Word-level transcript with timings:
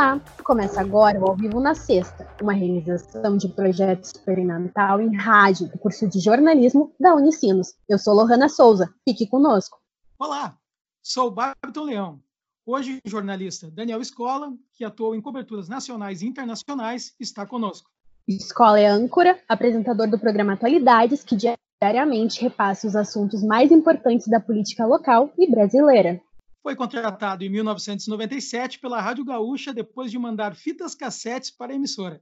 Olá, 0.00 0.20
começa 0.44 0.80
agora 0.80 1.20
o 1.20 1.26
Ao 1.26 1.36
Vivo 1.36 1.60
na 1.60 1.74
Sexta, 1.74 2.26
uma 2.40 2.52
realização 2.52 3.36
de 3.36 3.48
projeto 3.48 4.04
experimental 4.04 5.00
em 5.00 5.14
rádio 5.14 5.68
do 5.68 5.78
curso 5.78 6.08
de 6.08 6.18
jornalismo 6.20 6.94
da 6.98 7.14
Unicinos. 7.14 7.74
Eu 7.88 7.98
sou 7.98 8.14
Lohana 8.14 8.48
Souza, 8.48 8.92
fique 9.06 9.26
conosco. 9.26 9.78
Olá, 10.18 10.56
sou 11.02 11.30
Barton 11.30 11.84
Leão. 11.84 12.20
Hoje, 12.64 13.00
o 13.04 13.10
jornalista 13.10 13.70
Daniel 13.70 14.00
Escola, 14.00 14.52
que 14.74 14.84
atuou 14.84 15.14
em 15.14 15.20
coberturas 15.20 15.68
nacionais 15.68 16.22
e 16.22 16.26
internacionais, 16.26 17.14
está 17.18 17.44
conosco. 17.44 17.90
Escola 18.28 18.78
é 18.78 18.86
âncora, 18.86 19.38
apresentador 19.48 20.08
do 20.08 20.18
programa 20.18 20.52
Atualidades, 20.52 21.24
que 21.24 21.36
diariamente 21.82 22.42
repassa 22.42 22.86
os 22.86 22.94
assuntos 22.94 23.42
mais 23.42 23.72
importantes 23.72 24.28
da 24.28 24.38
política 24.38 24.84
local 24.84 25.32
e 25.38 25.50
brasileira. 25.50 26.20
Foi 26.62 26.76
contratado 26.76 27.42
em 27.42 27.48
1997 27.48 28.78
pela 28.78 29.00
Rádio 29.00 29.24
Gaúcha 29.24 29.72
depois 29.72 30.10
de 30.10 30.18
mandar 30.18 30.54
fitas 30.54 30.94
cassetes 30.94 31.50
para 31.50 31.72
a 31.72 31.74
emissora. 31.74 32.20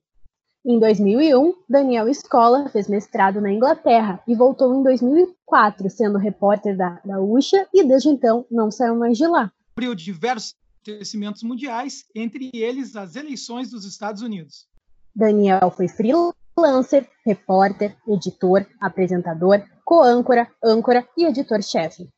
Em 0.64 0.78
2001, 0.78 1.54
Daniel 1.68 2.08
Escola 2.08 2.68
fez 2.68 2.88
mestrado 2.88 3.40
na 3.40 3.50
Inglaterra 3.50 4.22
e 4.28 4.34
voltou 4.36 4.78
em 4.78 4.82
2004, 4.84 5.90
sendo 5.90 6.18
repórter 6.18 6.76
da 6.76 7.00
Gaúcha 7.04 7.66
e 7.74 7.82
desde 7.82 8.10
então 8.10 8.46
não 8.48 8.70
saiu 8.70 8.94
mais 8.94 9.18
de 9.18 9.26
lá. 9.26 9.50
Cobriu 9.74 9.92
diversos 9.92 10.54
acontecimentos 10.82 11.42
mundiais, 11.42 12.04
entre 12.14 12.50
eles 12.54 12.94
as 12.94 13.16
eleições 13.16 13.70
dos 13.70 13.84
Estados 13.84 14.22
Unidos. 14.22 14.68
Daniel 15.14 15.72
foi 15.76 15.88
freelancer, 15.88 16.36
repórter, 17.24 17.96
editor, 18.06 18.66
apresentador, 18.80 19.62
co-âncora, 19.84 20.48
âncora 20.64 21.06
e 21.16 21.24
editor-chefe 21.24 22.08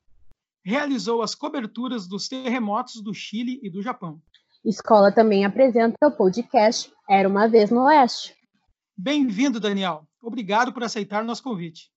realizou 0.65 1.23
as 1.23 1.35
coberturas 1.35 2.07
dos 2.07 2.29
terremotos 2.29 3.03
do 3.03 3.15
Chile 3.15 3.59
e 3.63 3.71
do 3.71 3.83
Japão. 3.83 4.21
Escola 4.65 5.11
também 5.11 5.45
apresenta 5.45 6.07
o 6.07 6.11
podcast 6.11 6.93
Era 7.09 7.29
uma 7.29 7.49
Vez 7.49 7.71
no 7.71 7.85
Oeste. 7.85 8.37
Bem-vindo, 8.97 9.59
Daniel. 9.59 10.07
Obrigado 10.23 10.73
por 10.73 10.85
aceitar 10.85 11.25
nosso 11.25 11.43
convite. 11.43 11.91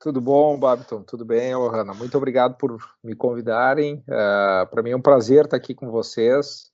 Tudo 0.00 0.20
bom, 0.20 0.58
Babiton? 0.58 1.02
Tudo 1.02 1.24
bem, 1.24 1.54
Ohana? 1.54 1.92
Muito 1.92 2.16
obrigado 2.16 2.56
por 2.56 2.78
me 3.04 3.14
convidarem. 3.14 3.96
Uh, 4.08 4.66
Para 4.70 4.82
mim 4.82 4.90
é 4.90 4.96
um 4.96 5.02
prazer 5.02 5.44
estar 5.44 5.56
aqui 5.56 5.74
com 5.74 5.90
vocês. 5.90 6.70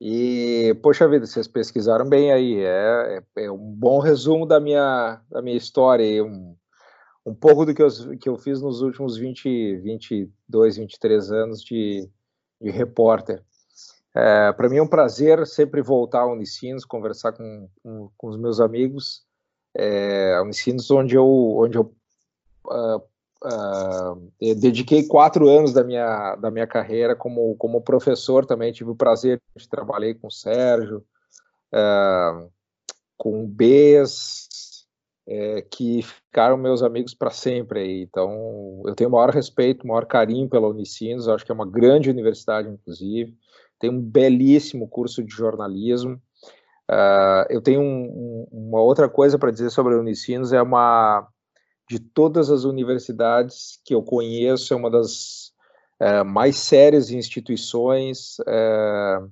E, 0.00 0.74
poxa 0.82 1.06
vida, 1.06 1.26
vocês 1.26 1.46
pesquisaram 1.46 2.08
bem 2.08 2.32
aí. 2.32 2.64
É, 2.64 3.22
é, 3.36 3.44
é 3.44 3.52
um 3.52 3.58
bom 3.58 3.98
resumo 3.98 4.46
da 4.46 4.58
minha, 4.58 5.20
da 5.30 5.42
minha 5.42 5.56
história. 5.56 6.24
Um, 6.24 6.56
um 7.26 7.34
pouco 7.34 7.66
do 7.66 7.74
que 7.74 7.82
eu, 7.82 7.88
que 8.18 8.28
eu 8.28 8.38
fiz 8.38 8.62
nos 8.62 8.80
últimos 8.80 9.18
20, 9.18 9.76
22, 9.76 10.76
23 10.78 11.32
anos 11.32 11.62
de, 11.62 12.08
de 12.60 12.70
repórter. 12.70 13.44
É, 14.14 14.52
Para 14.52 14.68
mim 14.70 14.78
é 14.78 14.82
um 14.82 14.88
prazer 14.88 15.46
sempre 15.46 15.82
voltar 15.82 16.20
ao 16.20 16.32
Unicinos, 16.32 16.84
conversar 16.86 17.32
com, 17.32 17.68
com, 17.82 18.10
com 18.16 18.28
os 18.28 18.38
meus 18.38 18.58
amigos. 18.58 19.22
É, 19.74 20.40
Unicinos, 20.40 20.90
onde 20.90 21.14
eu, 21.14 21.28
onde 21.28 21.76
eu 21.76 21.94
uh, 22.66 23.02
uh, 23.44 24.32
dediquei 24.40 25.06
quatro 25.06 25.48
anos 25.48 25.72
da 25.72 25.82
minha, 25.82 26.36
da 26.36 26.50
minha 26.50 26.66
carreira 26.66 27.16
como, 27.16 27.54
como 27.56 27.82
professor 27.82 28.44
também. 28.46 28.72
Tive 28.72 28.90
o 28.90 28.96
prazer 28.96 29.40
de 29.56 29.68
trabalhar 29.68 30.14
com 30.14 30.28
o 30.28 30.32
Sérgio, 30.32 31.04
uh, 31.74 32.50
com 33.16 33.44
o 33.44 33.48
Bes, 33.48 34.48
é, 35.28 35.62
que 35.62 36.02
ficaram 36.02 36.56
meus 36.56 36.82
amigos 36.82 37.14
para 37.14 37.30
sempre. 37.30 37.80
Aí. 37.80 38.02
Então, 38.02 38.82
eu 38.84 38.94
tenho 38.94 39.08
o 39.08 39.12
maior 39.12 39.30
respeito, 39.30 39.84
o 39.84 39.88
maior 39.88 40.06
carinho 40.06 40.48
pela 40.48 40.68
Unicinos, 40.68 41.28
acho 41.28 41.44
que 41.44 41.52
é 41.52 41.54
uma 41.54 41.70
grande 41.70 42.10
universidade, 42.10 42.68
inclusive. 42.68 43.34
Tem 43.78 43.88
um 43.88 44.00
belíssimo 44.00 44.88
curso 44.88 45.22
de 45.22 45.32
jornalismo. 45.32 46.20
Uh, 46.90 47.46
eu 47.48 47.62
tenho 47.62 47.80
um, 47.80 48.46
um, 48.52 48.68
uma 48.68 48.80
outra 48.80 49.08
coisa 49.08 49.38
para 49.38 49.52
dizer 49.52 49.70
sobre 49.70 49.94
a 49.94 49.98
Unicinos, 49.98 50.52
é 50.52 50.60
uma 50.60 51.28
de 51.90 51.98
todas 51.98 52.50
as 52.50 52.62
universidades 52.62 53.80
que 53.84 53.92
eu 53.92 54.00
conheço, 54.00 54.72
é 54.72 54.76
uma 54.76 54.88
das 54.88 55.48
uh, 56.00 56.24
mais 56.24 56.56
sérias 56.56 57.10
instituições 57.10 58.36
uh, 58.38 59.28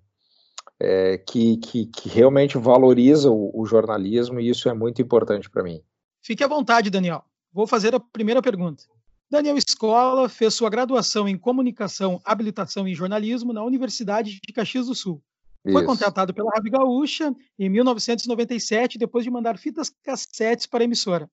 que, 1.25 1.57
que, 1.59 1.87
que, 1.87 2.09
realmente 2.09 2.59
valoriza 2.59 3.31
o, 3.31 3.53
o 3.55 3.65
jornalismo 3.65 4.41
e 4.41 4.51
isso 4.51 4.69
é 4.69 4.75
muito 4.75 5.01
importante 5.01 5.49
para 5.49 5.63
mim. 5.63 5.81
Fique 6.21 6.43
à 6.43 6.49
vontade, 6.49 6.91
Daniel. 6.91 7.25
Vou 7.53 7.65
fazer 7.65 7.95
a 7.95 8.01
primeira 8.01 8.43
pergunta. 8.43 8.83
Daniel 9.31 9.57
Escola 9.57 10.29
fez 10.29 10.55
sua 10.55 10.69
graduação 10.69 11.29
em 11.29 11.39
Comunicação, 11.39 12.21
Habilitação 12.25 12.89
e 12.89 12.95
Jornalismo 12.95 13.53
na 13.53 13.63
Universidade 13.63 14.41
de 14.45 14.53
Caxias 14.53 14.87
do 14.87 14.97
Sul. 14.97 15.23
Foi 15.63 15.83
Isso. 15.83 15.87
contratado 15.87 16.35
pela 16.35 16.51
Rádio 16.51 16.73
Gaúcha 16.73 17.33
em 17.57 17.69
1997, 17.69 18.99
depois 18.99 19.25
de 19.25 19.31
mandar 19.31 19.59
fitas 19.59 19.91
cassetes 20.03 20.67
para 20.67 20.83
a 20.83 20.87
emissora. 20.87 21.31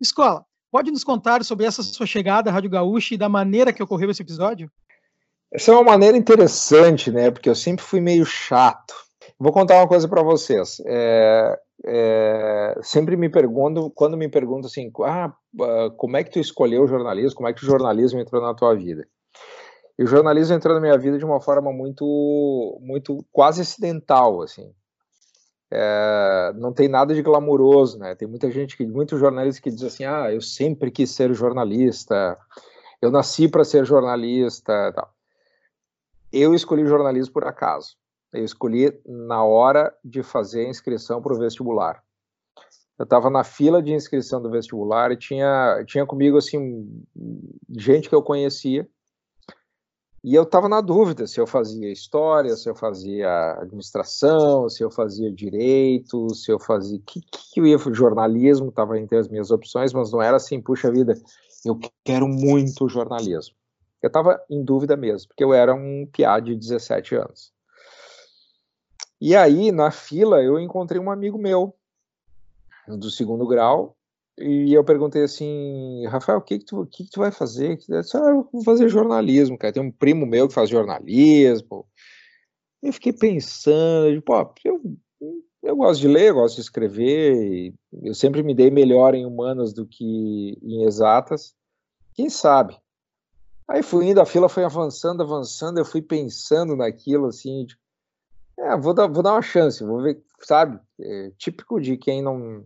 Escola, 0.00 0.44
pode 0.74 0.90
nos 0.90 1.04
contar 1.04 1.44
sobre 1.44 1.66
essa 1.66 1.84
sua 1.84 2.04
chegada 2.04 2.50
à 2.50 2.52
Rádio 2.52 2.68
Gaúcha 2.68 3.14
e 3.14 3.16
da 3.16 3.28
maneira 3.28 3.72
que 3.72 3.80
ocorreu 3.80 4.10
esse 4.10 4.22
episódio? 4.22 4.68
Essa 5.52 5.70
é 5.70 5.74
uma 5.74 5.84
maneira 5.84 6.16
interessante, 6.16 7.12
né? 7.12 7.30
Porque 7.30 7.48
eu 7.48 7.54
sempre 7.54 7.84
fui 7.84 8.00
meio 8.00 8.26
chato. 8.26 8.92
Vou 9.38 9.52
contar 9.52 9.76
uma 9.76 9.86
coisa 9.86 10.08
para 10.08 10.20
vocês. 10.20 10.82
É, 10.84 11.56
é, 11.86 12.78
sempre 12.82 13.16
me 13.16 13.28
pergunto, 13.28 13.88
quando 13.94 14.16
me 14.16 14.28
perguntam 14.28 14.66
assim, 14.66 14.90
ah, 15.04 15.32
ah, 15.60 15.90
como 15.96 16.16
é 16.16 16.24
que 16.24 16.32
tu 16.32 16.40
escolheu 16.40 16.82
o 16.82 16.88
jornalismo, 16.88 17.36
como 17.36 17.48
é 17.48 17.52
que 17.52 17.62
o 17.62 17.66
jornalismo 17.66 18.18
entrou 18.18 18.42
na 18.42 18.52
tua 18.52 18.74
vida? 18.74 19.06
E 19.96 20.02
o 20.02 20.08
jornalismo 20.08 20.56
entrou 20.56 20.74
na 20.74 20.80
minha 20.80 20.98
vida 20.98 21.18
de 21.18 21.24
uma 21.24 21.40
forma 21.40 21.72
muito, 21.72 22.80
muito 22.82 23.24
quase 23.30 23.60
acidental, 23.60 24.42
assim. 24.42 24.74
É, 25.70 26.52
não 26.56 26.72
tem 26.72 26.88
nada 26.88 27.14
de 27.14 27.22
glamuroso, 27.22 27.98
né? 27.98 28.14
Tem 28.14 28.28
muita 28.28 28.50
gente, 28.50 28.76
que, 28.76 28.86
muitos 28.86 29.18
jornalistas 29.18 29.60
que 29.60 29.70
dizem 29.70 29.88
assim, 29.88 30.04
ah, 30.04 30.32
eu 30.32 30.40
sempre 30.40 30.90
quis 30.90 31.10
ser 31.10 31.34
jornalista, 31.34 32.38
eu 33.00 33.10
nasci 33.10 33.48
para 33.48 33.64
ser 33.64 33.84
jornalista, 33.84 34.92
tal. 34.94 35.12
Eu 36.32 36.54
escolhi 36.54 36.86
jornalismo 36.86 37.32
por 37.32 37.44
acaso. 37.44 37.96
Eu 38.32 38.44
escolhi 38.44 38.92
na 39.06 39.44
hora 39.44 39.94
de 40.04 40.22
fazer 40.22 40.66
a 40.66 40.68
inscrição 40.68 41.22
para 41.22 41.32
o 41.32 41.38
vestibular. 41.38 42.02
Eu 42.98 43.04
estava 43.04 43.28
na 43.28 43.44
fila 43.44 43.82
de 43.82 43.92
inscrição 43.92 44.40
do 44.40 44.50
vestibular 44.50 45.12
e 45.12 45.16
tinha, 45.16 45.84
tinha 45.86 46.06
comigo 46.06 46.36
assim 46.36 47.04
gente 47.70 48.08
que 48.08 48.14
eu 48.14 48.22
conhecia. 48.22 48.88
E 50.24 50.34
eu 50.34 50.44
estava 50.44 50.70
na 50.70 50.80
dúvida 50.80 51.26
se 51.26 51.38
eu 51.38 51.46
fazia 51.46 51.92
história, 51.92 52.56
se 52.56 52.66
eu 52.66 52.74
fazia 52.74 53.58
administração, 53.60 54.70
se 54.70 54.82
eu 54.82 54.90
fazia 54.90 55.30
direito, 55.30 56.34
se 56.34 56.50
eu 56.50 56.58
fazia. 56.58 56.98
que, 57.06 57.20
que 57.20 57.60
eu 57.60 57.66
ia 57.66 57.76
jornalismo, 57.92 58.70
estava 58.70 58.98
entre 58.98 59.18
as 59.18 59.28
minhas 59.28 59.50
opções, 59.50 59.92
mas 59.92 60.10
não 60.10 60.22
era 60.22 60.38
assim, 60.38 60.62
puxa 60.62 60.90
vida, 60.90 61.14
eu 61.62 61.78
quero 62.02 62.26
muito 62.26 62.88
jornalismo. 62.88 63.54
Eu 64.02 64.06
estava 64.06 64.42
em 64.48 64.64
dúvida 64.64 64.96
mesmo, 64.96 65.28
porque 65.28 65.44
eu 65.44 65.52
era 65.52 65.74
um 65.74 66.08
piá 66.10 66.40
de 66.40 66.56
17 66.56 67.16
anos. 67.16 67.52
E 69.20 69.36
aí, 69.36 69.70
na 69.70 69.90
fila, 69.90 70.42
eu 70.42 70.58
encontrei 70.58 70.98
um 70.98 71.10
amigo 71.10 71.36
meu, 71.36 71.74
do 72.88 73.10
segundo 73.10 73.46
grau, 73.46 73.94
e 74.38 74.72
eu 74.74 74.84
perguntei 74.84 75.22
assim, 75.22 76.06
Rafael, 76.06 76.38
o 76.38 76.42
que 76.42 76.58
que 76.58 76.64
tu, 76.64 76.80
o 76.80 76.86
que 76.86 77.04
que 77.04 77.10
tu 77.10 77.20
vai 77.20 77.30
fazer? 77.30 77.78
Eu 77.88 78.00
disse, 78.02 78.16
ah, 78.16 78.30
eu 78.30 78.48
vou 78.52 78.64
fazer 78.64 78.88
jornalismo, 78.88 79.56
cara. 79.56 79.72
Tem 79.72 79.82
um 79.82 79.92
primo 79.92 80.26
meu 80.26 80.48
que 80.48 80.54
faz 80.54 80.68
jornalismo. 80.68 81.86
Eu 82.82 82.92
fiquei 82.92 83.12
pensando, 83.12 84.20
pô, 84.22 84.52
eu, 84.64 84.80
eu 85.62 85.76
gosto 85.76 86.00
de 86.00 86.08
ler, 86.08 86.32
gosto 86.32 86.56
de 86.56 86.62
escrever, 86.62 87.72
eu 88.02 88.14
sempre 88.14 88.42
me 88.42 88.54
dei 88.54 88.70
melhor 88.70 89.14
em 89.14 89.24
humanas 89.24 89.72
do 89.72 89.86
que 89.86 90.58
em 90.62 90.84
exatas. 90.84 91.54
Quem 92.12 92.28
sabe? 92.28 92.76
Aí 93.66 93.82
fui 93.82 94.06
indo, 94.06 94.20
a 94.20 94.26
fila 94.26 94.48
foi 94.48 94.64
avançando, 94.64 95.22
avançando, 95.22 95.78
eu 95.78 95.84
fui 95.84 96.02
pensando 96.02 96.76
naquilo, 96.76 97.26
assim, 97.26 97.64
de, 97.64 97.78
é, 98.58 98.76
vou 98.76 98.94
dar, 98.94 99.06
vou 99.06 99.22
dar 99.22 99.32
uma 99.32 99.42
chance, 99.42 99.82
vou 99.82 100.02
ver, 100.02 100.22
sabe? 100.40 100.78
É 101.00 101.30
típico 101.36 101.80
de 101.80 101.96
quem 101.96 102.22
não. 102.22 102.64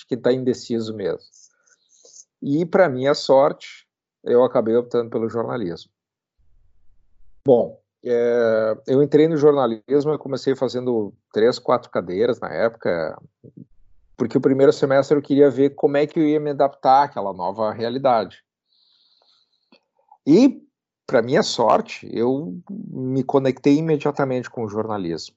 De 0.00 0.06
quem 0.06 0.18
tá 0.18 0.32
indeciso 0.32 0.94
mesmo. 0.94 1.20
E, 2.42 2.64
para 2.64 2.88
minha 2.88 3.14
sorte, 3.14 3.86
eu 4.24 4.42
acabei 4.42 4.74
optando 4.74 5.10
pelo 5.10 5.28
jornalismo. 5.28 5.90
Bom, 7.44 7.78
é, 8.04 8.76
eu 8.86 9.02
entrei 9.02 9.28
no 9.28 9.36
jornalismo, 9.36 10.12
eu 10.12 10.18
comecei 10.18 10.56
fazendo 10.56 11.12
três, 11.32 11.58
quatro 11.58 11.90
cadeiras 11.90 12.40
na 12.40 12.52
época, 12.52 13.20
porque 14.16 14.38
o 14.38 14.40
primeiro 14.40 14.72
semestre 14.72 15.16
eu 15.16 15.22
queria 15.22 15.50
ver 15.50 15.70
como 15.70 15.96
é 15.96 16.06
que 16.06 16.18
eu 16.18 16.24
ia 16.24 16.40
me 16.40 16.50
adaptar 16.50 17.04
àquela 17.04 17.32
nova 17.32 17.72
realidade. 17.72 18.42
E 20.26 20.62
para 21.06 21.22
minha 21.22 21.42
sorte, 21.42 22.08
eu 22.12 22.58
me 22.70 23.24
conectei 23.24 23.76
imediatamente 23.76 24.48
com 24.48 24.64
o 24.64 24.68
jornalismo. 24.68 25.34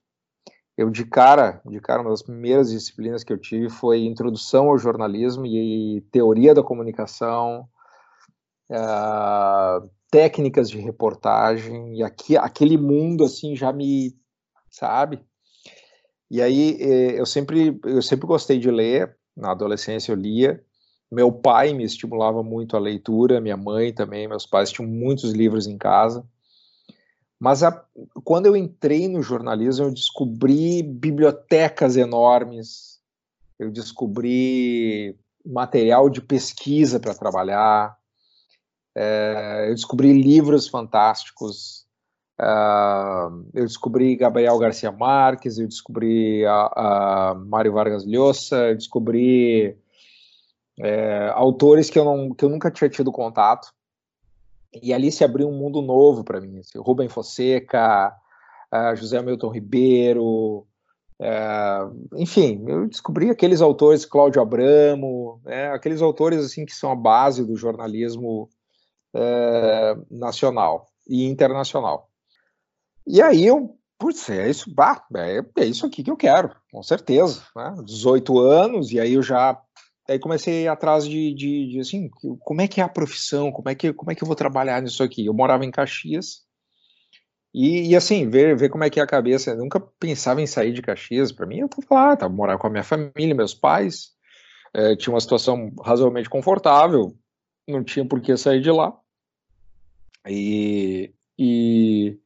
Eu 0.76 0.90
de 0.90 1.04
cara, 1.04 1.60
de 1.64 1.80
cara, 1.80 2.02
uma 2.02 2.10
das 2.10 2.22
primeiras 2.22 2.70
disciplinas 2.70 3.22
que 3.22 3.32
eu 3.32 3.38
tive 3.38 3.68
foi 3.70 4.04
introdução 4.04 4.68
ao 4.68 4.78
jornalismo 4.78 5.46
e 5.46 6.00
teoria 6.10 6.52
da 6.52 6.64
comunicação, 6.64 7.68
uh, 8.70 9.88
técnicas 10.10 10.68
de 10.68 10.78
reportagem, 10.78 11.98
e 11.98 12.02
aqui, 12.02 12.36
aquele 12.36 12.76
mundo 12.76 13.24
assim 13.24 13.54
já 13.54 13.72
me, 13.72 14.16
sabe? 14.68 15.24
E 16.30 16.42
aí 16.42 16.76
eh, 16.80 17.20
eu 17.20 17.26
sempre, 17.26 17.78
eu 17.84 18.02
sempre 18.02 18.26
gostei 18.26 18.58
de 18.58 18.70
ler, 18.70 19.16
na 19.36 19.52
adolescência 19.52 20.10
eu 20.10 20.16
lia, 20.16 20.64
meu 21.10 21.30
pai 21.30 21.72
me 21.72 21.84
estimulava 21.84 22.42
muito 22.42 22.76
a 22.76 22.80
leitura, 22.80 23.40
minha 23.40 23.56
mãe 23.56 23.92
também, 23.92 24.26
meus 24.26 24.46
pais 24.46 24.72
tinham 24.72 24.88
muitos 24.88 25.32
livros 25.32 25.66
em 25.68 25.78
casa. 25.78 26.26
Mas 27.40 27.62
a, 27.62 27.84
quando 28.22 28.46
eu 28.46 28.56
entrei 28.56 29.08
no 29.08 29.22
jornalismo, 29.22 29.86
eu 29.86 29.90
descobri 29.90 30.82
bibliotecas 30.82 31.96
enormes, 31.96 33.00
eu 33.58 33.70
descobri 33.70 35.16
material 35.44 36.08
de 36.08 36.20
pesquisa 36.20 36.98
para 36.98 37.14
trabalhar, 37.14 37.96
é, 38.96 39.66
eu 39.68 39.74
descobri 39.74 40.12
livros 40.12 40.68
fantásticos, 40.68 41.84
uh, 42.40 43.44
eu 43.52 43.64
descobri 43.64 44.16
Gabriel 44.16 44.58
Garcia 44.58 44.92
Marques, 44.92 45.58
eu 45.58 45.66
descobri 45.66 46.46
a, 46.46 46.70
a 46.74 47.34
Mário 47.34 47.72
Vargas 47.72 48.04
Llosa, 48.06 48.70
eu 48.70 48.76
descobri 48.76 49.76
é, 50.78 51.30
autores 51.34 51.90
que 51.90 51.98
eu, 51.98 52.04
não, 52.04 52.32
que 52.32 52.44
eu 52.44 52.48
nunca 52.48 52.70
tinha 52.70 52.88
tido 52.88 53.12
contato. 53.12 53.72
E 54.82 54.92
ali 54.92 55.10
se 55.12 55.24
abriu 55.24 55.48
um 55.48 55.56
mundo 55.56 55.80
novo 55.80 56.24
para 56.24 56.40
mim. 56.40 56.58
Assim, 56.58 56.78
Rubem 56.78 57.08
Fonseca, 57.08 58.12
José 58.96 59.20
Milton 59.22 59.50
Ribeiro, 59.50 60.66
uh, 61.20 62.16
enfim, 62.16 62.64
eu 62.66 62.88
descobri 62.88 63.30
aqueles 63.30 63.60
autores, 63.60 64.04
Cláudio 64.04 64.42
Abramo, 64.42 65.40
né, 65.44 65.68
aqueles 65.70 66.02
autores 66.02 66.44
assim 66.44 66.64
que 66.64 66.74
são 66.74 66.90
a 66.90 66.96
base 66.96 67.44
do 67.44 67.56
jornalismo 67.56 68.48
uh, 69.14 70.06
nacional 70.10 70.86
e 71.08 71.24
internacional. 71.26 72.08
E 73.06 73.20
aí 73.20 73.46
eu, 73.46 73.76
putz, 73.98 74.28
é 74.30 74.48
isso, 74.48 74.72
bah, 74.74 75.04
é, 75.16 75.40
é 75.58 75.64
isso 75.64 75.86
aqui 75.86 76.02
que 76.02 76.10
eu 76.10 76.16
quero, 76.16 76.50
com 76.72 76.82
certeza. 76.82 77.42
Né? 77.54 77.76
18 77.84 78.38
anos, 78.38 78.92
e 78.92 78.98
aí 78.98 79.14
eu 79.14 79.22
já 79.22 79.60
aí 80.08 80.18
comecei 80.18 80.68
atrás 80.68 81.06
de, 81.06 81.34
de, 81.34 81.68
de, 81.68 81.80
assim, 81.80 82.10
como 82.40 82.60
é 82.60 82.68
que 82.68 82.80
é 82.80 82.84
a 82.84 82.88
profissão, 82.88 83.50
como 83.50 83.68
é 83.68 83.74
que, 83.74 83.92
como 83.92 84.10
é 84.10 84.14
que 84.14 84.22
eu 84.22 84.26
vou 84.26 84.36
trabalhar 84.36 84.82
nisso 84.82 85.02
aqui? 85.02 85.26
Eu 85.26 85.34
morava 85.34 85.64
em 85.64 85.70
Caxias, 85.70 86.42
e, 87.54 87.90
e 87.90 87.96
assim, 87.96 88.28
ver, 88.28 88.56
ver 88.56 88.68
como 88.68 88.82
é 88.84 88.90
que 88.90 88.98
é 88.98 89.02
a 89.02 89.06
cabeça, 89.06 89.52
eu 89.52 89.56
nunca 89.56 89.80
pensava 89.80 90.42
em 90.42 90.46
sair 90.46 90.72
de 90.72 90.82
Caxias, 90.82 91.32
para 91.32 91.46
mim 91.46 91.60
eu 91.60 91.68
tava 91.68 91.86
lá, 91.90 92.16
tava 92.16 92.34
morando 92.34 92.58
com 92.58 92.66
a 92.66 92.70
minha 92.70 92.82
família, 92.82 93.34
meus 93.34 93.54
pais, 93.54 94.10
é, 94.74 94.96
tinha 94.96 95.14
uma 95.14 95.20
situação 95.20 95.72
razoavelmente 95.82 96.28
confortável, 96.28 97.16
não 97.66 97.82
tinha 97.82 98.04
por 98.04 98.20
que 98.20 98.36
sair 98.36 98.60
de 98.60 98.70
lá, 98.70 98.92
e, 100.28 101.14
e, 101.38 102.18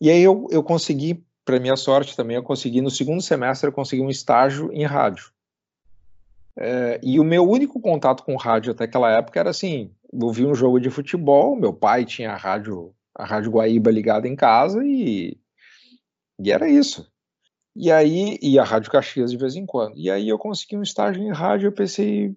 e 0.00 0.10
aí 0.10 0.22
eu, 0.22 0.48
eu 0.50 0.62
consegui, 0.62 1.24
para 1.44 1.60
minha 1.60 1.76
sorte 1.76 2.16
também, 2.16 2.36
eu 2.36 2.42
consegui, 2.42 2.80
no 2.80 2.90
segundo 2.90 3.22
semestre, 3.22 3.68
eu 3.68 3.72
consegui 3.72 4.02
um 4.02 4.10
estágio 4.10 4.72
em 4.72 4.84
rádio, 4.84 5.32
é, 6.58 7.00
e 7.02 7.18
o 7.18 7.24
meu 7.24 7.48
único 7.48 7.80
contato 7.80 8.22
com 8.24 8.36
rádio 8.36 8.72
até 8.72 8.84
aquela 8.84 9.10
época 9.10 9.40
era 9.40 9.50
assim: 9.50 9.90
eu 10.12 10.30
vi 10.30 10.44
um 10.44 10.54
jogo 10.54 10.78
de 10.78 10.90
futebol, 10.90 11.56
meu 11.56 11.72
pai 11.72 12.04
tinha 12.04 12.32
a 12.32 12.36
rádio, 12.36 12.94
a 13.14 13.24
rádio 13.24 13.50
Guaíba 13.50 13.90
ligada 13.90 14.28
em 14.28 14.36
casa 14.36 14.84
e, 14.84 15.38
e 16.38 16.52
era 16.52 16.68
isso. 16.68 17.10
E 17.74 17.90
aí, 17.90 18.38
e 18.42 18.58
a 18.58 18.64
Rádio 18.64 18.90
Caxias 18.90 19.30
de 19.30 19.38
vez 19.38 19.56
em 19.56 19.64
quando. 19.64 19.96
E 19.96 20.10
aí 20.10 20.28
eu 20.28 20.38
consegui 20.38 20.76
um 20.76 20.82
estágio 20.82 21.22
em 21.22 21.32
rádio, 21.32 21.68
eu 21.68 21.72
pensei, 21.72 22.36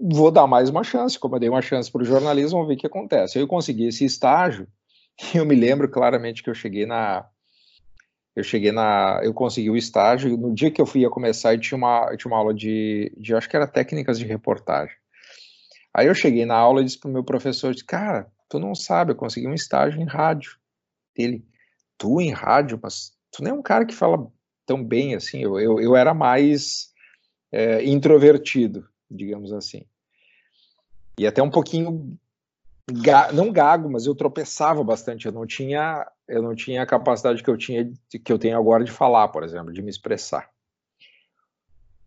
vou 0.00 0.30
dar 0.32 0.48
mais 0.48 0.68
uma 0.68 0.82
chance, 0.82 1.16
como 1.16 1.36
eu 1.36 1.40
dei 1.40 1.48
uma 1.48 1.62
chance 1.62 1.90
para 1.90 2.02
o 2.02 2.04
jornalismo, 2.04 2.58
vamos 2.58 2.66
ver 2.66 2.74
o 2.74 2.78
que 2.78 2.86
acontece. 2.86 3.38
Aí 3.38 3.44
eu 3.44 3.48
consegui 3.48 3.86
esse 3.86 4.04
estágio, 4.04 4.66
e 5.32 5.38
eu 5.38 5.46
me 5.46 5.54
lembro 5.54 5.88
claramente 5.88 6.42
que 6.42 6.50
eu 6.50 6.54
cheguei 6.54 6.84
na, 6.84 7.24
eu 8.34 8.42
cheguei 8.42 8.72
na. 8.72 9.20
Eu 9.22 9.32
consegui 9.32 9.70
o 9.70 9.76
estágio, 9.76 10.36
no 10.36 10.52
dia 10.52 10.70
que 10.70 10.80
eu 10.80 10.86
fui 10.86 11.04
a 11.04 11.10
começar, 11.10 11.54
eu 11.54 11.60
tinha 11.60 11.78
uma, 11.78 12.08
eu 12.10 12.16
tinha 12.16 12.30
uma 12.30 12.38
aula 12.38 12.52
de, 12.52 13.12
de. 13.16 13.34
Acho 13.34 13.48
que 13.48 13.56
era 13.56 13.66
técnicas 13.66 14.18
de 14.18 14.26
reportagem. 14.26 14.96
Aí 15.92 16.08
eu 16.08 16.14
cheguei 16.14 16.44
na 16.44 16.56
aula 16.56 16.80
e 16.80 16.84
disse 16.84 16.98
pro 16.98 17.10
meu 17.10 17.22
professor: 17.22 17.72
disse, 17.72 17.84
Cara, 17.84 18.30
tu 18.48 18.58
não 18.58 18.74
sabe, 18.74 19.12
eu 19.12 19.16
consegui 19.16 19.46
um 19.46 19.54
estágio 19.54 20.00
em 20.00 20.06
rádio. 20.06 20.58
Ele, 21.14 21.44
tu 21.96 22.20
em 22.20 22.32
rádio, 22.32 22.78
mas 22.82 23.12
tu 23.30 23.42
nem 23.42 23.52
é 23.52 23.54
um 23.54 23.62
cara 23.62 23.86
que 23.86 23.94
fala 23.94 24.26
tão 24.66 24.82
bem 24.82 25.14
assim. 25.14 25.40
Eu, 25.40 25.60
eu, 25.60 25.80
eu 25.80 25.94
era 25.94 26.12
mais 26.12 26.92
é, 27.52 27.84
introvertido, 27.84 28.88
digamos 29.08 29.52
assim. 29.52 29.84
E 31.16 31.24
até 31.24 31.40
um 31.40 31.50
pouquinho 31.50 32.18
ga, 32.90 33.32
não 33.32 33.52
gago, 33.52 33.88
mas 33.88 34.06
eu 34.06 34.14
tropeçava 34.14 34.82
bastante. 34.82 35.26
Eu 35.26 35.32
não 35.32 35.46
tinha, 35.46 36.04
eu 36.28 36.42
não 36.42 36.54
tinha 36.54 36.82
a 36.82 36.86
capacidade 36.86 37.42
que 37.42 37.50
eu 37.50 37.56
tinha, 37.56 37.90
que 38.24 38.32
eu 38.32 38.38
tenho 38.38 38.58
agora 38.58 38.84
de 38.84 38.90
falar, 38.90 39.28
por 39.28 39.42
exemplo, 39.42 39.72
de 39.72 39.82
me 39.82 39.90
expressar. 39.90 40.48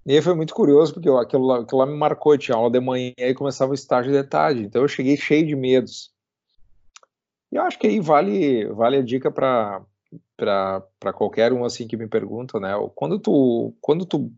E 0.06 0.14
aí 0.14 0.22
foi 0.22 0.34
muito 0.34 0.54
curioso, 0.54 0.94
porque 0.94 1.10
eu, 1.10 1.18
aquilo, 1.18 1.46
lá, 1.46 1.60
aquilo 1.60 1.80
lá 1.80 1.86
me 1.86 1.98
marcou, 1.98 2.34
eu 2.34 2.38
tinha 2.38 2.56
aula 2.56 2.72
de 2.72 2.80
manhã 2.80 3.14
e 3.18 3.34
começava 3.34 3.72
o 3.72 3.76
estágio 3.76 4.12
de 4.12 4.24
tarde, 4.24 4.64
então 4.64 4.82
eu 4.82 4.88
cheguei 4.88 5.18
cheio 5.18 5.46
de 5.46 5.56
medos. 5.56 6.14
E 7.52 7.58
eu 7.58 7.64
acho 7.64 7.78
que 7.78 7.88
aí 7.88 8.00
vale, 8.00 8.66
vale 8.68 8.98
a 8.98 9.02
dica 9.02 9.32
para 9.32 9.82
para 10.38 11.12
qualquer 11.14 11.52
um 11.52 11.66
assim 11.66 11.88
que 11.88 11.98
me 11.98 12.08
pergunta, 12.08 12.60
né? 12.60 12.74
Quando 12.96 13.20
tu 13.20 13.76
quando 13.82 14.06
tu 14.06 14.32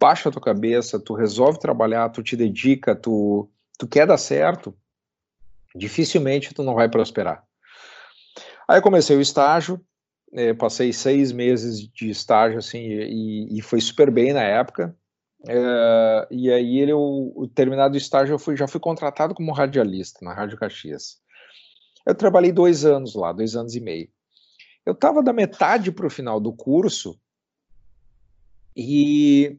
baixa 0.00 0.28
a 0.28 0.32
tua 0.32 0.42
cabeça, 0.42 0.98
tu 0.98 1.14
resolve 1.14 1.58
trabalhar, 1.58 2.08
tu 2.08 2.22
te 2.22 2.36
dedica, 2.36 2.96
tu 2.96 3.48
tu 3.78 3.86
quer 3.86 4.06
dar 4.06 4.18
certo, 4.18 4.74
dificilmente 5.76 6.54
tu 6.54 6.62
não 6.62 6.74
vai 6.74 6.88
prosperar. 6.88 7.46
Aí 8.68 8.78
eu 8.78 8.82
comecei 8.82 9.16
o 9.16 9.20
estágio, 9.20 9.80
eh, 10.32 10.54
passei 10.54 10.92
seis 10.92 11.32
meses 11.32 11.80
de 11.80 12.10
estágio, 12.10 12.58
assim, 12.58 12.78
e, 12.78 13.58
e 13.58 13.62
foi 13.62 13.80
super 13.80 14.10
bem 14.10 14.32
na 14.32 14.42
época, 14.42 14.96
eh, 15.46 16.28
e 16.30 16.50
aí 16.50 16.78
ele, 16.78 16.92
o, 16.92 17.50
terminado 17.54 17.94
o 17.94 17.98
estágio, 17.98 18.34
eu 18.34 18.38
fui, 18.38 18.56
já 18.56 18.68
fui 18.68 18.80
contratado 18.80 19.34
como 19.34 19.52
radialista 19.52 20.24
na 20.24 20.32
Rádio 20.32 20.58
Caxias. 20.58 21.20
Eu 22.06 22.14
trabalhei 22.14 22.52
dois 22.52 22.84
anos 22.84 23.14
lá, 23.14 23.32
dois 23.32 23.54
anos 23.54 23.74
e 23.74 23.80
meio. 23.80 24.08
Eu 24.84 24.92
estava 24.92 25.22
da 25.22 25.32
metade 25.32 25.92
para 25.92 26.06
o 26.06 26.10
final 26.10 26.40
do 26.40 26.52
curso 26.52 27.18
e 28.76 29.58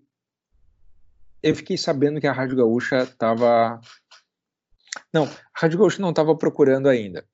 eu 1.42 1.56
fiquei 1.56 1.78
sabendo 1.78 2.20
que 2.20 2.28
a 2.28 2.34
Rádio 2.34 2.58
Gaúcha 2.58 3.04
estava 3.04 3.80
não, 5.14 5.26
a 5.26 5.30
Rádio 5.54 5.78
Gaúcha 5.78 6.02
não 6.02 6.10
estava 6.10 6.36
procurando 6.36 6.90
ainda. 6.90 7.26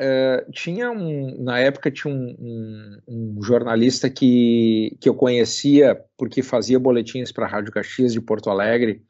Uh, 0.00 0.50
tinha 0.50 0.90
um, 0.90 1.42
na 1.42 1.58
época 1.58 1.90
tinha 1.90 2.10
um, 2.10 2.34
um, 2.40 2.98
um, 3.06 3.42
jornalista 3.42 4.08
que, 4.08 4.96
que 4.98 5.06
eu 5.06 5.14
conhecia 5.14 6.02
porque 6.16 6.42
fazia 6.42 6.78
boletins 6.78 7.30
para 7.30 7.44
a 7.44 7.48
Rádio 7.48 7.70
Caxias 7.70 8.14
de 8.14 8.20
Porto 8.20 8.48
Alegre, 8.48 9.04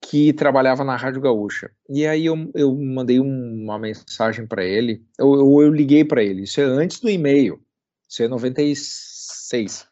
que 0.00 0.32
trabalhava 0.32 0.84
na 0.84 0.96
Rádio 0.96 1.20
Gaúcha. 1.20 1.70
E 1.86 2.06
aí 2.06 2.24
eu, 2.24 2.50
eu 2.54 2.74
mandei 2.74 3.20
uma 3.20 3.78
mensagem 3.78 4.46
para 4.46 4.64
ele, 4.64 5.04
ou 5.20 5.60
eu, 5.60 5.66
eu, 5.66 5.74
liguei 5.74 6.02
para 6.02 6.22
ele, 6.22 6.44
isso 6.44 6.62
é 6.62 6.64
antes 6.64 6.98
do 6.98 7.10
e-mail, 7.10 7.60
isso 8.08 8.22
é 8.22 8.28
96. 8.28 9.86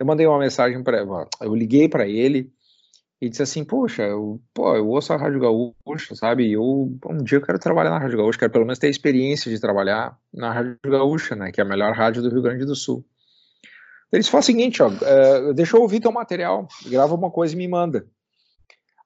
Eu 0.00 0.06
mandei 0.06 0.26
uma 0.26 0.40
mensagem 0.40 0.82
para 0.82 1.06
eu 1.40 1.54
liguei 1.54 1.88
para 1.88 2.08
ele 2.08 2.52
e 3.20 3.30
disse 3.30 3.42
assim, 3.42 3.64
poxa, 3.64 4.02
eu, 4.02 4.40
pô, 4.52 4.76
eu 4.76 4.86
ouço 4.88 5.12
a 5.12 5.16
Rádio 5.16 5.40
Gaúcha, 5.40 6.14
sabe? 6.14 6.52
Eu, 6.52 6.62
um 7.06 7.24
dia 7.24 7.38
eu 7.38 7.42
quero 7.42 7.58
trabalhar 7.58 7.90
na 7.90 7.98
Rádio 7.98 8.18
Gaúcha, 8.18 8.38
quero 8.38 8.52
pelo 8.52 8.66
menos 8.66 8.78
ter 8.78 8.88
a 8.88 8.90
experiência 8.90 9.50
de 9.50 9.58
trabalhar 9.58 10.18
na 10.32 10.52
Rádio 10.52 10.78
Gaúcha, 10.84 11.34
né? 11.34 11.50
Que 11.50 11.60
é 11.60 11.64
a 11.64 11.66
melhor 11.66 11.94
rádio 11.94 12.22
do 12.22 12.28
Rio 12.28 12.42
Grande 12.42 12.66
do 12.66 12.74
Sul. 12.74 13.04
Eles 14.12 14.28
falam 14.28 14.40
o 14.40 14.44
seguinte, 14.44 14.82
ó, 14.82 14.88
uh, 14.88 15.54
deixa 15.54 15.76
eu 15.76 15.82
ouvir 15.82 16.00
teu 16.00 16.12
material, 16.12 16.68
grava 16.86 17.14
uma 17.14 17.30
coisa 17.30 17.54
e 17.54 17.56
me 17.56 17.66
manda. 17.66 18.06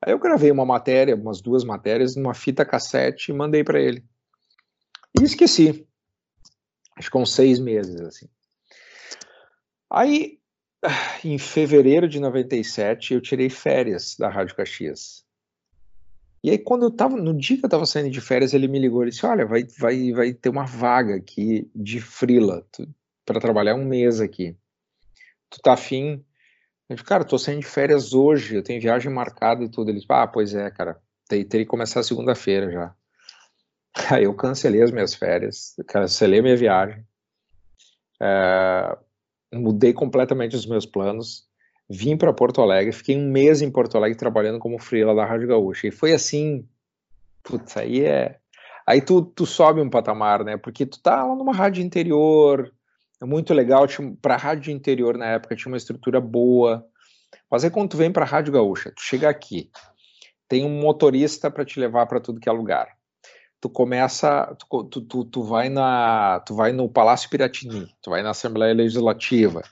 Aí 0.02 0.12
eu 0.12 0.18
gravei 0.18 0.50
uma 0.50 0.66
matéria, 0.66 1.14
umas 1.14 1.40
duas 1.40 1.62
matérias, 1.62 2.16
numa 2.16 2.34
fita 2.34 2.64
cassete 2.64 3.30
e 3.30 3.34
mandei 3.34 3.62
para 3.62 3.80
ele. 3.80 4.04
E 5.18 5.22
esqueci. 5.22 5.86
Acho 6.96 7.10
que 7.10 7.18
uns 7.18 7.32
seis 7.32 7.60
meses, 7.60 8.00
assim. 8.00 8.26
Aí 9.88 10.39
em 11.24 11.38
fevereiro 11.38 12.08
de 12.08 12.20
97, 12.20 13.14
eu 13.14 13.20
tirei 13.20 13.50
férias 13.50 14.16
da 14.18 14.28
Rádio 14.28 14.56
Caxias. 14.56 15.24
E 16.42 16.50
aí, 16.50 16.58
quando 16.58 16.84
eu 16.84 16.90
tava, 16.90 17.16
no 17.16 17.36
dia 17.36 17.58
que 17.58 17.66
eu 17.66 17.68
tava 17.68 17.84
saindo 17.84 18.10
de 18.10 18.20
férias, 18.20 18.54
ele 18.54 18.66
me 18.66 18.78
ligou 18.78 19.04
e 19.04 19.10
disse: 19.10 19.26
Olha, 19.26 19.44
vai, 19.44 19.64
vai, 19.78 20.12
vai 20.12 20.32
ter 20.32 20.48
uma 20.48 20.64
vaga 20.64 21.16
aqui 21.16 21.70
de 21.74 22.00
frila 22.00 22.66
para 23.26 23.40
trabalhar 23.40 23.74
um 23.74 23.84
mês 23.84 24.20
aqui. 24.20 24.56
Tu 25.50 25.60
tá 25.60 25.74
afim? 25.74 26.24
Eu 26.88 26.96
disse, 26.96 27.06
cara, 27.06 27.24
tô 27.24 27.38
saindo 27.38 27.60
de 27.60 27.66
férias 27.66 28.14
hoje, 28.14 28.56
eu 28.56 28.62
tenho 28.62 28.80
viagem 28.80 29.12
marcada 29.12 29.62
e 29.62 29.68
tudo. 29.68 29.90
Ele 29.90 29.98
disse: 29.98 30.10
Ah, 30.10 30.26
pois 30.26 30.54
é, 30.54 30.70
cara, 30.70 30.98
teria 31.28 31.46
que 31.46 31.66
começar 31.66 32.02
segunda-feira 32.02 32.70
já. 32.70 32.94
Aí 34.10 34.24
eu 34.24 34.34
cancelei 34.34 34.82
as 34.82 34.90
minhas 34.90 35.14
férias, 35.14 35.74
cancelei 35.86 36.40
minha 36.40 36.56
viagem. 36.56 37.04
É, 38.20 38.96
mudei 39.52 39.92
completamente 39.92 40.54
os 40.54 40.66
meus 40.66 40.86
planos, 40.86 41.48
vim 41.88 42.16
para 42.16 42.32
Porto 42.32 42.60
Alegre, 42.60 42.92
fiquei 42.92 43.16
um 43.16 43.30
mês 43.30 43.62
em 43.62 43.70
Porto 43.70 43.96
Alegre 43.96 44.16
trabalhando 44.16 44.58
como 44.58 44.78
freela 44.78 45.14
da 45.14 45.24
Rádio 45.24 45.48
Gaúcha. 45.48 45.88
E 45.88 45.90
foi 45.90 46.12
assim, 46.12 46.66
putz, 47.42 47.76
aí 47.76 48.04
é. 48.04 48.38
Aí 48.86 49.00
tu, 49.00 49.22
tu 49.22 49.44
sobe 49.46 49.80
um 49.80 49.90
patamar, 49.90 50.44
né? 50.44 50.56
Porque 50.56 50.86
tu 50.86 51.00
tá 51.00 51.24
lá 51.24 51.34
numa 51.34 51.52
rádio 51.52 51.82
interior, 51.82 52.72
é 53.20 53.24
muito 53.24 53.52
legal. 53.52 53.86
Para 54.22 54.36
rádio 54.36 54.72
interior 54.72 55.18
na 55.18 55.26
época 55.26 55.56
tinha 55.56 55.70
uma 55.70 55.76
estrutura 55.76 56.20
boa. 56.20 56.86
Mas 57.50 57.64
aí 57.64 57.70
quando 57.70 57.90
tu 57.90 57.96
vem 57.96 58.12
para 58.12 58.24
rádio 58.24 58.52
gaúcha, 58.52 58.92
tu 58.94 59.02
chega 59.02 59.28
aqui, 59.28 59.70
tem 60.48 60.64
um 60.64 60.80
motorista 60.80 61.50
para 61.50 61.64
te 61.64 61.78
levar 61.78 62.06
para 62.06 62.20
tudo 62.20 62.40
que 62.40 62.48
é 62.48 62.52
lugar. 62.52 62.88
Tu 63.60 63.68
começa, 63.68 64.56
tu, 64.58 64.84
tu, 64.84 65.00
tu, 65.02 65.24
tu, 65.24 65.42
vai 65.42 65.68
na, 65.68 66.40
tu 66.40 66.54
vai 66.54 66.72
no 66.72 66.88
Palácio 66.88 67.28
Piratini, 67.28 67.94
tu 68.00 68.10
vai 68.10 68.22
na 68.22 68.30
Assembleia 68.30 68.72
Legislativa, 68.72 69.62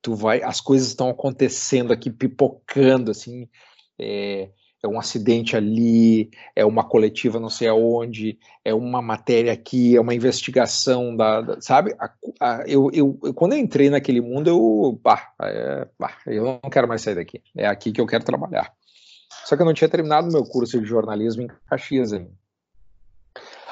tu 0.00 0.14
vai, 0.14 0.42
as 0.42 0.60
coisas 0.60 0.88
estão 0.88 1.08
acontecendo 1.10 1.92
aqui, 1.92 2.10
pipocando 2.10 3.10
assim. 3.10 3.48
É, 3.98 4.50
é 4.82 4.88
um 4.88 4.98
acidente 4.98 5.56
ali, 5.56 6.30
é 6.56 6.64
uma 6.64 6.82
coletiva 6.82 7.38
não 7.38 7.50
sei 7.50 7.68
aonde, 7.68 8.38
é 8.64 8.72
uma 8.72 9.02
matéria 9.02 9.52
aqui, 9.52 9.96
é 9.96 10.00
uma 10.00 10.14
investigação 10.14 11.14
da, 11.14 11.42
da 11.42 11.60
sabe? 11.60 11.94
A, 11.98 12.10
a, 12.40 12.64
eu, 12.66 12.90
eu, 12.92 13.18
quando 13.34 13.52
eu 13.52 13.58
entrei 13.58 13.90
naquele 13.90 14.20
mundo, 14.20 14.48
eu, 14.48 14.98
bah, 15.02 15.32
é, 15.42 15.86
bah, 15.98 16.16
eu 16.26 16.58
não 16.62 16.70
quero 16.70 16.88
mais 16.88 17.02
sair 17.02 17.14
daqui. 17.14 17.42
É 17.56 17.66
aqui 17.66 17.92
que 17.92 18.00
eu 18.00 18.06
quero 18.06 18.24
trabalhar. 18.24 18.72
Só 19.44 19.54
que 19.54 19.62
eu 19.62 19.66
não 19.66 19.74
tinha 19.74 19.88
terminado 19.88 20.32
meu 20.32 20.44
curso 20.44 20.80
de 20.80 20.86
jornalismo 20.86 21.42
em 21.42 21.48
Caxias 21.68 22.12
ainda. 22.12 22.39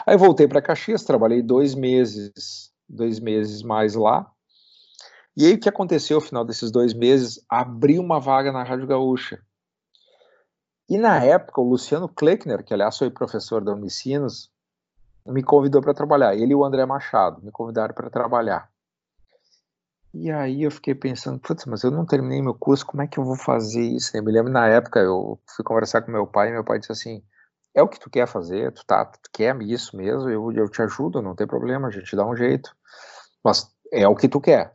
Aí 0.06 0.16
voltei 0.16 0.48
para 0.48 0.62
Caxias, 0.62 1.04
trabalhei 1.04 1.42
dois 1.42 1.74
meses, 1.74 2.72
dois 2.88 3.20
meses 3.20 3.62
mais 3.62 3.94
lá. 3.94 4.30
E 5.36 5.46
aí 5.46 5.54
o 5.54 5.60
que 5.60 5.68
aconteceu 5.68 6.16
no 6.16 6.26
final 6.26 6.44
desses 6.44 6.70
dois 6.70 6.92
meses? 6.92 7.44
Abri 7.48 7.98
uma 7.98 8.18
vaga 8.18 8.50
na 8.50 8.62
Rádio 8.62 8.86
Gaúcha 8.86 9.40
e 10.88 10.96
na 10.96 11.22
época, 11.22 11.60
o 11.60 11.68
Luciano 11.68 12.08
Kleckner, 12.08 12.64
que 12.64 12.72
aliás 12.72 12.96
foi 12.96 13.10
professor 13.10 13.62
da 13.62 13.72
Unicinos, 13.72 14.50
me 15.26 15.42
convidou 15.42 15.82
para 15.82 15.92
trabalhar. 15.92 16.34
Ele 16.34 16.52
e 16.52 16.54
o 16.54 16.64
André 16.64 16.86
Machado 16.86 17.42
me 17.42 17.52
convidaram 17.52 17.94
para 17.94 18.08
trabalhar. 18.08 18.70
E 20.14 20.30
aí 20.30 20.62
eu 20.62 20.70
fiquei 20.70 20.94
pensando, 20.94 21.38
putz, 21.38 21.66
mas 21.66 21.82
eu 21.82 21.90
não 21.90 22.06
terminei 22.06 22.40
meu 22.40 22.54
curso, 22.54 22.86
como 22.86 23.02
é 23.02 23.06
que 23.06 23.18
eu 23.18 23.24
vou 23.24 23.36
fazer 23.36 23.82
isso? 23.82 24.16
Eu 24.16 24.24
me 24.24 24.32
lembro 24.32 24.50
na 24.50 24.66
época, 24.66 24.98
eu 24.98 25.38
fui 25.54 25.62
conversar 25.62 26.00
com 26.00 26.10
meu 26.10 26.26
pai, 26.26 26.48
e 26.48 26.52
meu 26.52 26.64
pai 26.64 26.78
disse 26.78 26.92
assim, 26.92 27.22
é 27.78 27.82
o 27.82 27.88
que 27.88 28.00
tu 28.00 28.10
quer 28.10 28.26
fazer, 28.26 28.72
tu, 28.72 28.84
tá, 28.84 29.04
tu 29.04 29.30
quer 29.32 29.60
isso 29.62 29.96
mesmo, 29.96 30.28
eu, 30.28 30.52
eu 30.52 30.68
te 30.68 30.82
ajudo, 30.82 31.22
não 31.22 31.34
tem 31.34 31.46
problema, 31.46 31.88
a 31.88 31.90
gente 31.90 32.14
dá 32.16 32.26
um 32.26 32.36
jeito. 32.36 32.74
Mas 33.42 33.70
é 33.92 34.06
o 34.08 34.16
que 34.16 34.28
tu 34.28 34.40
quer. 34.40 34.72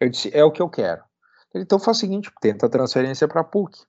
Eu 0.00 0.08
disse, 0.08 0.30
é 0.34 0.44
o 0.44 0.50
que 0.50 0.62
eu 0.62 0.68
quero. 0.68 1.02
Ele, 1.52 1.64
então 1.64 1.78
faz 1.78 1.96
o 1.96 2.00
seguinte, 2.00 2.30
tenta 2.40 2.66
a 2.66 2.70
transferência 2.70 3.28
para 3.28 3.40
a 3.40 3.44
PUC 3.44 3.84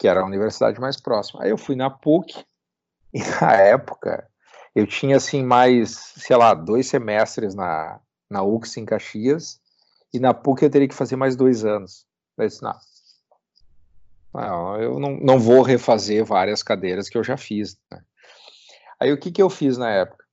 que 0.00 0.08
era 0.08 0.22
a 0.22 0.24
universidade 0.24 0.80
mais 0.80 0.98
próxima. 0.98 1.44
Aí 1.44 1.50
eu 1.50 1.58
fui 1.58 1.76
na 1.76 1.90
PUC, 1.90 2.42
e 3.12 3.20
na 3.42 3.52
época 3.52 4.26
eu 4.74 4.86
tinha 4.86 5.16
assim 5.16 5.44
mais, 5.44 5.90
sei 6.16 6.36
lá, 6.36 6.54
dois 6.54 6.86
semestres 6.88 7.54
na, 7.54 8.00
na 8.30 8.42
UX 8.42 8.78
em 8.78 8.86
Caxias, 8.86 9.60
e 10.12 10.18
na 10.18 10.32
PUC 10.32 10.64
eu 10.64 10.70
teria 10.70 10.88
que 10.88 10.94
fazer 10.94 11.16
mais 11.16 11.36
dois 11.36 11.66
anos. 11.66 12.06
Eu 12.38 12.48
disse, 12.48 12.62
não, 12.62 12.74
não 14.32 14.76
eu 14.76 14.98
não, 14.98 15.16
não 15.16 15.38
vou 15.38 15.62
refazer 15.62 16.24
várias 16.24 16.62
cadeiras 16.62 17.08
que 17.08 17.18
eu 17.18 17.24
já 17.24 17.36
fiz. 17.36 17.78
Né? 17.90 18.02
Aí 18.98 19.12
o 19.12 19.18
que, 19.18 19.30
que 19.30 19.42
eu 19.42 19.50
fiz 19.50 19.76
na 19.76 19.90
época? 19.90 20.24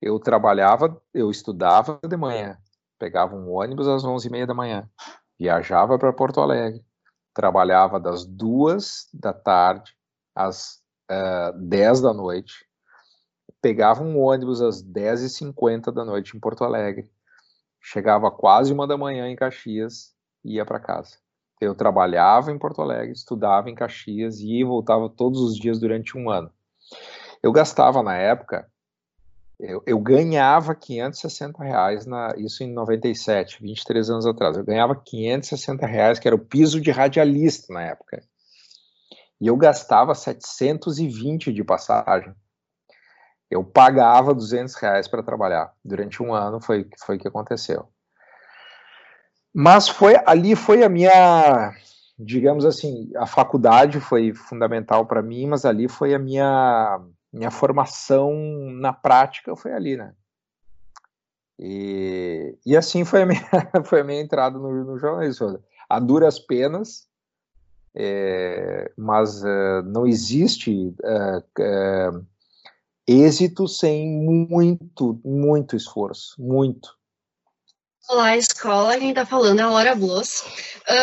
Eu 0.00 0.18
trabalhava, 0.18 1.00
eu 1.12 1.30
estudava 1.30 1.98
de 2.06 2.16
manhã, 2.16 2.58
pegava 2.98 3.36
um 3.36 3.50
ônibus 3.50 3.86
às 3.86 4.02
11h30 4.02 4.46
da 4.46 4.54
manhã, 4.54 4.88
viajava 5.38 5.98
para 5.98 6.12
Porto 6.12 6.40
Alegre, 6.40 6.84
trabalhava 7.34 8.00
das 8.00 8.24
duas 8.24 9.08
da 9.12 9.32
tarde 9.32 9.94
às 10.34 10.76
uh, 11.10 11.52
eh, 11.52 11.52
10 11.56 12.00
da 12.00 12.14
noite, 12.14 12.66
pegava 13.60 14.02
um 14.02 14.18
ônibus 14.18 14.62
às 14.62 14.82
10h50 14.82 15.92
da 15.92 16.04
noite 16.04 16.36
em 16.36 16.40
Porto 16.40 16.64
Alegre, 16.64 17.10
chegava 17.80 18.30
quase 18.30 18.72
uma 18.72 18.86
da 18.86 18.96
manhã 18.96 19.28
em 19.28 19.36
Caxias 19.36 20.14
e 20.44 20.54
ia 20.54 20.64
para 20.64 20.80
casa. 20.80 21.18
Eu 21.60 21.74
trabalhava 21.74 22.50
em 22.50 22.58
Porto 22.58 22.80
Alegre, 22.80 23.12
estudava 23.12 23.68
em 23.68 23.74
Caxias 23.74 24.40
e 24.40 24.64
voltava 24.64 25.08
todos 25.08 25.40
os 25.40 25.56
dias 25.56 25.78
durante 25.78 26.16
um 26.16 26.30
ano. 26.30 26.50
Eu 27.42 27.52
gastava 27.52 28.02
na 28.02 28.16
época 28.16 28.66
eu, 29.62 29.82
eu, 29.86 29.98
ganhava 30.00 30.74
560 30.74 31.62
reais, 31.62 32.06
na, 32.06 32.34
isso 32.38 32.64
em 32.64 32.72
97, 32.72 33.62
23 33.62 34.08
anos 34.08 34.26
atrás. 34.26 34.56
Eu 34.56 34.64
ganhava 34.64 34.96
560 34.96 35.86
reais, 35.86 36.18
que 36.18 36.26
era 36.26 36.34
o 36.34 36.38
piso 36.38 36.80
de 36.80 36.90
radialista 36.90 37.70
na 37.72 37.82
época. 37.82 38.22
E 39.38 39.46
eu 39.46 39.56
gastava 39.56 40.14
720 40.14 41.52
de 41.52 41.62
passagem. 41.62 42.34
Eu 43.50 43.62
pagava 43.62 44.32
200 44.32 44.74
reais 44.76 45.06
para 45.06 45.22
trabalhar. 45.22 45.74
Durante 45.84 46.22
um 46.22 46.32
ano 46.32 46.60
foi 46.60 46.88
foi 47.04 47.18
que 47.18 47.28
aconteceu. 47.28 47.86
Mas 49.52 49.88
foi 49.88 50.16
ali 50.26 50.54
foi 50.54 50.84
a 50.84 50.88
minha, 50.88 51.72
digamos 52.18 52.64
assim, 52.64 53.10
a 53.16 53.26
faculdade 53.26 54.00
foi 54.00 54.32
fundamental 54.32 55.06
para 55.06 55.22
mim, 55.22 55.46
mas 55.46 55.64
ali 55.64 55.88
foi 55.88 56.14
a 56.14 56.18
minha 56.18 57.00
minha 57.32 57.50
formação 57.50 58.32
na 58.80 58.92
prática 58.92 59.54
foi 59.54 59.72
ali, 59.72 59.96
né? 59.96 60.12
E, 61.58 62.56
e 62.64 62.76
assim 62.76 63.04
foi 63.04 63.22
a 63.22 63.26
minha, 63.26 63.42
foi 63.84 64.00
a 64.00 64.04
minha 64.04 64.20
entrada 64.20 64.58
no, 64.58 64.84
no 64.84 64.98
jornalismo. 64.98 65.62
A 65.88 66.00
duras 66.00 66.38
penas, 66.38 67.06
é, 67.94 68.90
mas 68.96 69.42
uh, 69.42 69.82
não 69.84 70.06
existe 70.06 70.94
uh, 71.04 71.38
uh, 71.38 72.26
êxito 73.06 73.68
sem 73.68 74.08
muito, 74.08 75.20
muito 75.24 75.76
esforço, 75.76 76.34
muito. 76.40 76.96
Olá, 78.08 78.36
escola. 78.36 78.98
Quem 78.98 79.10
está 79.10 79.24
falando 79.24 79.60
é 79.60 79.62
a 79.62 79.68
Laura 79.68 79.94
Bloss. 79.94 80.44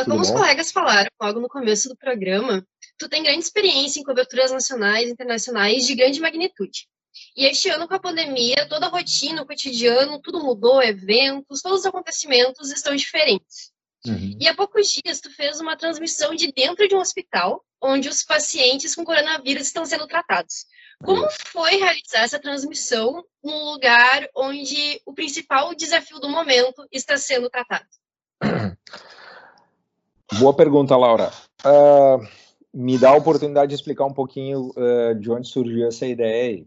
como 0.05 0.21
os 0.21 0.31
colegas 0.31 0.71
falaram 0.71 1.09
logo 1.21 1.39
no 1.39 1.47
começo 1.47 1.87
do 1.87 1.95
programa, 1.95 2.65
tu 2.97 3.07
tem 3.07 3.23
grande 3.23 3.39
experiência 3.39 3.99
em 3.99 4.03
coberturas 4.03 4.51
nacionais 4.51 5.07
e 5.07 5.11
internacionais 5.11 5.85
de 5.85 5.95
grande 5.95 6.19
magnitude. 6.19 6.87
E 7.35 7.45
este 7.45 7.69
ano, 7.69 7.87
com 7.87 7.95
a 7.95 7.99
pandemia, 7.99 8.67
toda 8.67 8.87
a 8.87 8.89
rotina, 8.89 9.41
o 9.41 9.45
cotidiano, 9.45 10.19
tudo 10.21 10.43
mudou, 10.43 10.81
eventos, 10.81 11.61
todos 11.61 11.81
os 11.81 11.85
acontecimentos 11.85 12.71
estão 12.71 12.95
diferentes. 12.95 13.71
Uhum. 14.05 14.37
E 14.39 14.47
há 14.47 14.55
poucos 14.55 14.89
dias, 14.89 15.19
tu 15.19 15.31
fez 15.31 15.59
uma 15.59 15.75
transmissão 15.75 16.35
de 16.35 16.51
dentro 16.51 16.87
de 16.87 16.95
um 16.95 16.99
hospital, 16.99 17.63
onde 17.81 18.09
os 18.09 18.23
pacientes 18.23 18.95
com 18.95 19.03
coronavírus 19.03 19.67
estão 19.67 19.85
sendo 19.85 20.07
tratados. 20.07 20.65
Como 21.03 21.27
foi 21.51 21.77
realizar 21.77 22.21
essa 22.21 22.39
transmissão 22.39 23.23
num 23.43 23.71
lugar 23.71 24.27
onde 24.35 25.01
o 25.05 25.13
principal 25.13 25.73
desafio 25.75 26.19
do 26.19 26.29
momento 26.29 26.87
está 26.91 27.17
sendo 27.17 27.49
tratado? 27.49 27.85
Boa 30.39 30.55
pergunta, 30.55 30.95
Laura. 30.97 31.31
Uh 31.65 32.47
me 32.77 32.95
dá 32.95 33.09
a 33.09 33.17
oportunidade 33.17 33.69
de 33.69 33.75
explicar 33.75 34.05
um 34.05 34.13
pouquinho 34.13 34.71
uh, 34.77 35.15
de 35.15 35.31
onde 35.31 35.47
surgiu 35.47 35.87
essa 35.87 36.05
ideia. 36.05 36.63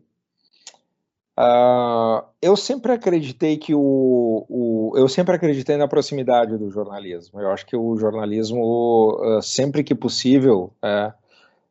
Uh, 1.38 2.26
eu 2.42 2.56
sempre 2.56 2.92
acreditei 2.92 3.56
que 3.56 3.72
o, 3.72 4.44
o, 4.48 4.92
eu 4.96 5.08
sempre 5.08 5.36
acreditei 5.36 5.76
na 5.76 5.86
proximidade 5.86 6.58
do 6.58 6.68
jornalismo. 6.68 7.40
Eu 7.40 7.52
acho 7.52 7.64
que 7.64 7.76
o 7.76 7.96
jornalismo 7.96 9.40
sempre 9.40 9.84
que 9.84 9.94
possível, 9.94 10.74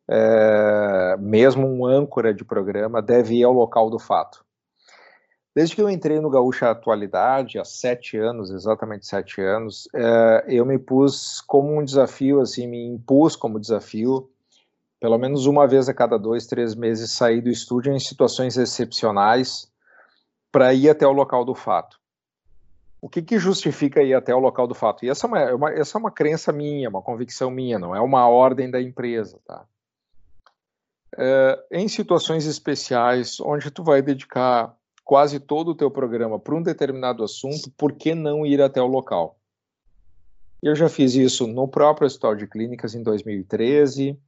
é, 0.09 1.15
mesmo 1.19 1.67
um 1.67 1.85
âncora 1.85 2.33
de 2.33 2.43
programa, 2.43 3.01
deve 3.01 3.35
ir 3.35 3.43
ao 3.43 3.53
local 3.53 3.91
do 3.91 3.99
fato. 3.99 4.43
Desde 5.55 5.75
que 5.75 5.81
eu 5.81 5.89
entrei 5.89 6.19
no 6.19 6.29
Gaúcha 6.29 6.71
Atualidade, 6.71 7.59
há 7.59 7.65
sete 7.65 8.17
anos, 8.17 8.49
exatamente 8.49 9.05
sete 9.05 9.41
anos, 9.41 9.87
é, 9.93 10.45
eu 10.47 10.65
me 10.65 10.79
pus 10.79 11.41
como 11.41 11.77
um 11.77 11.83
desafio, 11.83 12.41
assim, 12.41 12.65
me 12.65 12.83
impus 12.85 13.35
como 13.35 13.59
desafio, 13.59 14.29
pelo 14.99 15.17
menos 15.17 15.45
uma 15.45 15.67
vez 15.67 15.87
a 15.87 15.93
cada 15.93 16.17
dois, 16.17 16.47
três 16.47 16.73
meses, 16.73 17.11
sair 17.11 17.41
do 17.41 17.49
estúdio 17.49 17.93
em 17.93 17.99
situações 17.99 18.57
excepcionais 18.57 19.71
para 20.51 20.73
ir 20.73 20.89
até 20.89 21.05
o 21.05 21.11
local 21.11 21.45
do 21.45 21.53
fato. 21.53 21.99
O 23.01 23.07
que, 23.07 23.21
que, 23.21 23.39
justifica 23.39 24.03
ir 24.03 24.13
até 24.13 24.33
o 24.35 24.39
local 24.39 24.67
do 24.67 24.75
fato? 24.75 25.05
E 25.05 25.09
essa 25.09 25.25
é, 25.27 25.53
uma, 25.53 25.71
é 25.71 25.79
essa 25.79 25.97
é 25.97 25.99
uma 25.99 26.11
crença 26.11 26.51
minha, 26.51 26.89
uma 26.89 27.01
convicção 27.01 27.49
minha, 27.49 27.79
não 27.79 27.95
é 27.95 28.01
uma 28.01 28.27
ordem 28.27 28.69
da 28.69 28.81
empresa, 28.81 29.39
tá? 29.45 29.65
É, 31.17 31.59
em 31.71 31.87
situações 31.87 32.45
especiais, 32.45 33.39
onde 33.39 33.71
tu 33.71 33.83
vai 33.83 34.01
dedicar 34.01 34.75
quase 35.03 35.39
todo 35.39 35.71
o 35.71 35.75
teu 35.75 35.89
programa 35.89 36.39
para 36.39 36.55
um 36.55 36.61
determinado 36.61 37.23
assunto, 37.23 37.71
por 37.75 37.93
que 37.93 38.13
não 38.13 38.45
ir 38.45 38.61
até 38.61 38.81
o 38.81 38.85
local? 38.85 39.39
Eu 40.61 40.75
já 40.75 40.87
fiz 40.87 41.15
isso 41.15 41.47
no 41.47 41.67
próprio 41.67 42.05
Hospital 42.05 42.35
de 42.35 42.45
Clínicas 42.45 42.93
em 42.93 43.01
2013, 43.01 44.19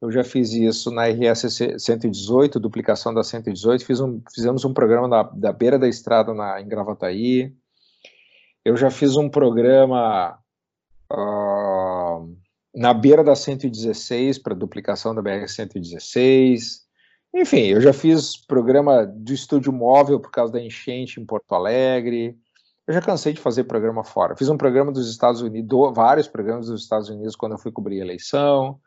eu 0.00 0.10
já 0.10 0.24
fiz 0.24 0.52
isso 0.52 0.90
na 0.90 1.06
RS 1.06 1.46
118, 1.78 2.58
duplicação 2.58 3.14
da 3.14 3.22
118, 3.22 3.84
fiz 3.84 4.00
um, 4.00 4.20
fizemos 4.34 4.64
um 4.64 4.74
programa 4.74 5.06
na, 5.06 5.22
da 5.22 5.52
beira 5.52 5.78
da 5.78 5.86
estrada 5.86 6.34
na, 6.34 6.60
em 6.60 6.66
Gravataí, 6.66 7.54
eu 8.64 8.76
já 8.76 8.90
fiz 8.90 9.14
um 9.16 9.28
programa 9.28 10.38
uh, 11.12 11.63
na 12.74 12.92
beira 12.92 13.22
da 13.22 13.36
116 13.36 14.38
para 14.38 14.54
duplicação 14.54 15.14
da 15.14 15.22
BR 15.22 15.46
116, 15.46 16.82
Enfim, 17.32 17.66
eu 17.66 17.80
já 17.80 17.92
fiz 17.92 18.36
programa 18.36 19.04
do 19.04 19.32
estúdio 19.32 19.72
móvel 19.72 20.20
por 20.20 20.30
causa 20.30 20.52
da 20.52 20.60
enchente 20.60 21.20
em 21.20 21.26
Porto 21.26 21.52
Alegre. 21.54 22.36
Eu 22.86 22.94
já 22.94 23.00
cansei 23.00 23.32
de 23.32 23.40
fazer 23.40 23.64
programa 23.64 24.04
fora. 24.04 24.36
Fiz 24.36 24.48
um 24.48 24.56
programa 24.56 24.92
dos 24.92 25.10
Estados 25.10 25.40
Unidos, 25.40 25.92
vários 25.94 26.28
programas 26.28 26.66
dos 26.66 26.82
Estados 26.82 27.08
Unidos 27.08 27.34
quando 27.34 27.52
eu 27.52 27.58
fui 27.58 27.72
cobrir 27.72 28.00
a 28.00 28.04
eleição. 28.04 28.78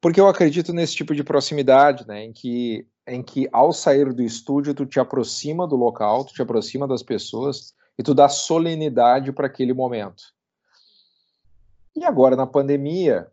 Porque 0.00 0.20
eu 0.20 0.28
acredito 0.28 0.72
nesse 0.72 0.94
tipo 0.94 1.14
de 1.14 1.24
proximidade, 1.24 2.06
né, 2.06 2.24
em 2.24 2.32
que 2.32 2.86
em 3.08 3.22
que 3.22 3.48
ao 3.52 3.72
sair 3.72 4.12
do 4.12 4.22
estúdio 4.22 4.74
tu 4.74 4.84
te 4.84 4.98
aproxima 4.98 5.66
do 5.66 5.76
local, 5.76 6.24
tu 6.24 6.34
te 6.34 6.42
aproxima 6.42 6.88
das 6.88 7.04
pessoas 7.04 7.72
e 7.96 8.02
tu 8.02 8.12
dá 8.12 8.28
solenidade 8.28 9.32
para 9.32 9.46
aquele 9.46 9.72
momento. 9.72 10.35
E 11.96 12.04
agora 12.04 12.36
na 12.36 12.46
pandemia, 12.46 13.26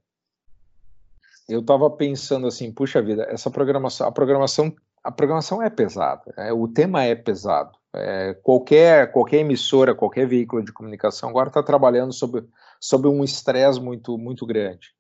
eu 1.50 1.60
estava 1.60 1.90
pensando 1.90 2.48
assim, 2.48 2.72
puxa 2.72 3.02
vida, 3.02 3.28
essa 3.30 3.52
programação, 3.52 4.08
a 4.08 4.12
programação, 4.12 4.74
a 5.04 5.12
programação 5.12 5.62
é 5.62 5.70
pesada, 5.70 6.34
é, 6.38 6.54
o 6.54 6.68
tema 6.68 7.04
é 7.04 7.14
pesado. 7.14 7.78
É, 7.96 8.34
qualquer 8.42 9.12
qualquer 9.12 9.40
emissora, 9.40 9.94
qualquer 9.94 10.26
veículo 10.26 10.64
de 10.64 10.72
comunicação 10.72 11.30
agora 11.30 11.50
está 11.50 11.62
trabalhando 11.62 12.12
sobre, 12.12 12.44
sobre 12.80 13.08
um 13.08 13.24
estresse 13.24 13.80
muito 13.80 14.18
muito 14.18 14.46
grande. 14.48 14.96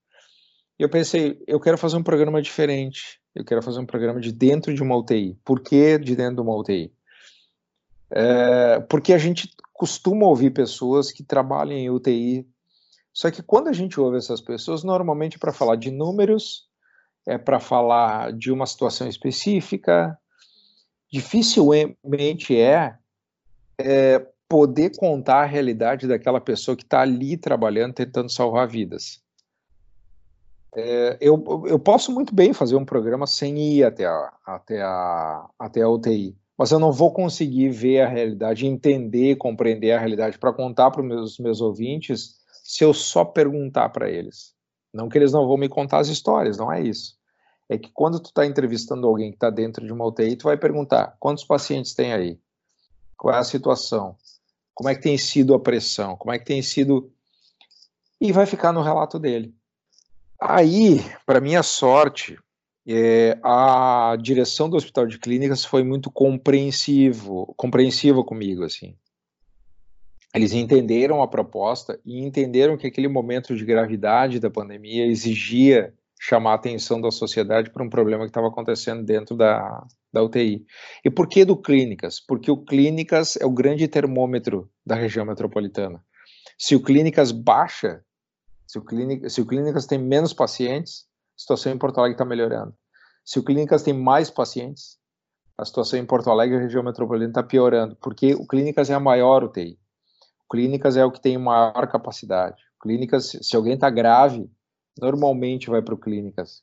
E 0.77 0.83
eu 0.83 0.89
pensei, 0.89 1.41
eu 1.47 1.59
quero 1.59 1.77
fazer 1.77 1.97
um 1.97 2.03
programa 2.03 2.41
diferente. 2.41 3.19
Eu 3.33 3.43
quero 3.43 3.63
fazer 3.63 3.79
um 3.79 3.85
programa 3.85 4.19
de 4.19 4.31
dentro 4.31 4.73
de 4.73 4.83
uma 4.83 4.95
UTI. 4.95 5.39
Por 5.43 5.61
que 5.61 5.97
de 5.97 6.15
dentro 6.15 6.35
de 6.35 6.41
uma 6.41 6.55
UTI? 6.55 6.93
É, 8.11 8.79
porque 8.81 9.13
a 9.13 9.17
gente 9.17 9.49
costuma 9.71 10.27
ouvir 10.27 10.51
pessoas 10.51 11.11
que 11.11 11.23
trabalham 11.23 11.77
em 11.77 11.89
UTI 11.89 12.47
só 13.13 13.29
que 13.29 13.43
quando 13.43 13.67
a 13.67 13.73
gente 13.73 13.99
ouve 13.99 14.17
essas 14.17 14.41
pessoas, 14.41 14.83
normalmente 14.83 15.35
é 15.35 15.39
para 15.39 15.53
falar 15.53 15.75
de 15.75 15.91
números, 15.91 16.67
é 17.27 17.37
para 17.37 17.59
falar 17.59 18.33
de 18.33 18.51
uma 18.51 18.65
situação 18.65 19.07
específica, 19.07 20.17
dificilmente 21.11 22.59
é, 22.59 22.97
é 23.79 24.27
poder 24.49 24.97
contar 24.97 25.43
a 25.43 25.45
realidade 25.45 26.07
daquela 26.07 26.41
pessoa 26.41 26.75
que 26.75 26.83
está 26.83 27.01
ali 27.01 27.37
trabalhando, 27.37 27.93
tentando 27.93 28.31
salvar 28.31 28.67
vidas. 28.67 29.21
É, 30.75 31.17
eu, 31.21 31.63
eu 31.67 31.77
posso 31.77 32.11
muito 32.11 32.33
bem 32.33 32.51
fazer 32.51 32.75
um 32.75 32.83
programa 32.83 33.27
sem 33.27 33.59
ir 33.59 33.83
até 33.83 34.07
a, 34.07 34.33
até 34.43 34.81
a, 34.81 35.47
até 35.59 35.81
a 35.81 35.89
UTI, 35.89 36.35
mas 36.57 36.71
eu 36.71 36.79
não 36.79 36.91
vou 36.91 37.13
conseguir 37.13 37.69
ver 37.69 38.01
a 38.01 38.09
realidade, 38.09 38.65
entender, 38.65 39.35
compreender 39.35 39.91
a 39.91 39.99
realidade 39.99 40.39
para 40.39 40.51
contar 40.51 40.89
para 40.89 41.01
os 41.01 41.07
meus, 41.07 41.37
meus 41.37 41.61
ouvintes 41.61 42.42
se 42.63 42.83
eu 42.83 42.93
só 42.93 43.25
perguntar 43.25 43.89
para 43.89 44.09
eles. 44.09 44.55
Não 44.93 45.09
que 45.09 45.17
eles 45.17 45.33
não 45.33 45.47
vão 45.47 45.57
me 45.57 45.67
contar 45.67 45.99
as 45.99 46.07
histórias, 46.07 46.57
não 46.57 46.71
é 46.71 46.81
isso. 46.81 47.17
É 47.67 47.77
que 47.77 47.91
quando 47.93 48.19
tu 48.19 48.27
está 48.27 48.45
entrevistando 48.45 49.05
alguém 49.05 49.31
que 49.31 49.35
está 49.35 49.49
dentro 49.49 49.85
de 49.85 49.91
uma 49.91 50.05
UTI, 50.05 50.37
tu 50.37 50.43
vai 50.43 50.57
perguntar 50.57 51.15
quantos 51.19 51.43
pacientes 51.43 51.93
tem 51.93 52.13
aí, 52.13 52.39
qual 53.17 53.35
é 53.35 53.39
a 53.39 53.43
situação, 53.43 54.15
como 54.73 54.89
é 54.89 54.95
que 54.95 55.01
tem 55.01 55.17
sido 55.17 55.53
a 55.53 55.59
pressão, 55.59 56.15
como 56.15 56.33
é 56.33 56.39
que 56.39 56.45
tem 56.45 56.61
sido 56.61 57.11
e 58.21 58.31
vai 58.31 58.45
ficar 58.45 58.71
no 58.71 58.81
relato 58.81 59.19
dele. 59.19 59.53
Aí, 60.39 60.99
para 61.25 61.41
minha 61.41 61.63
sorte, 61.63 62.37
é, 62.87 63.37
a 63.43 64.17
direção 64.21 64.69
do 64.69 64.77
Hospital 64.77 65.07
de 65.07 65.17
Clínicas 65.17 65.65
foi 65.65 65.83
muito 65.83 66.11
compreensivo, 66.11 67.53
compreensiva 67.57 68.23
comigo, 68.23 68.63
assim. 68.63 68.95
Eles 70.33 70.53
entenderam 70.53 71.21
a 71.21 71.27
proposta 71.27 71.99
e 72.03 72.19
entenderam 72.19 72.75
que 72.75 72.87
aquele 72.87 73.07
momento 73.07 73.55
de 73.55 73.63
gravidade 73.63 74.39
da 74.39 74.49
pandemia 74.49 75.05
exigia 75.05 75.93
chamar 76.19 76.51
a 76.51 76.55
atenção 76.55 76.99
da 76.99 77.11
sociedade 77.11 77.69
para 77.69 77.83
um 77.83 77.89
problema 77.89 78.23
que 78.23 78.29
estava 78.29 78.47
acontecendo 78.47 79.03
dentro 79.03 79.35
da, 79.35 79.85
da 80.11 80.23
UTI. 80.23 80.65
E 81.03 81.09
por 81.11 81.27
que 81.27 81.43
do 81.43 81.57
Clínicas? 81.57 82.19
Porque 82.19 82.49
o 82.49 82.57
Clínicas 82.57 83.37
é 83.37 83.45
o 83.45 83.51
grande 83.51 83.87
termômetro 83.87 84.71
da 84.85 84.95
região 84.95 85.25
metropolitana. 85.25 86.03
Se 86.57 86.75
o 86.75 86.81
Clínicas 86.81 87.31
baixa, 87.31 88.03
se 88.65 88.79
o, 88.79 88.83
Clínicas, 88.83 89.33
se 89.33 89.41
o 89.41 89.45
Clínicas 89.45 89.85
tem 89.85 89.99
menos 89.99 90.33
pacientes, 90.33 91.05
a 91.37 91.41
situação 91.41 91.73
em 91.73 91.77
Porto 91.77 91.97
Alegre 91.97 92.15
está 92.15 92.25
melhorando. 92.25 92.73
Se 93.25 93.37
o 93.37 93.43
Clínicas 93.43 93.83
tem 93.83 93.93
mais 93.93 94.29
pacientes, 94.29 94.97
a 95.57 95.65
situação 95.65 95.99
em 95.99 96.05
Porto 96.05 96.29
Alegre, 96.29 96.57
a 96.57 96.61
região 96.61 96.83
metropolitana, 96.83 97.31
está 97.31 97.43
piorando, 97.43 97.95
porque 97.97 98.33
o 98.33 98.47
Clínicas 98.47 98.89
é 98.89 98.93
a 98.93 98.99
maior 98.99 99.43
UTI. 99.43 99.77
Clínicas 100.53 100.95
é 100.95 101.03
o 101.03 101.09
que 101.09 101.19
tem 101.19 101.35
maior 101.35 101.87
capacidade. 101.87 102.61
Clínicas, 102.79 103.35
se 103.41 103.55
alguém 103.55 103.73
está 103.73 103.89
grave, 103.89 104.47
normalmente 105.01 105.67
vai 105.67 105.81
para 105.81 105.95
o 105.95 105.97
clínicas. 105.97 106.61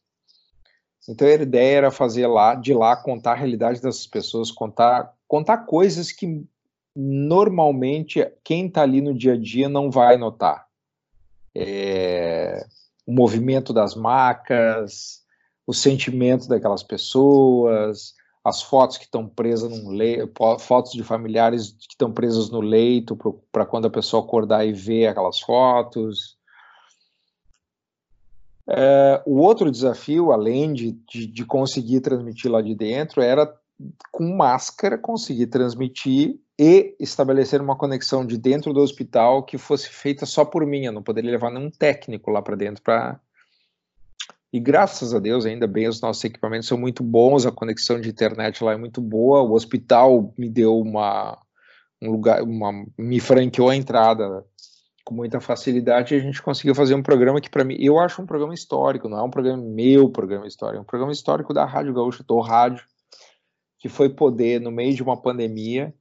Então 1.09 1.27
a 1.27 1.33
ideia 1.33 1.79
era 1.79 1.91
fazer 1.91 2.29
lá, 2.29 2.55
de 2.55 2.73
lá, 2.73 2.95
contar 2.97 3.33
a 3.33 3.35
realidade 3.35 3.83
das 3.83 4.07
pessoas, 4.07 4.53
contar, 4.53 5.13
contar 5.27 5.67
coisas 5.67 6.13
que 6.13 6.47
normalmente 6.95 8.25
quem 8.45 8.69
está 8.69 8.83
ali 8.83 9.01
no 9.01 9.13
dia 9.13 9.33
a 9.33 9.37
dia 9.37 9.69
não 9.69 9.91
vai 9.91 10.17
notar. 10.17 10.69
É, 11.53 12.65
o 13.05 13.13
movimento 13.13 13.73
das 13.73 13.97
macas, 13.97 15.25
o 15.67 15.75
sentimento 15.75 16.47
daquelas 16.47 16.85
pessoas, 16.85 18.15
as 18.45 18.63
fotos 18.63 18.97
que 18.97 19.05
estão 19.05 19.29
presas 19.29 19.71
num 19.71 19.91
leito, 19.91 20.33
fotos 20.59 20.93
de 20.93 21.05
familiares 21.05 21.73
que 21.73 21.93
estão 21.93 22.11
presas 22.11 22.51
no 22.51 22.61
leito 22.61 23.17
para 23.53 23.67
quando 23.67 23.87
a 23.87 23.91
pessoa 23.91 24.23
acordar 24.23 24.67
e 24.67 24.73
ver 24.73 25.07
aquelas 25.07 25.41
fotos. 25.41 26.39
É, 28.69 29.23
o 29.27 29.39
outro 29.41 29.71
desafio, 29.71 30.33
além 30.33 30.73
de, 30.73 30.93
de, 31.09 31.27
de, 31.27 31.45
conseguir 31.45 32.01
transmitir 32.01 32.51
lá 32.51 32.63
de 32.63 32.75
dentro, 32.75 33.21
era 33.21 33.53
com 34.13 34.37
máscara 34.37 34.97
conseguir 34.97 35.49
transmitir 35.49 36.39
e 36.59 36.95
estabelecer 37.01 37.61
uma 37.61 37.77
conexão 37.77 38.25
de 38.25 38.39
dentro 38.39 38.73
do 38.73 38.81
hospital 38.81 39.43
que 39.43 39.59
fosse 39.59 39.89
feita 39.89 40.25
só 40.25 40.45
por 40.45 40.65
mim. 40.65 40.85
Eu 40.85 40.93
não 40.93 41.03
poderia 41.03 41.31
levar 41.31 41.51
nenhum 41.51 41.71
técnico 41.71 42.31
lá 42.31 42.41
para 42.41 42.57
dentro 42.57 42.83
para 42.83 43.19
e 44.53 44.59
graças 44.59 45.15
a 45.15 45.19
Deus, 45.21 45.47
ainda 45.47 45.67
bem, 45.67 45.89
os 45.89 46.01
nossos 46.01 46.25
equipamentos 46.25 46.67
são 46.67 46.77
muito 46.77 47.05
bons, 47.05 47.47
a 47.47 47.53
conexão 47.53 48.01
de 48.01 48.09
internet 48.09 48.65
lá 48.65 48.73
é 48.73 48.77
muito 48.77 49.01
boa. 49.01 49.43
O 49.43 49.53
hospital 49.53 50.35
me 50.37 50.49
deu 50.49 50.79
uma 50.79 51.39
um 52.03 52.11
lugar, 52.11 52.43
uma, 52.43 52.73
me 52.99 53.21
franqueou 53.21 53.69
a 53.69 53.77
entrada 53.77 54.45
com 55.05 55.15
muita 55.15 55.39
facilidade 55.41 56.15
e 56.15 56.19
a 56.19 56.21
gente 56.21 56.43
conseguiu 56.43 56.75
fazer 56.75 56.95
um 56.95 57.03
programa 57.03 57.41
que 57.41 57.51
para 57.51 57.65
mim 57.65 57.77
eu 57.79 57.99
acho 57.99 58.23
um 58.23 58.27
programa 58.27 58.55
histórico, 58.55 59.09
não 59.09 59.19
é 59.19 59.23
um 59.23 59.31
programa 59.31 59.63
meu 59.63 60.09
programa 60.09 60.47
histórico, 60.47 60.79
é 60.79 60.81
um 60.81 60.85
programa 60.85 61.13
histórico 61.13 61.53
da 61.53 61.65
Rádio 61.65 61.93
Gaúcha, 61.93 62.25
do 62.27 62.41
rádio, 62.41 62.85
que 63.79 63.89
foi 63.89 64.09
poder 64.09 64.61
no 64.61 64.71
meio 64.71 64.95
de 64.95 65.03
uma 65.03 65.21
pandemia 65.21 65.95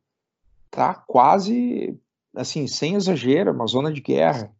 tá 0.71 0.93
quase 0.93 1.99
assim, 2.35 2.67
sem 2.67 2.95
exagero, 2.95 3.51
uma 3.51 3.67
zona 3.67 3.91
de 3.91 4.01
guerra 4.01 4.51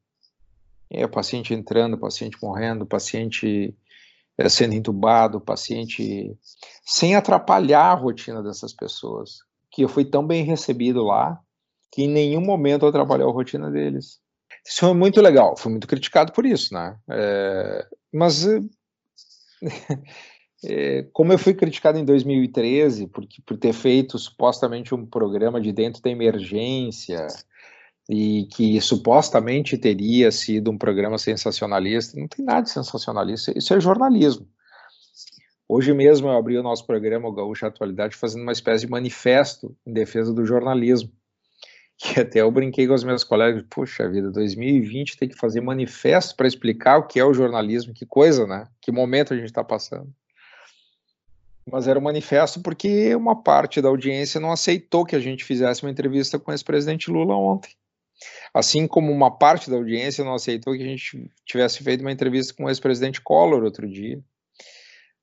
é, 0.92 1.08
paciente 1.08 1.54
entrando, 1.54 1.98
paciente 1.98 2.38
morrendo, 2.42 2.86
paciente 2.86 3.76
é, 4.38 4.50
sendo 4.50 4.74
entubado, 4.74 5.40
paciente 5.42 6.36
sem 6.84 7.16
atrapalhar 7.16 7.92
a 7.92 7.94
rotina 7.94 8.42
dessas 8.42 8.74
pessoas. 8.74 9.40
Que 9.72 9.84
eu 9.84 9.90
fui 9.90 10.04
tão 10.04 10.26
bem 10.26 10.44
recebido 10.44 11.04
lá 11.04 11.40
que 11.92 12.04
em 12.04 12.08
nenhum 12.08 12.42
momento 12.42 12.86
atrapalhou 12.86 13.30
a 13.30 13.34
rotina 13.34 13.70
deles. 13.70 14.20
Isso 14.66 14.80
foi 14.82 14.94
muito 14.94 15.22
legal, 15.22 15.56
fui 15.58 15.72
muito 15.72 15.88
criticado 15.88 16.32
por 16.32 16.46
isso, 16.46 16.74
né? 16.74 16.98
É, 17.10 17.88
mas 18.14 18.46
é, 20.64 21.04
como 21.14 21.34
eu 21.34 21.40
fui 21.40 21.54
criticado 21.54 21.98
em 21.98 22.06
2013 22.06 23.08
por, 23.08 23.26
por 23.46 23.58
ter 23.58 23.74
feito 23.74 24.18
supostamente 24.18 24.94
um 24.94 25.06
programa 25.06 25.62
de 25.62 25.72
dentro 25.72 26.02
da 26.02 26.10
emergência, 26.10 27.28
e 28.10 28.48
que 28.52 28.82
supostamente 28.82 29.78
teria 29.78 30.32
sido 30.32 30.72
um 30.72 30.78
programa 30.78 31.20
sensacionalista. 31.20 32.20
Não 32.20 32.28
tem 32.28 32.44
nada 32.44 32.64
de 32.64 32.72
sensacionalista, 32.72 33.56
isso 33.56 33.72
é 33.72 33.80
jornalismo. 33.80 34.48
Hoje 35.68 35.94
mesmo 35.94 36.28
eu 36.28 36.36
abri 36.36 36.58
o 36.58 36.64
nosso 36.64 36.88
programa, 36.88 37.30
o 37.30 37.32
Gaúcha 37.32 37.68
Atualidade, 37.68 38.16
fazendo 38.16 38.42
uma 38.42 38.52
espécie 38.52 38.88
de 38.88 38.92
manifesto 38.92 39.78
em 39.86 39.94
defesa 39.94 40.34
do 40.34 40.44
jornalismo. 40.44 41.12
Que 41.96 42.18
até 42.22 42.42
eu 42.42 42.50
brinquei 42.50 42.88
com 42.88 42.96
os 42.96 43.04
meus 43.04 43.24
colegas, 43.24 43.64
puxa 43.70 44.10
vida, 44.10 44.32
2020 44.32 45.16
tem 45.16 45.30
que 45.30 45.38
fazer 45.38 45.62
manifesto 45.62 46.36
para 46.36 46.48
explicar 46.48 46.98
o 46.98 47.06
que 47.06 47.20
é 47.20 47.24
o 47.24 47.34
jornalismo, 47.36 47.94
que 47.94 48.08
coisa, 48.08 48.48
né? 48.48 48.68
Que 48.82 48.92
momento 48.92 49.36
a 49.36 49.38
gente 49.38 49.46
está 49.46 49.64
passando. 49.64 50.12
Mas 51.72 51.88
era 51.88 52.00
um 52.00 52.02
manifesto 52.02 52.60
porque 52.60 53.14
uma 53.14 53.44
parte 53.44 53.80
da 53.80 53.90
audiência 53.90 54.40
não 54.40 54.52
aceitou 54.52 55.06
que 55.06 55.16
a 55.16 55.20
gente 55.20 55.44
fizesse 55.44 55.84
uma 55.84 55.92
entrevista 55.92 56.40
com 56.40 56.50
o 56.50 56.54
ex-presidente 56.56 57.12
Lula 57.12 57.36
ontem. 57.36 57.76
Assim 58.54 58.88
como 58.88 59.12
uma 59.12 59.32
parte 59.32 59.70
da 59.70 59.78
audiência 59.78 60.24
não 60.24 60.34
aceitou 60.34 60.76
que 60.76 60.84
a 60.84 60.88
gente 60.88 61.30
tivesse 61.46 61.84
feito 61.84 62.02
uma 62.02 62.12
entrevista 62.12 62.54
com 62.54 62.66
o 62.66 62.70
ex-presidente 62.70 63.22
Collor 63.22 63.64
outro 63.64 63.88
dia. 63.88 64.20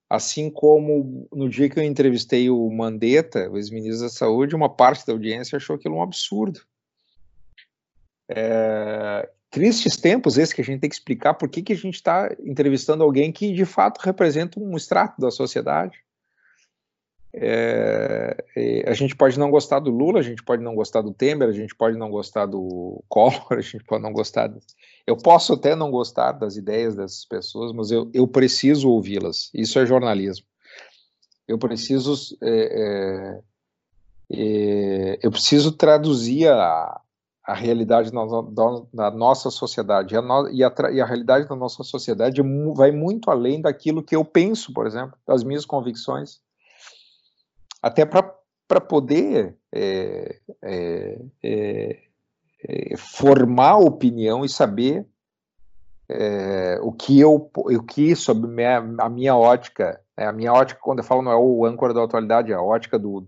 Assim 0.09 0.49
como 0.49 1.29
no 1.33 1.49
dia 1.49 1.69
que 1.69 1.79
eu 1.79 1.83
entrevistei 1.83 2.49
o 2.49 2.71
Mandetta, 2.71 3.51
o 3.51 3.57
ex-ministro 3.57 4.05
da 4.05 4.09
Saúde, 4.09 4.55
uma 4.55 4.69
parte 4.69 5.05
da 5.05 5.13
audiência 5.13 5.57
achou 5.57 5.77
aquilo 5.77 5.97
um 5.97 6.03
absurdo. 6.03 6.61
É, 8.29 9.29
tristes 9.51 9.97
tempos 9.97 10.39
esses 10.39 10.53
que 10.53 10.61
a 10.61 10.65
gente 10.65 10.81
tem 10.81 10.91
que 10.91 10.97
explicar 10.97 11.35
por 11.35 11.49
que, 11.49 11.63
que 11.63 11.73
a 11.73 11.77
gente 11.77 11.95
está 11.95 12.35
entrevistando 12.41 13.03
alguém 13.03 13.33
que 13.33 13.53
de 13.53 13.65
fato 13.65 13.99
representa 13.99 14.61
um 14.61 14.77
extrato 14.77 15.21
da 15.21 15.31
sociedade. 15.31 16.06
É, 17.39 18.35
a 18.87 18.95
gente 18.95 19.15
pode 19.15 19.39
não 19.39 19.51
gostar 19.51 19.79
do 19.79 19.91
Lula, 19.91 20.21
a 20.21 20.23
gente 20.23 20.43
pode 20.43 20.63
não 20.63 20.75
gostar 20.75 21.03
do 21.03 21.13
Temer, 21.13 21.49
a 21.49 21.53
gente 21.53 21.75
pode 21.75 21.99
não 21.99 22.11
gostar 22.11 22.47
do 22.47 23.05
Collor, 23.09 23.47
a 23.53 23.61
gente 23.61 23.85
pode 23.85 24.03
não 24.03 24.13
gostar. 24.13 24.51
Eu 25.07 25.19
posso 25.19 25.53
até 25.53 25.77
não 25.77 25.91
gostar 25.91 26.33
das 26.33 26.57
ideias 26.57 26.97
dessas 26.97 27.27
pessoas, 27.27 27.73
mas 27.73 27.91
eu, 27.91 28.11
eu 28.15 28.27
preciso 28.27 28.89
ouvi-las. 28.89 29.51
Isso 29.53 29.79
é 29.79 29.85
jornalismo. 29.85 30.47
Eu 31.47 31.59
preciso 31.59 32.37
é, 32.43 32.49
é, 32.51 33.41
é 34.33 35.19
eu 35.23 35.31
preciso 35.31 35.73
traduzir 35.73 36.49
a, 36.49 37.01
a 37.45 37.55
realidade 37.55 38.11
da, 38.11 39.11
nossa 39.11 39.51
sociedade. 39.51 40.17
A, 40.17 40.23
no, 40.23 40.49
e, 40.49 40.65
a, 40.65 40.73
e 40.91 41.01
a, 41.03 41.05
realidade 41.05 41.47
da 41.47 41.55
nossa 41.55 41.85
sociedade 41.85 42.41
vai 42.75 42.91
muito 42.91 43.31
além 43.31 43.61
daquilo 43.61 44.03
que 44.03 44.17
eu 44.17 44.25
penso, 44.25 44.73
por 44.73 44.87
exemplo, 44.87 45.19
das 45.27 45.45
minhas 45.45 45.67
convicções. 45.67 46.41
Até 47.83 48.05
para 48.05 48.81
poder 48.81 49.57
é, 49.73 50.41
é, 50.63 51.19
é, 51.43 52.03
é, 52.69 52.97
formar 52.97 53.79
opinião 53.79 54.45
e 54.45 54.49
saber 54.49 55.07
é, 56.09 56.79
o 56.83 56.93
que 56.93 57.19
eu 57.19 57.51
o 57.55 57.83
que 57.83 58.15
sobre 58.15 58.49
minha, 58.49 58.79
a 58.99 59.09
minha 59.09 59.37
ótica 59.37 60.01
né, 60.17 60.27
a 60.27 60.33
minha 60.33 60.53
ótica 60.53 60.81
quando 60.81 61.01
eu 61.01 61.05
falo 61.05 61.21
não 61.21 61.33
é 61.33 61.37
o 61.37 61.67
âncora 61.67 61.93
da 61.93 62.05
atualidade 62.05 62.53
é 62.53 62.55
a 62.55 62.63
ótica 62.63 62.97
do, 62.97 63.27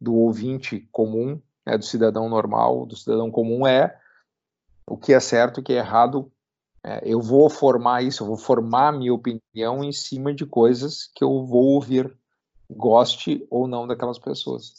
do 0.00 0.14
ouvinte 0.14 0.88
comum 0.90 1.40
né, 1.66 1.76
do 1.76 1.84
cidadão 1.84 2.28
normal, 2.28 2.86
do 2.86 2.96
cidadão 2.96 3.30
comum, 3.30 3.66
é 3.66 3.98
o 4.86 4.96
que 4.96 5.12
é 5.12 5.18
certo, 5.18 5.58
o 5.58 5.62
que 5.62 5.72
é 5.72 5.78
errado. 5.78 6.30
É, 6.84 7.02
eu 7.04 7.20
vou 7.20 7.50
formar 7.50 8.02
isso, 8.02 8.22
eu 8.22 8.28
vou 8.28 8.36
formar 8.36 8.92
minha 8.92 9.12
opinião 9.12 9.82
em 9.82 9.90
cima 9.90 10.32
de 10.32 10.46
coisas 10.46 11.10
que 11.12 11.24
eu 11.24 11.44
vou 11.44 11.64
ouvir, 11.74 12.16
goste 12.70 13.46
ou 13.50 13.66
não 13.66 13.86
daquelas 13.86 14.18
pessoas. 14.18 14.74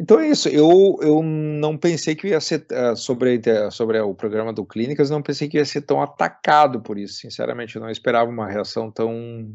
Então 0.00 0.18
é 0.18 0.28
isso. 0.28 0.48
Eu, 0.48 0.98
eu 1.00 1.22
não 1.22 1.76
pensei 1.76 2.14
que 2.14 2.28
ia 2.28 2.40
ser 2.40 2.66
uh, 2.72 2.96
sobre, 2.96 3.40
sobre 3.70 4.00
o 4.00 4.14
programa 4.14 4.52
do 4.52 4.64
Clínicas, 4.64 5.10
não 5.10 5.22
pensei 5.22 5.48
que 5.48 5.58
ia 5.58 5.64
ser 5.64 5.82
tão 5.82 6.02
atacado 6.02 6.80
por 6.80 6.98
isso. 6.98 7.14
Sinceramente, 7.20 7.76
eu 7.76 7.82
não 7.82 7.90
esperava 7.90 8.30
uma 8.30 8.48
reação 8.48 8.90
tão 8.90 9.48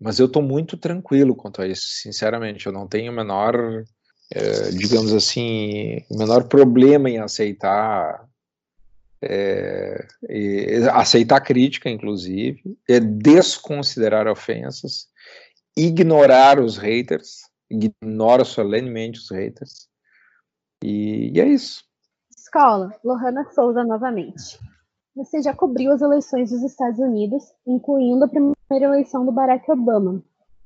mas 0.00 0.18
eu 0.18 0.26
estou 0.26 0.42
muito 0.42 0.76
tranquilo 0.76 1.36
quanto 1.36 1.62
a 1.62 1.66
isso, 1.66 1.86
sinceramente. 1.86 2.66
Eu 2.66 2.72
não 2.72 2.86
tenho 2.86 3.12
o 3.12 3.14
menor 3.14 3.84
é, 4.32 4.70
digamos 4.70 5.12
assim, 5.12 6.02
o 6.10 6.18
menor 6.18 6.44
problema 6.48 7.08
em 7.08 7.18
aceitar 7.18 8.26
é, 9.22 10.06
aceitar 10.92 11.40
crítica, 11.40 11.88
inclusive, 11.88 12.62
é 12.88 13.00
desconsiderar 13.00 14.26
ofensas, 14.26 15.08
ignorar 15.76 16.60
os 16.60 16.76
haters, 16.76 17.42
ignora 17.70 18.44
solenemente 18.44 19.18
os 19.18 19.30
haters, 19.30 19.88
e, 20.82 21.32
e 21.34 21.40
é 21.40 21.46
isso. 21.46 21.82
Escola, 22.36 22.94
Lohana 23.02 23.50
Souza 23.52 23.82
novamente. 23.82 24.58
Você 25.16 25.40
já 25.40 25.54
cobriu 25.54 25.92
as 25.92 26.02
eleições 26.02 26.50
dos 26.50 26.62
Estados 26.62 26.98
Unidos, 26.98 27.44
incluindo 27.66 28.24
a 28.24 28.28
primeira 28.28 28.94
eleição 28.94 29.24
do 29.24 29.32
Barack 29.32 29.70
Obama. 29.70 30.22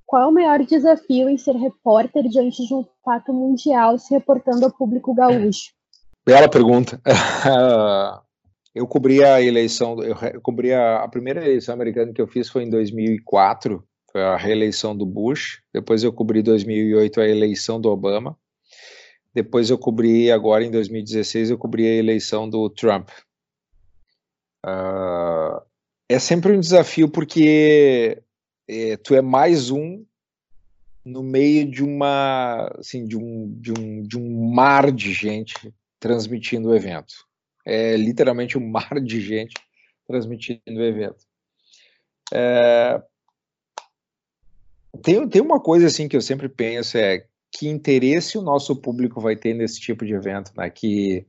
Qual 0.06 0.22
é 0.22 0.26
o 0.26 0.32
maior 0.32 0.64
desafio 0.64 1.28
em 1.28 1.37
ser 1.37 1.54
repórter 1.54 2.24
diante 2.28 2.66
de 2.66 2.74
um 2.74 2.84
fato 3.04 3.32
mundial 3.32 3.98
se 3.98 4.12
reportando 4.12 4.64
ao 4.64 4.72
público 4.72 5.14
gaúcho? 5.14 5.70
Bela 6.26 6.48
pergunta. 6.48 7.00
eu 8.78 8.86
cobri 8.86 9.24
a 9.24 9.42
eleição, 9.42 10.00
eu 10.02 10.40
cobri 10.40 10.72
a, 10.72 11.02
a, 11.02 11.08
primeira 11.08 11.44
eleição 11.44 11.74
americana 11.74 12.12
que 12.12 12.20
eu 12.20 12.28
fiz 12.28 12.48
foi 12.48 12.62
em 12.62 12.70
2004, 12.70 13.84
foi 14.12 14.22
a 14.22 14.36
reeleição 14.36 14.96
do 14.96 15.04
Bush. 15.04 15.60
Depois 15.74 16.04
eu 16.04 16.12
cobri 16.12 16.42
2008 16.42 17.20
a 17.20 17.28
eleição 17.28 17.80
do 17.80 17.88
Obama. 17.88 18.38
Depois 19.34 19.68
eu 19.68 19.78
cobri 19.78 20.30
agora 20.30 20.64
em 20.64 20.70
2016 20.70 21.50
eu 21.50 21.58
cobri 21.58 21.86
a 21.86 21.94
eleição 21.94 22.48
do 22.48 22.70
Trump. 22.70 23.10
Uh, 24.64 25.60
é 26.08 26.18
sempre 26.18 26.52
um 26.52 26.60
desafio 26.60 27.08
porque 27.08 28.22
é, 28.68 28.96
tu 28.96 29.14
é 29.14 29.20
mais 29.20 29.70
um 29.70 30.04
no 31.04 31.22
meio 31.22 31.68
de 31.68 31.82
uma 31.82 32.72
assim 32.78 33.06
de 33.06 33.16
um, 33.16 33.52
de 33.60 33.72
um 33.72 34.02
de 34.02 34.18
um 34.18 34.52
mar 34.52 34.92
de 34.92 35.12
gente 35.12 35.74
transmitindo 36.00 36.68
o 36.68 36.74
evento 36.74 37.27
é 37.68 37.96
literalmente 37.96 38.57
um 38.57 38.66
mar 38.68 39.00
de 39.00 39.20
gente 39.20 39.54
transmitindo 40.07 40.61
o 40.66 40.85
evento. 40.85 41.24
É, 42.33 43.02
tem, 45.02 45.28
tem 45.28 45.42
uma 45.42 45.61
coisa 45.61 45.87
assim 45.87 46.09
que 46.09 46.16
eu 46.16 46.20
sempre 46.20 46.48
penso 46.48 46.96
é 46.96 47.26
que 47.50 47.68
interesse 47.68 48.37
o 48.37 48.42
nosso 48.42 48.76
público 48.76 49.20
vai 49.20 49.37
ter 49.37 49.54
nesse 49.54 49.81
tipo 49.81 50.04
de 50.04 50.12
evento 50.12 50.52
né? 50.57 50.68
Que 50.68 51.26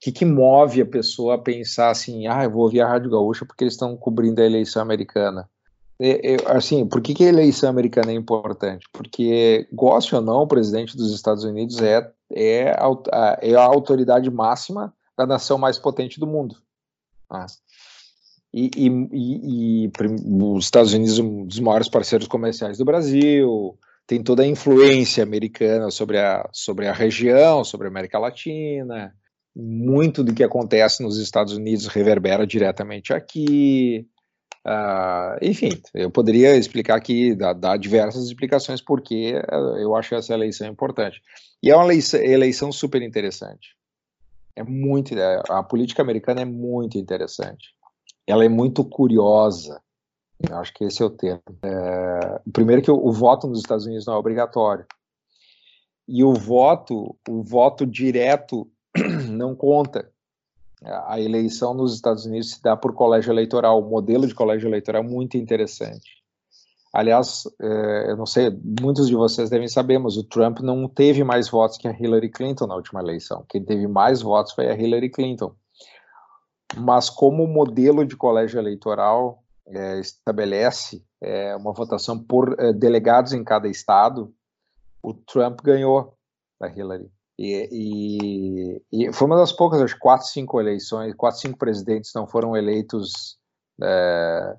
que, 0.00 0.10
que 0.10 0.24
move 0.24 0.80
a 0.80 0.86
pessoa 0.86 1.36
a 1.36 1.38
pensar 1.38 1.90
assim 1.90 2.26
ah 2.26 2.42
eu 2.42 2.50
vou 2.50 2.62
ouvir 2.62 2.80
a 2.80 2.88
Rádio 2.88 3.10
Gaúcha 3.10 3.44
porque 3.46 3.62
eles 3.62 3.74
estão 3.74 3.96
cobrindo 3.96 4.40
a 4.40 4.44
eleição 4.44 4.82
americana. 4.82 5.48
É, 6.00 6.34
é, 6.34 6.36
assim, 6.46 6.84
por 6.84 7.00
que, 7.00 7.14
que 7.14 7.24
a 7.24 7.28
eleição 7.28 7.70
americana 7.70 8.10
é 8.10 8.14
importante? 8.14 8.88
Porque, 8.92 9.68
goste 9.72 10.16
ou 10.16 10.20
não, 10.20 10.42
o 10.42 10.48
presidente 10.48 10.96
dos 10.96 11.14
Estados 11.14 11.44
Unidos 11.44 11.80
é, 11.80 12.10
é, 12.32 12.70
a, 12.72 13.38
é 13.40 13.54
a 13.54 13.62
autoridade 13.62 14.28
máxima 14.28 14.92
da 15.16 15.26
nação 15.26 15.58
mais 15.58 15.78
potente 15.78 16.18
do 16.18 16.26
mundo. 16.26 16.56
Ah. 17.30 17.46
E, 18.52 18.70
e, 18.76 18.88
e, 19.12 19.86
e, 19.86 19.92
os 20.42 20.64
Estados 20.64 20.92
Unidos 20.92 21.18
um 21.18 21.46
dos 21.46 21.58
maiores 21.58 21.88
parceiros 21.88 22.28
comerciais 22.28 22.78
do 22.78 22.84
Brasil, 22.84 23.78
tem 24.06 24.22
toda 24.22 24.42
a 24.42 24.46
influência 24.46 25.22
americana 25.22 25.90
sobre 25.90 26.18
a, 26.18 26.48
sobre 26.52 26.86
a 26.86 26.92
região, 26.92 27.64
sobre 27.64 27.86
a 27.86 27.90
América 27.90 28.18
Latina, 28.18 29.14
muito 29.56 30.22
do 30.22 30.34
que 30.34 30.44
acontece 30.44 31.02
nos 31.02 31.18
Estados 31.18 31.54
Unidos 31.54 31.86
reverbera 31.86 32.46
diretamente 32.46 33.12
aqui, 33.12 34.06
Uh, 34.64 35.34
enfim, 35.42 35.70
eu 35.92 36.08
poderia 36.08 36.56
explicar 36.56 36.94
aqui, 36.94 37.34
dar, 37.34 37.52
dar 37.52 37.76
diversas 37.76 38.26
explicações 38.26 38.80
porque 38.80 39.34
eu 39.80 39.96
acho 39.96 40.14
essa 40.14 40.32
eleição 40.32 40.68
importante. 40.68 41.20
E 41.62 41.70
é 41.70 41.76
uma 41.76 41.92
eleição 41.92 42.70
super 42.70 43.02
interessante. 43.02 43.76
É 44.56 44.62
muito, 44.62 45.14
é, 45.18 45.42
a 45.48 45.62
política 45.62 46.02
americana 46.02 46.42
é 46.42 46.44
muito 46.44 46.98
interessante. 46.98 47.74
Ela 48.26 48.44
é 48.44 48.48
muito 48.48 48.84
curiosa. 48.84 49.80
Eu 50.38 50.56
acho 50.56 50.72
que 50.74 50.84
esse 50.84 51.02
é 51.02 51.06
o 51.06 51.10
termo. 51.10 51.42
É, 51.62 52.40
primeiro 52.52 52.82
que 52.82 52.90
o, 52.90 52.96
o 52.96 53.12
voto 53.12 53.46
nos 53.46 53.60
Estados 53.60 53.86
Unidos 53.86 54.06
não 54.06 54.14
é 54.14 54.16
obrigatório. 54.16 54.86
E 56.06 56.22
o 56.22 56.34
voto, 56.34 57.16
o 57.28 57.42
voto 57.42 57.86
direto 57.86 58.70
não 59.30 59.54
conta 59.54 60.12
a 60.84 61.20
eleição 61.20 61.74
nos 61.74 61.94
Estados 61.94 62.26
Unidos 62.26 62.52
se 62.52 62.62
dá 62.62 62.76
por 62.76 62.94
colégio 62.94 63.32
eleitoral, 63.32 63.80
o 63.80 63.88
modelo 63.88 64.26
de 64.26 64.34
colégio 64.34 64.68
eleitoral 64.68 65.02
é 65.02 65.06
muito 65.06 65.36
interessante. 65.36 66.21
Aliás, 66.92 67.44
é, 67.60 68.10
eu 68.10 68.16
não 68.16 68.26
sei, 68.26 68.50
muitos 68.80 69.08
de 69.08 69.14
vocês 69.14 69.48
devem 69.48 69.68
saber, 69.68 69.98
mas 69.98 70.16
o 70.16 70.24
Trump 70.24 70.60
não 70.60 70.86
teve 70.88 71.24
mais 71.24 71.48
votos 71.48 71.78
que 71.78 71.88
a 71.88 71.98
Hillary 71.98 72.30
Clinton 72.30 72.66
na 72.66 72.74
última 72.74 73.00
eleição. 73.00 73.44
Quem 73.48 73.64
teve 73.64 73.86
mais 73.86 74.20
votos 74.20 74.52
foi 74.52 74.68
a 74.68 74.74
Hillary 74.74 75.08
Clinton. 75.08 75.54
Mas 76.76 77.08
como 77.08 77.44
o 77.44 77.48
modelo 77.48 78.04
de 78.04 78.16
colégio 78.16 78.58
eleitoral 78.58 79.42
é, 79.66 80.00
estabelece 80.00 81.02
é, 81.20 81.56
uma 81.56 81.72
votação 81.72 82.18
por 82.18 82.56
delegados 82.74 83.32
em 83.32 83.42
cada 83.42 83.68
estado, 83.68 84.34
o 85.02 85.14
Trump 85.14 85.60
ganhou 85.62 86.14
da 86.60 86.68
Hillary. 86.68 87.10
E, 87.38 87.68
e, 87.72 89.06
e, 89.06 89.12
foi 89.12 89.26
uma 89.26 89.36
das 89.36 89.52
poucas, 89.52 89.80
acho, 89.80 89.98
quatro, 89.98 90.26
cinco 90.26 90.60
eleições, 90.60 91.14
quatro, 91.14 91.40
cinco 91.40 91.58
presidentes 91.58 92.12
não 92.14 92.26
foram 92.26 92.56
eleitos, 92.56 93.38
é, 93.82 94.56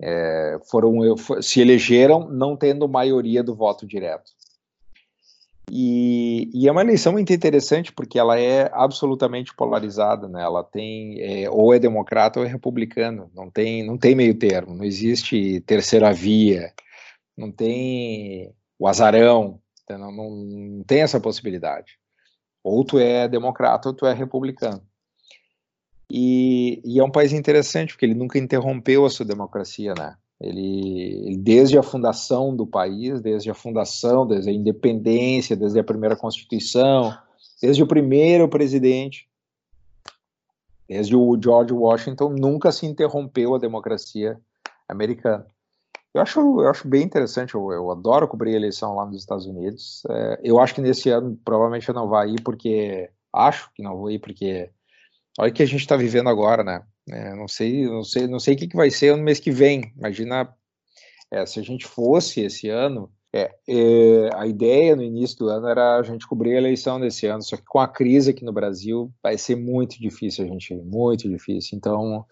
é, 0.00 0.58
foram 0.70 0.94
se 1.42 1.60
elegeram 1.60 2.28
não 2.28 2.56
tendo 2.56 2.88
maioria 2.88 3.42
do 3.42 3.54
voto 3.54 3.86
direto. 3.86 4.32
E, 5.70 6.50
e, 6.54 6.66
é 6.66 6.72
uma 6.72 6.80
eleição 6.80 7.12
muito 7.12 7.32
interessante 7.32 7.92
porque 7.92 8.18
ela 8.18 8.40
é 8.40 8.70
absolutamente 8.72 9.54
polarizada, 9.54 10.26
né? 10.26 10.42
Ela 10.42 10.64
tem 10.64 11.20
é, 11.20 11.50
ou 11.50 11.74
é 11.74 11.78
democrata 11.78 12.40
ou 12.40 12.46
é 12.46 12.48
republicano, 12.48 13.30
não 13.34 13.50
tem 13.50 13.84
não 13.84 13.98
tem 13.98 14.14
meio 14.14 14.34
termo, 14.34 14.74
não 14.74 14.84
existe 14.84 15.60
terceira 15.60 16.12
via, 16.12 16.72
não 17.36 17.52
tem 17.52 18.50
o 18.78 18.88
azarão, 18.88 19.60
não, 19.90 20.12
não, 20.12 20.30
não 20.30 20.84
tem 20.84 21.02
essa 21.02 21.20
possibilidade. 21.20 21.98
Ou 22.64 22.84
tu 22.84 22.98
é 22.98 23.28
democrata 23.28 23.88
ou 23.88 23.94
tu 23.94 24.06
é 24.06 24.14
republicano. 24.14 24.82
E, 26.10 26.80
e, 26.84 26.98
é 26.98 27.04
um 27.04 27.10
país 27.10 27.32
interessante, 27.32 27.92
porque 27.92 28.06
ele 28.06 28.14
nunca 28.14 28.38
interrompeu 28.38 29.04
a 29.04 29.10
sua 29.10 29.26
democracia, 29.26 29.92
né? 29.94 30.16
Ele, 30.40 31.36
desde 31.38 31.76
a 31.76 31.82
fundação 31.82 32.54
do 32.54 32.66
país, 32.66 33.20
desde 33.20 33.50
a 33.50 33.54
fundação, 33.54 34.26
desde 34.26 34.50
a 34.50 34.52
independência, 34.52 35.56
desde 35.56 35.78
a 35.80 35.84
primeira 35.84 36.16
Constituição, 36.16 37.12
desde 37.60 37.82
o 37.82 37.86
primeiro 37.86 38.48
presidente, 38.48 39.28
desde 40.88 41.14
o 41.14 41.38
George 41.42 41.74
Washington, 41.74 42.30
nunca 42.30 42.72
se 42.72 42.86
interrompeu 42.86 43.54
a 43.54 43.58
democracia 43.58 44.40
americana. 44.88 45.46
Eu 46.14 46.22
acho, 46.22 46.40
eu 46.40 46.68
acho 46.68 46.88
bem 46.88 47.02
interessante, 47.02 47.54
eu, 47.54 47.70
eu 47.70 47.90
adoro 47.90 48.26
cobrir 48.26 48.54
a 48.54 48.56
eleição 48.56 48.94
lá 48.94 49.04
nos 49.04 49.18
Estados 49.18 49.44
Unidos. 49.44 50.02
É, 50.08 50.40
eu 50.42 50.58
acho 50.58 50.74
que 50.74 50.80
nesse 50.80 51.10
ano 51.10 51.38
provavelmente 51.44 51.88
eu 51.88 51.94
não 51.94 52.08
vou 52.08 52.24
ir 52.24 52.40
porque 52.42 53.10
acho 53.32 53.70
que 53.74 53.82
não 53.82 53.96
vou 53.96 54.10
ir 54.10 54.18
porque 54.18 54.70
olha 55.38 55.50
o 55.50 55.54
que 55.54 55.62
a 55.62 55.66
gente 55.66 55.80
está 55.80 55.96
vivendo 55.96 56.28
agora, 56.28 56.64
né? 56.64 56.82
É, 57.08 57.34
não 57.34 57.46
sei, 57.48 57.86
não 57.86 58.02
sei, 58.02 58.26
não 58.26 58.40
sei 58.40 58.54
o 58.54 58.58
que, 58.58 58.66
que 58.66 58.76
vai 58.76 58.90
ser 58.90 59.16
no 59.16 59.22
mês 59.22 59.38
que 59.38 59.50
vem. 59.50 59.92
Imagina 59.96 60.52
é, 61.30 61.46
se 61.46 61.60
a 61.60 61.62
gente 61.62 61.86
fosse 61.86 62.40
esse 62.40 62.68
ano. 62.68 63.10
É, 63.32 63.54
é, 63.68 64.30
a 64.34 64.46
ideia 64.46 64.96
no 64.96 65.02
início 65.02 65.38
do 65.38 65.48
ano 65.48 65.68
era 65.68 65.98
a 65.98 66.02
gente 66.02 66.26
cobrir 66.26 66.54
a 66.54 66.58
eleição 66.58 66.98
desse 66.98 67.26
ano, 67.26 67.42
só 67.42 67.58
que 67.58 67.64
com 67.64 67.78
a 67.78 67.86
crise 67.86 68.30
aqui 68.30 68.42
no 68.42 68.54
Brasil 68.54 69.12
vai 69.22 69.36
ser 69.36 69.54
muito 69.54 70.00
difícil 70.00 70.46
a 70.46 70.48
gente, 70.48 70.74
muito 70.74 71.28
difícil. 71.28 71.76
Então, 71.76 72.24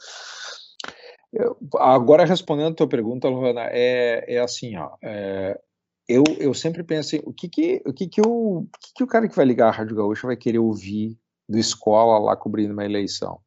eu, 1.31 1.55
agora 1.77 2.25
respondendo 2.25 2.73
a 2.73 2.77
tua 2.77 2.89
pergunta, 2.89 3.29
Luana, 3.29 3.69
é, 3.71 4.37
é 4.37 4.41
assim, 4.41 4.75
ó, 4.79 4.97
é, 5.05 5.61
eu, 6.09 6.25
eu 6.39 6.55
sempre 6.55 6.83
penso 6.83 7.17
o 7.25 7.33
que 7.33 7.47
que, 7.47 7.83
o 7.85 7.93
que 7.93 8.09
que 8.09 8.23
o 8.23 8.67
que 8.81 8.95
que 8.95 9.05
o 9.05 9.07
cara 9.07 9.29
que 9.29 9.37
vai 9.37 9.45
ligar 9.45 9.69
a 9.69 9.73
Rádio 9.73 9.97
Gaúcha 9.97 10.27
vai 10.27 10.37
querer 10.37 10.61
ouvir 10.61 11.19
do 11.49 11.59
escola 11.59 12.19
lá 12.19 12.37
cobrindo 12.37 12.73
uma 12.73 12.85
eleição? 12.85 13.41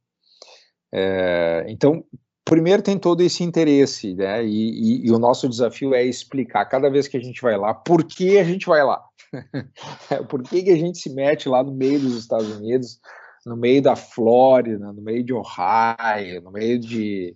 É, 0.91 1.65
então, 1.67 2.03
primeiro 2.43 2.81
tem 2.81 2.97
todo 2.97 3.21
esse 3.21 3.43
interesse, 3.43 4.15
né? 4.15 4.43
E, 4.43 5.03
e, 5.03 5.07
e, 5.07 5.11
o 5.11 5.19
nosso 5.19 5.47
desafio 5.47 5.93
é 5.93 6.03
explicar 6.03 6.65
cada 6.65 6.89
vez 6.89 7.07
que 7.07 7.17
a 7.17 7.19
gente 7.19 7.41
vai 7.41 7.57
lá 7.57 7.73
por 7.73 8.03
que 8.03 8.39
a 8.39 8.43
gente 8.43 8.65
vai 8.65 8.83
lá, 8.83 9.03
por 10.29 10.41
que, 10.41 10.63
que 10.63 10.71
a 10.71 10.75
gente 10.75 10.97
se 10.97 11.13
mete 11.13 11.47
lá 11.47 11.63
no 11.63 11.71
meio 11.71 11.99
dos 11.99 12.17
Estados 12.17 12.49
Unidos, 12.57 12.99
no 13.45 13.55
meio 13.55 13.81
da 13.81 13.95
Flórida, 13.95 14.91
no 14.91 15.01
meio 15.01 15.23
de 15.23 15.33
Ohio, 15.33 16.41
no 16.41 16.51
meio 16.51 16.79
de, 16.79 17.33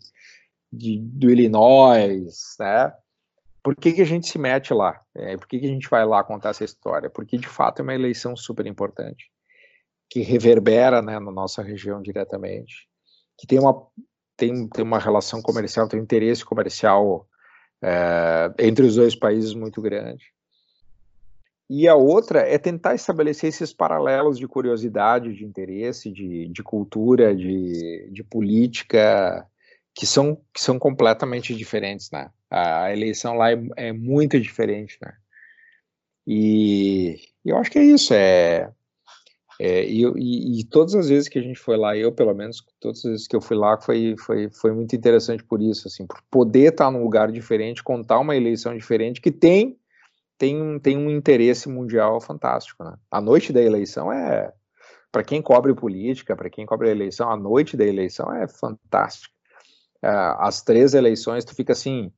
de 0.71 0.99
do 0.99 1.30
Illinois, 1.30 2.56
né? 2.60 2.91
Por 3.62 3.76
que, 3.76 3.93
que 3.93 4.02
a 4.02 4.06
gente 4.06 4.28
se 4.28 4.38
mete 4.38 4.73
lá? 4.73 4.99
É, 5.15 5.38
por 5.38 5.47
que, 5.47 5.58
que 5.60 5.65
a 5.65 5.69
gente 5.69 5.89
vai 5.89 6.06
lá 6.06 6.21
contar 6.21 6.49
essa 6.49 6.65
história? 6.65 7.10
Porque 7.10 7.38
de 7.38 7.47
fato 7.47 7.80
é 7.80 7.84
uma 7.84 7.93
eleição 7.95 8.36
super 8.36 8.65
importante 8.65 9.33
que 10.09 10.21
reverbera 10.21 11.01
né, 11.01 11.19
na 11.19 11.31
nossa 11.31 11.61
região 11.61 12.01
diretamente 12.01 12.87
que 13.37 13.47
tem 13.47 13.59
uma, 13.59 13.85
tem, 14.37 14.67
tem 14.67 14.83
uma 14.83 14.99
relação 14.99 15.41
comercial, 15.41 15.87
tem 15.87 15.99
um 15.99 16.03
interesse 16.03 16.45
comercial 16.45 17.27
é, 17.81 18.53
entre 18.59 18.85
os 18.85 18.95
dois 18.95 19.15
países 19.15 19.53
muito 19.53 19.81
grande. 19.81 20.25
E 21.69 21.87
a 21.87 21.95
outra 21.95 22.41
é 22.41 22.57
tentar 22.57 22.93
estabelecer 22.93 23.49
esses 23.49 23.73
paralelos 23.73 24.37
de 24.37 24.47
curiosidade, 24.47 25.33
de 25.33 25.45
interesse, 25.45 26.11
de, 26.11 26.47
de 26.47 26.63
cultura, 26.63 27.35
de, 27.35 28.09
de 28.11 28.23
política, 28.23 29.47
que 29.95 30.05
são, 30.05 30.35
que 30.53 30.61
são 30.61 30.77
completamente 30.77 31.55
diferentes, 31.55 32.11
né? 32.11 32.29
A, 32.49 32.83
a 32.83 32.93
eleição 32.93 33.35
lá 33.35 33.51
é, 33.51 33.57
é, 33.77 33.93
muito 33.93 34.39
diferente, 34.39 34.97
né? 35.01 35.13
E, 36.27 37.19
e 37.43 37.49
eu 37.49 37.57
acho 37.57 37.71
que 37.71 37.79
é 37.79 37.83
isso, 37.83 38.13
é 38.13 38.71
é, 39.59 39.85
e, 39.85 40.03
e, 40.03 40.59
e, 40.59 40.63
todas 40.65 40.95
as 40.95 41.09
vezes 41.09 41.29
que 41.29 41.37
a 41.37 41.41
gente 41.41 41.59
foi 41.59 41.77
lá, 41.77 41.95
eu 41.95 42.11
pelo 42.11 42.33
menos, 42.33 42.63
todas 42.79 42.99
as 42.99 43.11
vezes 43.11 43.27
que 43.27 43.35
eu 43.35 43.41
fui 43.41 43.55
lá, 43.55 43.79
foi, 43.79 44.15
foi, 44.17 44.49
foi 44.49 44.71
muito 44.71 44.95
interessante 44.95 45.43
por 45.43 45.61
isso, 45.61 45.87
assim, 45.87 46.07
por 46.07 46.21
poder 46.29 46.71
estar 46.71 46.89
num 46.89 47.03
lugar 47.03 47.31
diferente, 47.31 47.83
contar 47.83 48.19
uma 48.19 48.35
eleição 48.35 48.75
diferente 48.75 49.21
que 49.21 49.31
tem 49.31 49.77
tem, 50.37 50.79
tem 50.79 50.97
um 50.97 51.09
interesse 51.09 51.69
mundial 51.69 52.19
fantástico, 52.19 52.83
né? 52.83 52.95
A 53.09 53.21
noite 53.21 53.53
da 53.53 53.61
eleição 53.61 54.11
é, 54.11 54.51
para 55.11 55.23
quem 55.23 55.41
cobre 55.41 55.73
política, 55.73 56.35
para 56.35 56.49
quem 56.49 56.65
cobre 56.65 56.89
a 56.89 56.91
eleição, 56.91 57.29
a 57.29 57.37
noite 57.37 57.77
da 57.77 57.85
eleição 57.85 58.33
é 58.33 58.47
fantástica. 58.47 59.33
É, 60.01 60.09
as 60.39 60.61
três 60.61 60.93
eleições, 60.93 61.45
tu 61.45 61.55
fica 61.55 61.71
assim, 61.71 62.11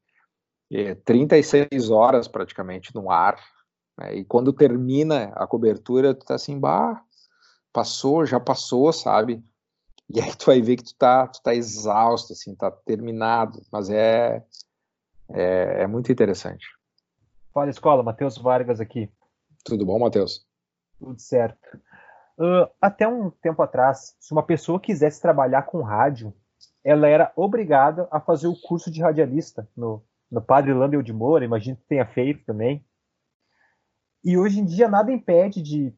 é, 0.72 0.96
36 0.96 1.90
horas 1.92 2.28
praticamente 2.28 2.96
no 2.96 3.12
ar, 3.12 3.38
né? 4.00 4.16
e 4.16 4.26
quando 4.26 4.52
termina 4.52 5.26
a 5.36 5.46
cobertura, 5.46 6.16
tu 6.16 6.26
tá 6.26 6.36
assim, 6.36 6.60
bah, 6.60 7.04
passou, 7.76 8.26
já 8.26 8.40
passou, 8.40 8.94
sabe? 8.94 9.44
E 10.10 10.22
aí 10.22 10.34
tu 10.34 10.46
vai 10.46 10.62
ver 10.62 10.78
que 10.78 10.84
tu 10.86 10.96
tá, 10.96 11.28
tu 11.28 11.42
tá 11.44 11.54
exausto, 11.54 12.32
assim, 12.32 12.56
tá 12.56 12.72
terminado, 12.72 13.62
mas 13.70 13.90
é, 13.90 14.42
é, 15.30 15.82
é 15.82 15.88
muito 15.88 16.10
interessante. 16.10 16.66
Fala, 17.54 17.70
escola, 17.70 18.02
Matheus 18.02 18.38
Vargas 18.38 18.80
aqui. 18.80 19.12
Tudo 19.66 19.86
bom, 19.86 20.00
Matheus? 20.00 20.48
Tudo 21.00 21.20
certo. 21.20 21.78
Uh, 22.38 22.70
até 22.80 23.06
um 23.08 23.30
tempo 23.30 23.62
atrás, 23.62 24.16
se 24.22 24.32
uma 24.32 24.44
pessoa 24.44 24.80
quisesse 24.80 25.22
trabalhar 25.22 25.64
com 25.64 25.82
rádio, 25.82 26.34
ela 26.82 27.08
era 27.10 27.34
obrigada 27.36 28.08
a 28.10 28.22
fazer 28.22 28.48
o 28.48 28.56
curso 28.56 28.90
de 28.90 29.02
radialista 29.02 29.68
no, 29.76 30.02
no 30.32 30.42
Padre 30.42 30.74
Landel 30.74 31.02
de 31.02 31.12
Moura, 31.12 31.44
imagino 31.44 31.76
que 31.76 31.88
tenha 31.88 32.06
feito 32.06 32.46
também. 32.46 32.86
E 34.24 34.38
hoje 34.38 34.60
em 34.62 34.66
dia 34.66 34.88
nada 34.88 35.12
impede 35.12 35.62
de 35.62 35.94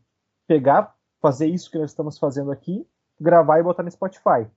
pegar 0.48 0.97
fazer 1.28 1.48
isso 1.48 1.70
que 1.70 1.78
nós 1.78 1.90
estamos 1.90 2.18
fazendo 2.18 2.54
aqui, 2.54 2.88
gravar 3.20 3.60
e 3.60 3.64
botar 3.64 3.84
no 3.84 3.92
Spotify. 3.92 4.48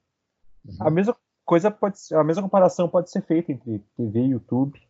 Uhum. 0.64 0.76
A 0.78 0.88
mesma 0.88 1.16
coisa 1.44 1.68
pode 1.68 1.98
a 2.12 2.22
mesma 2.22 2.44
comparação 2.44 2.88
pode 2.88 3.10
ser 3.10 3.22
feita 3.22 3.50
entre 3.50 3.80
TV 3.96 4.20
e 4.20 4.30
YouTube. 4.30 4.80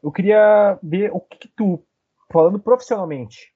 Eu 0.00 0.12
queria 0.12 0.78
ver 0.80 1.10
o 1.12 1.18
que, 1.18 1.36
que 1.36 1.48
tu, 1.48 1.82
falando 2.30 2.60
profissionalmente, 2.60 3.52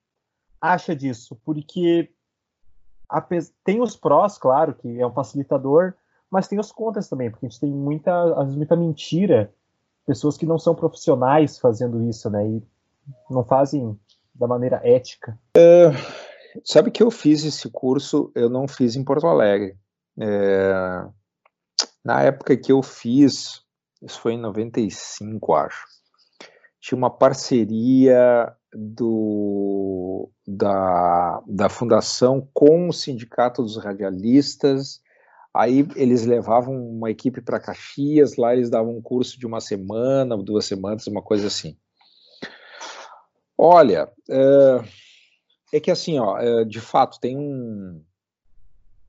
acha 0.61 0.97
disso, 0.97 1.41
porque 1.45 2.11
tem 3.63 3.81
os 3.81 3.95
prós, 3.95 4.37
claro, 4.37 4.75
que 4.75 5.01
é 5.01 5.07
um 5.07 5.13
facilitador, 5.13 5.95
mas 6.29 6.49
tem 6.49 6.59
os 6.59 6.73
contras 6.73 7.09
também, 7.09 7.31
porque 7.31 7.47
a 7.47 7.49
gente 7.49 7.61
tem 7.61 7.71
muita, 7.71 8.13
às 8.33 8.47
vezes, 8.47 8.57
muita 8.57 8.75
mentira, 8.75 9.55
pessoas 10.05 10.37
que 10.37 10.47
não 10.47 10.59
são 10.59 10.75
profissionais 10.75 11.57
fazendo 11.57 12.03
isso, 12.09 12.29
né, 12.31 12.45
e 12.49 12.63
não 13.29 13.45
fazem 13.45 13.97
da 14.35 14.49
maneira 14.49 14.81
ética. 14.83 15.39
Uh, 15.57 16.30
Sabe 16.65 16.91
que 16.91 17.03
eu 17.03 17.11
fiz 17.11 17.45
esse 17.45 17.69
curso, 17.71 18.33
eu 18.35 18.49
não 18.49 18.67
fiz 18.67 18.97
em 18.97 19.05
Porto 19.05 19.27
Alegre. 19.27 19.77
É, 20.21 21.05
na 22.05 22.23
época 22.23 22.57
que 22.57 22.73
eu 22.73 22.83
fiz, 22.83 23.63
isso 24.03 24.21
foi 24.21 24.35
em 24.35 24.41
95, 24.41 25.55
acho, 25.55 25.85
tinha 26.81 26.97
uma 26.97 27.11
parceria 27.11 28.53
do, 28.73 30.31
da, 30.47 31.43
da 31.47 31.69
fundação 31.69 32.49
com 32.53 32.89
o 32.89 32.93
Sindicato 32.93 33.63
dos 33.63 33.77
Radialistas. 33.77 35.01
Aí 35.53 35.87
eles 35.97 36.25
levavam 36.25 36.75
uma 36.75 37.11
equipe 37.11 37.41
para 37.41 37.61
Caxias, 37.61 38.37
lá 38.37 38.55
eles 38.55 38.71
davam 38.71 38.97
um 38.97 39.03
curso 39.03 39.39
de 39.39 39.47
uma 39.47 39.61
semana, 39.61 40.37
duas 40.37 40.65
semanas, 40.65 41.07
uma 41.07 41.23
coisa 41.23 41.49
assim. 41.49 41.77
Olha, 43.59 44.11
é, 44.31 44.85
é 45.73 45.81
que 45.81 45.91
assim, 45.91 46.19
ó, 46.19 46.39
é, 46.39 46.65
de 46.65 46.81
fato, 46.81 47.21
tem 47.21 47.37
um. 47.37 48.03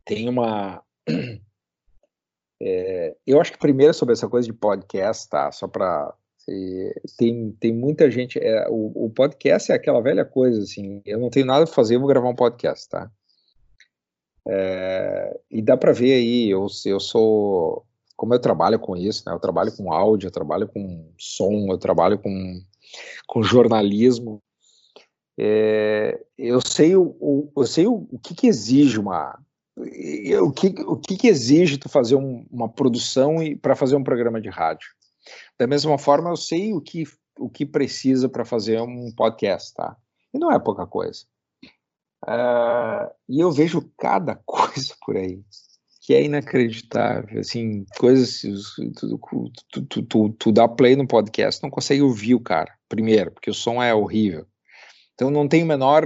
Tem 0.06 0.30
uma. 0.30 0.84
É, 2.64 3.16
eu 3.26 3.42
acho 3.42 3.52
que 3.52 3.58
primeiro 3.58 3.92
sobre 3.92 4.14
essa 4.14 4.30
coisa 4.30 4.46
de 4.46 4.54
podcast, 4.54 5.28
tá? 5.28 5.52
Só 5.52 5.68
para 5.68 6.14
tem, 7.18 7.52
tem 7.60 7.74
muita 7.74 8.10
gente. 8.10 8.40
É, 8.40 8.68
o, 8.70 9.06
o, 9.06 9.10
podcast 9.10 9.72
é 9.72 9.76
aquela 9.76 10.02
velha 10.02 10.26
coisa, 10.26 10.62
assim. 10.62 11.02
Eu 11.06 11.20
não 11.20 11.30
tenho 11.30 11.46
nada 11.46 11.66
para 11.66 11.74
fazer, 11.74 11.96
eu 11.96 12.00
vou 12.00 12.10
gravar 12.10 12.30
um 12.30 12.36
podcast, 12.36 12.90
tá? 12.90 13.12
É, 14.48 15.40
e 15.50 15.62
dá 15.62 15.78
para 15.78 15.92
ver 15.92 16.14
aí, 16.14 16.50
eu, 16.50 16.68
eu 16.86 17.00
sou. 17.00 17.86
Como 18.16 18.34
eu 18.34 18.40
trabalho 18.40 18.80
com 18.80 18.96
isso, 18.96 19.24
né? 19.26 19.34
Eu 19.34 19.40
trabalho 19.40 19.76
com 19.76 19.92
áudio, 19.92 20.28
eu 20.28 20.32
trabalho 20.32 20.68
com 20.68 21.12
som, 21.18 21.68
eu 21.70 21.78
trabalho 21.78 22.20
com, 22.20 22.62
com 23.28 23.42
jornalismo. 23.42 24.42
É, 25.40 26.20
eu 26.38 26.60
sei 26.62 26.96
o, 26.96 27.16
o, 27.20 27.52
eu 27.56 27.66
sei 27.66 27.88
o, 27.88 28.08
o 28.12 28.20
que, 28.20 28.36
que 28.36 28.48
exige 28.48 29.00
uma 29.00 29.40
o 30.44 30.52
que, 30.52 30.68
o 30.86 30.98
que, 30.98 31.18
que 31.18 31.28
exige 31.28 31.78
tu 31.78 31.90
fazer 31.90 32.16
um, 32.16 32.46
uma 32.52 32.70
produção 32.70 33.38
para 33.62 33.76
fazer 33.76 33.96
um 33.96 34.04
programa 34.04 34.40
de 34.40 34.50
rádio. 34.50 34.90
Da 35.58 35.66
mesma 35.66 35.98
forma, 35.98 36.30
eu 36.30 36.38
sei 36.38 36.74
o 36.74 36.82
que, 36.82 37.04
o 37.40 37.50
que 37.50 37.66
precisa 37.66 38.28
para 38.28 38.46
fazer 38.46 38.82
um 38.82 39.12
podcast, 39.16 39.74
tá? 39.74 39.96
E 40.34 40.38
não 40.38 40.52
é 40.52 40.60
pouca 40.60 40.86
coisa. 40.86 41.26
Uh, 42.24 43.10
e 43.28 43.40
eu 43.40 43.52
vejo 43.52 43.90
cada 43.98 44.36
coisa 44.46 44.94
por 45.04 45.18
aí 45.18 45.42
que 46.02 46.16
é 46.16 46.24
inacreditável, 46.24 47.40
assim, 47.40 47.86
coisas, 48.00 48.42
tu, 48.98 49.52
tu, 49.88 50.02
tu, 50.02 50.30
tu, 50.32 50.52
dá 50.52 50.68
play 50.68 50.96
no 50.96 51.08
podcast, 51.08 51.62
não 51.62 51.70
consegue 51.70 52.02
ouvir 52.02 52.34
o 52.34 52.40
cara, 52.40 52.74
primeiro, 52.90 53.32
porque 53.32 53.52
o 53.52 53.54
som 53.54 53.82
é 53.82 53.94
horrível. 53.94 54.48
Então 55.22 55.30
não 55.30 55.48
tem 55.48 55.62
o 55.62 55.68
menor, 55.68 56.04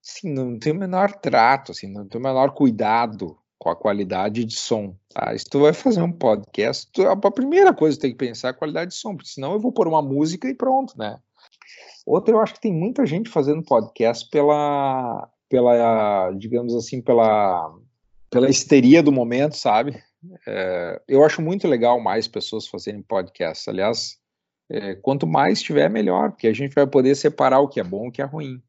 assim, 0.00 0.32
não 0.32 0.56
tem 0.56 0.70
o 0.70 0.76
menor 0.76 1.10
trato, 1.10 1.72
assim, 1.72 1.88
não 1.88 2.06
tem 2.06 2.20
o 2.20 2.22
menor 2.22 2.54
cuidado 2.54 3.36
com 3.58 3.68
a 3.68 3.74
qualidade 3.74 4.44
de 4.44 4.54
som. 4.54 4.94
Tá? 5.12 5.36
Se 5.36 5.44
tu 5.44 5.58
vai 5.58 5.72
fazer 5.72 6.00
um 6.00 6.12
podcast, 6.12 6.88
tu, 6.92 7.02
a 7.02 7.16
primeira 7.32 7.74
coisa 7.74 7.96
que 7.96 8.02
tem 8.02 8.12
que 8.12 8.16
pensar 8.16 8.46
é 8.46 8.50
a 8.52 8.54
qualidade 8.54 8.92
de 8.92 8.96
som, 8.96 9.16
porque 9.16 9.30
senão 9.32 9.54
eu 9.54 9.58
vou 9.58 9.72
pôr 9.72 9.88
uma 9.88 10.00
música 10.00 10.48
e 10.48 10.54
pronto, 10.54 10.96
né? 10.96 11.18
Outra, 12.06 12.32
eu 12.32 12.38
acho 12.38 12.54
que 12.54 12.60
tem 12.60 12.72
muita 12.72 13.04
gente 13.04 13.28
fazendo 13.28 13.64
podcast 13.64 14.30
pela, 14.30 15.28
pela, 15.48 16.30
digamos 16.38 16.76
assim, 16.76 17.02
pela, 17.02 17.76
pela 18.30 18.48
histeria 18.48 19.02
do 19.02 19.10
momento, 19.10 19.56
sabe? 19.56 20.00
É, 20.46 21.02
eu 21.08 21.24
acho 21.24 21.42
muito 21.42 21.66
legal 21.66 22.00
mais 22.00 22.28
pessoas 22.28 22.68
fazerem 22.68 23.02
podcast. 23.02 23.68
Aliás, 23.68 24.19
é, 24.70 24.94
quanto 24.94 25.26
mais 25.26 25.60
tiver, 25.60 25.90
melhor, 25.90 26.30
porque 26.30 26.46
a 26.46 26.52
gente 26.52 26.74
vai 26.74 26.86
poder 26.86 27.14
separar 27.14 27.60
o 27.60 27.68
que 27.68 27.80
é 27.80 27.84
bom 27.84 28.06
e 28.06 28.08
o 28.08 28.12
que 28.12 28.22
é 28.22 28.24
ruim. 28.24 28.62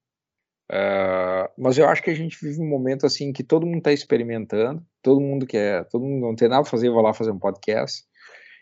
É, 0.72 1.50
mas 1.58 1.78
eu 1.78 1.88
acho 1.88 2.02
que 2.02 2.10
a 2.10 2.16
gente 2.16 2.38
vive 2.42 2.60
um 2.62 2.68
momento 2.68 3.06
assim 3.06 3.32
que 3.32 3.44
todo 3.44 3.66
mundo 3.66 3.80
está 3.80 3.92
experimentando, 3.92 4.84
todo 5.02 5.22
mundo 5.22 5.46
quer, 5.46 5.86
todo 5.90 6.04
mundo 6.04 6.22
não 6.22 6.36
tem 6.36 6.48
nada 6.48 6.62
a 6.62 6.70
fazer, 6.70 6.90
vai 6.90 7.04
lá 7.04 7.14
fazer 7.14 7.32
um 7.32 7.40
podcast. 7.40 8.04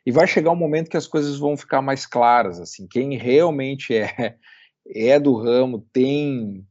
E 0.06 0.12
vai 0.12 0.28
chegar 0.28 0.52
um 0.52 0.56
momento 0.56 0.90
que 0.90 0.98
as 0.98 1.08
coisas 1.08 1.38
vão 1.38 1.56
ficar 1.56 1.82
mais 1.82 2.06
claras, 2.06 2.60
assim, 2.60 2.88
quem 2.88 3.18
realmente 3.18 3.96
é 3.96 4.38
é 4.88 5.20
do 5.20 5.36
ramo 5.36 5.86
tem 5.94 6.66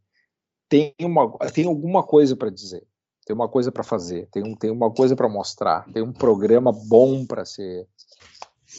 tem 0.69 0.95
uma 1.01 1.31
tem 1.53 1.67
alguma 1.67 2.03
coisa 2.03 2.35
para 2.37 2.51
dizer 2.51 2.83
tem 3.29 3.35
uma 3.35 3.49
coisa 3.49 3.71
para 3.71 3.85
fazer, 3.85 4.27
tem, 4.33 4.43
um, 4.43 4.55
tem 4.55 4.71
uma 4.71 4.91
coisa 4.91 5.15
para 5.15 5.29
mostrar, 5.29 5.85
tem 5.93 6.03
um 6.03 6.15
programa 6.15 6.73
bom 6.73 7.27
para 7.27 7.45
ser. 7.45 7.87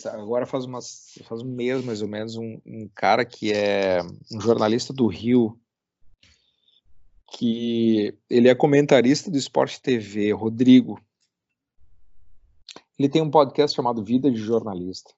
Agora 0.05 0.45
faz, 0.45 0.65
umas, 0.65 1.15
faz 1.23 1.41
um 1.41 1.49
mês, 1.49 1.83
mais 1.83 2.01
ou 2.01 2.07
menos, 2.07 2.35
um, 2.35 2.61
um 2.65 2.87
cara 2.93 3.25
que 3.25 3.51
é 3.51 4.01
um 4.31 4.39
jornalista 4.39 4.93
do 4.93 5.07
Rio, 5.07 5.59
que 7.31 8.15
ele 8.29 8.47
é 8.47 8.55
comentarista 8.55 9.31
do 9.31 9.37
Esporte 9.37 9.81
TV, 9.81 10.31
Rodrigo. 10.31 10.99
Ele 12.97 13.09
tem 13.09 13.21
um 13.21 13.31
podcast 13.31 13.75
chamado 13.75 14.03
Vida 14.03 14.29
de 14.29 14.37
Jornalista. 14.37 15.11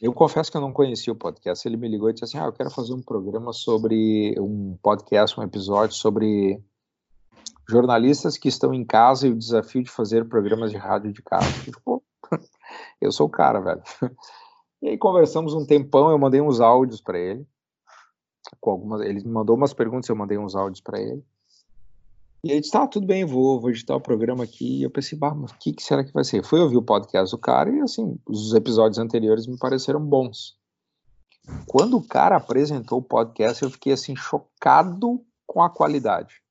Eu 0.00 0.12
confesso 0.12 0.50
que 0.50 0.56
eu 0.56 0.60
não 0.60 0.72
conhecia 0.72 1.12
o 1.12 1.16
podcast. 1.16 1.66
Ele 1.66 1.76
me 1.76 1.88
ligou 1.88 2.10
e 2.10 2.12
disse 2.12 2.24
assim: 2.24 2.38
Ah, 2.38 2.44
eu 2.44 2.52
quero 2.52 2.70
fazer 2.70 2.92
um 2.92 3.02
programa 3.02 3.52
sobre 3.52 4.34
um 4.38 4.76
podcast, 4.82 5.38
um 5.40 5.42
episódio 5.42 5.96
sobre 5.96 6.62
jornalistas 7.68 8.36
que 8.36 8.48
estão 8.48 8.74
em 8.74 8.84
casa 8.84 9.26
e 9.26 9.30
o 9.30 9.38
desafio 9.38 9.82
de 9.82 9.90
fazer 9.90 10.28
programas 10.28 10.70
de 10.70 10.76
rádio 10.76 11.10
de 11.10 11.22
casa. 11.22 11.50
Tipo, 11.64 12.03
eu 13.04 13.12
sou 13.12 13.26
o 13.26 13.30
cara, 13.30 13.60
velho. 13.60 13.82
E 14.82 14.88
aí 14.88 14.98
conversamos 14.98 15.54
um 15.54 15.64
tempão, 15.64 16.10
eu 16.10 16.18
mandei 16.18 16.42
uns 16.42 16.60
áudios 16.60 17.00
para 17.00 17.18
ele. 17.18 17.46
Com 18.60 18.70
algumas, 18.70 19.00
ele 19.00 19.24
me 19.24 19.30
mandou 19.30 19.56
umas 19.56 19.72
perguntas, 19.72 20.10
eu 20.10 20.14
mandei 20.14 20.36
uns 20.36 20.54
áudios 20.54 20.82
para 20.82 21.00
ele. 21.00 21.24
E 22.44 22.50
ele 22.50 22.60
disse: 22.60 22.72
tá, 22.72 22.86
tudo 22.86 23.06
bem, 23.06 23.24
vou, 23.24 23.58
vou 23.58 23.70
editar 23.70 23.96
o 23.96 24.00
programa 24.00 24.44
aqui. 24.44 24.80
E 24.80 24.82
eu 24.82 24.90
pensei, 24.90 25.18
bah, 25.18 25.34
mas 25.34 25.52
o 25.52 25.54
que, 25.58 25.72
que 25.72 25.82
será 25.82 26.04
que 26.04 26.12
vai 26.12 26.22
ser? 26.22 26.44
Fui 26.44 26.60
ouvir 26.60 26.76
o 26.76 26.82
podcast 26.82 27.34
do 27.34 27.40
cara 27.40 27.70
e, 27.70 27.80
assim, 27.80 28.18
os 28.28 28.52
episódios 28.52 28.98
anteriores 28.98 29.46
me 29.46 29.56
pareceram 29.58 30.04
bons. 30.04 30.54
Quando 31.66 31.96
o 31.96 32.06
cara 32.06 32.36
apresentou 32.36 32.98
o 32.98 33.02
podcast, 33.02 33.62
eu 33.62 33.70
fiquei, 33.70 33.94
assim, 33.94 34.14
chocado 34.14 35.24
com 35.46 35.62
a 35.62 35.70
qualidade 35.70 36.44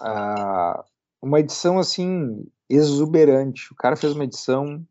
uh, 0.00 0.84
uma 1.20 1.40
edição 1.40 1.78
assim 1.78 2.46
exuberante. 2.68 3.72
O 3.72 3.76
cara 3.76 3.96
fez 3.96 4.14
uma 4.14 4.24
edição 4.24 4.86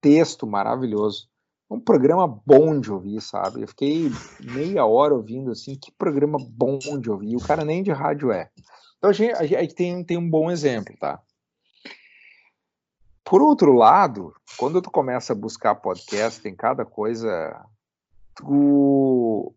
texto 0.00 0.46
maravilhoso. 0.46 1.28
Um 1.70 1.78
programa 1.78 2.26
bom 2.26 2.80
de 2.80 2.90
ouvir, 2.90 3.20
sabe? 3.20 3.62
Eu 3.62 3.68
fiquei 3.68 4.10
meia 4.40 4.84
hora 4.84 5.14
ouvindo 5.14 5.50
assim, 5.50 5.76
que 5.76 5.92
programa 5.92 6.38
bom 6.40 6.78
de 7.00 7.10
ouvir. 7.10 7.36
O 7.36 7.46
cara 7.46 7.64
nem 7.64 7.82
de 7.82 7.92
rádio 7.92 8.32
é. 8.32 8.50
Então 8.98 9.10
a 9.10 9.12
gente, 9.12 9.34
a 9.34 9.44
gente 9.44 9.74
tem, 9.74 10.04
tem 10.04 10.18
um 10.18 10.28
bom 10.28 10.50
exemplo, 10.50 10.94
tá? 10.98 11.20
Por 13.24 13.40
outro 13.40 13.72
lado, 13.72 14.34
quando 14.56 14.82
tu 14.82 14.90
começa 14.90 15.32
a 15.32 15.36
buscar 15.36 15.76
podcast, 15.76 16.40
tem 16.40 16.54
cada 16.54 16.84
coisa. 16.84 17.64
Tu, 18.34 19.54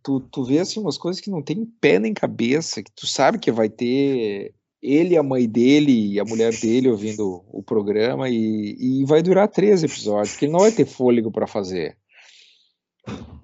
tu, 0.00 0.20
tu 0.20 0.44
vê 0.44 0.60
assim 0.60 0.78
umas 0.78 0.96
coisas 0.96 1.20
que 1.20 1.30
não 1.30 1.42
tem 1.42 1.66
pé 1.80 1.98
nem 1.98 2.14
cabeça, 2.14 2.82
que 2.82 2.92
tu 2.92 3.06
sabe 3.06 3.40
que 3.40 3.50
vai 3.50 3.68
ter 3.68 4.54
ele, 4.82 5.16
a 5.16 5.22
mãe 5.22 5.48
dele 5.48 6.12
e 6.12 6.20
a 6.20 6.24
mulher 6.24 6.52
dele 6.58 6.88
ouvindo 6.88 7.44
o 7.50 7.62
programa 7.62 8.28
e, 8.28 8.76
e 8.78 9.04
vai 9.04 9.22
durar 9.22 9.48
três 9.48 9.82
episódios, 9.82 10.36
que 10.36 10.44
ele 10.44 10.52
não 10.52 10.60
vai 10.60 10.72
ter 10.72 10.86
fôlego 10.86 11.30
para 11.30 11.46
fazer. 11.46 11.96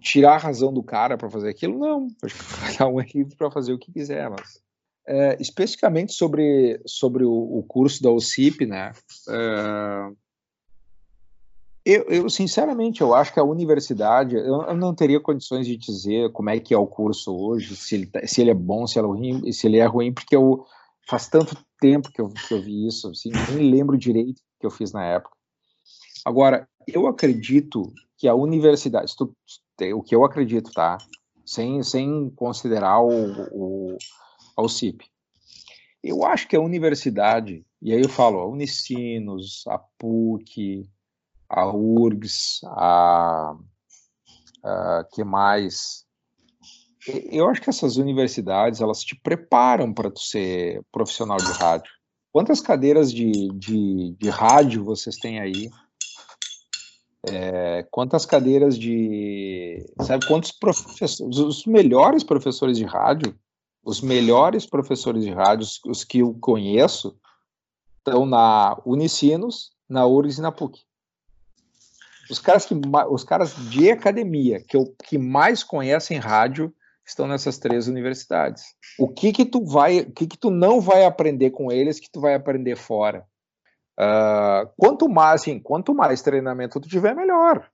Tirar 0.01 0.35
a 0.35 0.39
razão 0.39 0.73
do 0.73 0.83
cara 0.83 1.17
para 1.17 1.31
fazer 1.31 1.49
aquilo, 1.49 1.79
não. 1.79 2.09
Acho 2.23 2.37
que 2.37 2.77
cada 2.77 2.89
um 2.89 3.01
é 3.01 3.07
livre 3.15 3.35
para 3.37 3.51
fazer 3.51 3.73
o 3.73 3.79
que 3.79 3.93
quiser, 3.93 4.29
mas 4.31 4.63
é, 5.07 5.37
especificamente 5.41 6.13
sobre, 6.13 6.81
sobre 6.87 7.25
o, 7.25 7.33
o, 7.33 7.63
curso 7.63 8.03
da 8.03 8.11
OCIP, 8.11 8.67
né? 8.67 8.93
É, 9.29 10.11
eu, 11.85 12.05
eu, 12.05 12.31
sinceramente, 12.31 13.03
eu 13.03 13.15
acho 13.15 13.33
que 13.33 13.39
a 13.39 13.45
universidade, 13.45 14.35
eu, 14.35 14.63
eu, 14.63 14.75
não 14.75 14.95
teria 14.95 15.21
condições 15.21 15.67
de 15.67 15.77
dizer 15.77 16.33
como 16.33 16.49
é 16.49 16.59
que 16.59 16.73
é 16.73 16.79
o 16.79 16.87
curso 16.87 17.37
hoje, 17.37 17.77
se 17.77 17.95
ele, 17.95 18.07
tá, 18.07 18.27
se 18.27 18.41
ele 18.41 18.51
é 18.51 18.55
bom, 18.55 18.87
se 18.87 18.99
é 18.99 19.03
ruim, 19.03 19.53
se 19.53 19.67
ele 19.67 19.77
é 19.77 19.85
ruim, 19.85 20.13
porque 20.13 20.35
eu, 20.35 20.65
faz 21.09 21.29
tanto 21.29 21.57
tempo 21.81 22.11
que 22.11 22.21
eu, 22.21 22.29
que 22.29 22.55
eu 22.55 22.63
vi 22.63 22.87
isso, 22.87 23.11
assim, 23.11 23.31
nem 23.51 23.71
lembro 23.71 23.97
direito 23.97 24.41
que 24.59 24.67
eu 24.67 24.71
fiz 24.71 24.93
na 24.93 25.05
época. 25.05 25.37
Agora, 26.25 26.69
eu 26.87 27.07
acredito 27.07 27.93
que 28.17 28.27
a 28.29 28.35
universidade, 28.35 29.15
tu, 29.17 29.35
o 29.95 30.03
que 30.03 30.15
eu 30.15 30.25
acredito, 30.25 30.73
tá? 30.73 30.99
Sem, 31.45 31.83
sem 31.83 32.31
considerar 32.31 33.01
o, 33.01 33.49
o, 33.53 33.99
o 34.57 34.69
CIP. 34.69 35.05
Eu 36.03 36.25
acho 36.25 36.49
que 36.49 36.57
a 36.57 36.61
universidade, 36.61 37.65
e 37.81 37.93
aí 37.93 38.01
eu 38.01 38.09
falo, 38.09 38.39
a 38.39 38.47
Unicinos, 38.47 39.65
a 39.67 39.79
PUC, 39.79 40.89
a 41.49 41.67
URGS, 41.67 42.61
a, 42.65 43.57
a 44.63 45.05
que 45.13 45.25
mais? 45.25 46.05
Eu 47.07 47.49
acho 47.49 47.61
que 47.61 47.69
essas 47.69 47.97
universidades 47.97 48.81
elas 48.81 49.03
te 49.03 49.15
preparam 49.15 49.93
para 49.93 50.11
tu 50.11 50.21
ser 50.21 50.83
profissional 50.91 51.37
de 51.37 51.53
rádio. 51.53 51.93
Quantas 52.33 52.61
cadeiras 52.61 53.13
de, 53.13 53.49
de, 53.55 54.17
de 54.19 54.29
rádio 54.31 54.85
vocês 54.85 55.17
têm 55.17 55.39
aí? 55.39 55.69
É, 57.31 57.87
quantas 57.91 58.27
cadeiras 58.27 58.79
de. 58.79 59.85
Sabe 60.03 60.27
quantos 60.27 60.51
professores. 60.51 61.21
Os 61.21 61.67
melhores 61.67 62.25
professores 62.25 62.77
de 62.77 62.85
rádio, 62.85 63.39
os 63.85 64.01
melhores 64.01 64.67
professores 64.67 65.25
de 65.25 65.31
rádio, 65.31 65.67
os 65.87 66.05
que 66.05 66.19
eu 66.19 66.35
conheço, 66.35 67.17
estão 67.99 68.27
na 68.27 68.81
Unicinos, 68.85 69.73
na 69.89 70.07
URGS 70.07 70.39
e 70.39 70.43
na 70.43 70.53
PUC. 70.53 70.81
Os 72.31 72.39
caras, 72.39 72.65
que, 72.65 72.75
os 73.11 73.25
caras 73.25 73.55
de 73.71 73.91
academia 73.91 74.59
que, 74.59 74.77
eu, 74.77 74.95
que 75.05 75.19
mais 75.19 75.63
conhecem 75.63 76.19
rádio 76.19 76.75
estão 77.07 77.27
nessas 77.27 77.59
três 77.59 77.87
universidades. 77.89 78.65
O 78.99 79.09
que 79.09 79.33
que 79.33 79.45
tu 79.45 79.65
vai, 79.65 80.01
o 80.01 80.13
que 80.13 80.27
que 80.27 80.39
tu 80.39 80.51
não 80.51 80.81
vai 80.81 81.05
aprender 81.05 81.51
com 81.51 81.71
eles 81.71 82.01
que 82.01 82.11
tu 82.11 82.21
vai 82.21 82.35
aprender 82.35 82.77
fora? 82.77 83.27
Uh, 83.99 84.69
quanto 84.77 85.09
mais, 85.09 85.43
assim, 85.43 85.59
quanto 85.61 85.95
mais 85.95 86.23
treinamento 86.23 86.81
tu 86.81 86.89
tiver, 86.89 87.15
melhor. 87.15 87.69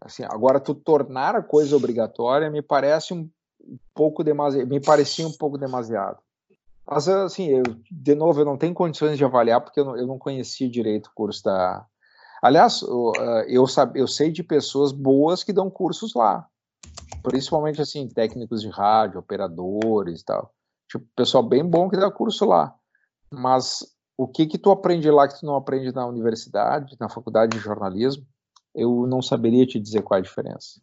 Assim, 0.00 0.24
agora 0.24 0.60
tu 0.60 0.74
tornar 0.74 1.34
a 1.34 1.42
coisa 1.42 1.76
obrigatória 1.76 2.50
me 2.50 2.60
parece 2.60 3.14
um 3.14 3.28
pouco 3.94 4.22
demasiado, 4.22 4.68
me 4.68 4.80
parecia 4.80 5.26
um 5.26 5.32
pouco 5.32 5.56
demasiado. 5.56 6.18
Mas 6.86 7.08
assim, 7.08 7.48
eu, 7.48 7.62
de 7.90 8.14
novo, 8.14 8.40
eu 8.40 8.44
não 8.44 8.58
tenho 8.58 8.74
condições 8.74 9.16
de 9.16 9.24
avaliar 9.24 9.62
porque 9.62 9.80
eu 9.80 9.84
não, 9.86 9.96
eu 9.96 10.06
não 10.06 10.18
conhecia 10.18 10.68
direito 10.68 11.06
o 11.06 11.14
curso 11.14 11.42
da, 11.44 11.86
Aliás, 12.44 12.82
eh, 12.82 13.46
eu, 13.48 13.64
eu 13.94 14.06
sei 14.06 14.30
de 14.30 14.42
pessoas 14.42 14.92
boas 14.92 15.42
que 15.42 15.50
dão 15.50 15.70
cursos 15.70 16.12
lá, 16.12 16.46
principalmente 17.24 17.80
assim, 17.80 18.06
técnicos 18.06 18.60
de 18.60 18.68
rádio, 18.68 19.18
operadores 19.18 20.20
e 20.20 20.24
tal. 20.24 20.54
Tipo, 20.88 21.06
pessoal 21.16 21.42
bem 21.42 21.64
bom 21.64 21.88
que 21.88 21.96
dá 21.96 22.10
curso 22.10 22.44
lá. 22.44 22.72
Mas 23.32 23.78
o 24.16 24.28
que 24.28 24.46
que 24.46 24.58
tu 24.58 24.70
aprende 24.70 25.10
lá 25.10 25.26
que 25.26 25.40
tu 25.40 25.46
não 25.46 25.56
aprende 25.56 25.92
na 25.92 26.06
universidade, 26.06 26.96
na 27.00 27.08
faculdade 27.08 27.56
de 27.56 27.64
jornalismo, 27.64 28.24
eu 28.74 29.06
não 29.06 29.22
saberia 29.22 29.66
te 29.66 29.80
dizer 29.80 30.02
qual 30.02 30.18
é 30.18 30.20
a 30.20 30.22
diferença. 30.22 30.78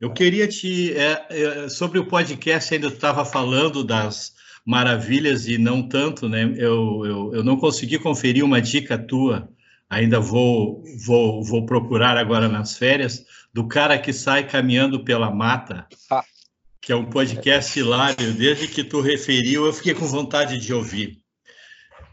Eu 0.00 0.12
queria 0.12 0.48
te. 0.48 0.96
É, 0.96 1.26
é, 1.28 1.68
sobre 1.68 1.98
o 1.98 2.08
podcast, 2.08 2.72
ainda 2.72 2.86
estava 2.86 3.24
falando 3.24 3.84
das 3.84 4.32
maravilhas 4.64 5.46
e 5.46 5.58
não 5.58 5.86
tanto, 5.86 6.26
né? 6.26 6.44
Eu, 6.56 7.04
eu, 7.04 7.34
eu 7.34 7.44
não 7.44 7.58
consegui 7.58 7.98
conferir 7.98 8.42
uma 8.42 8.62
dica 8.62 8.96
tua 8.96 9.48
ainda 9.90 10.20
vou, 10.20 10.84
vou, 11.04 11.42
vou 11.42 11.66
procurar 11.66 12.16
agora 12.16 12.48
nas 12.48 12.78
férias, 12.78 13.26
do 13.52 13.66
cara 13.66 13.98
que 13.98 14.12
sai 14.12 14.46
caminhando 14.46 15.04
pela 15.04 15.30
mata, 15.30 15.86
ah. 16.08 16.22
que 16.80 16.92
é 16.92 16.96
um 16.96 17.10
podcast 17.10 17.76
hilário, 17.76 18.32
desde 18.34 18.68
que 18.68 18.84
tu 18.84 19.00
referiu, 19.00 19.66
eu 19.66 19.72
fiquei 19.72 19.92
com 19.92 20.06
vontade 20.06 20.58
de 20.58 20.72
ouvir. 20.72 21.18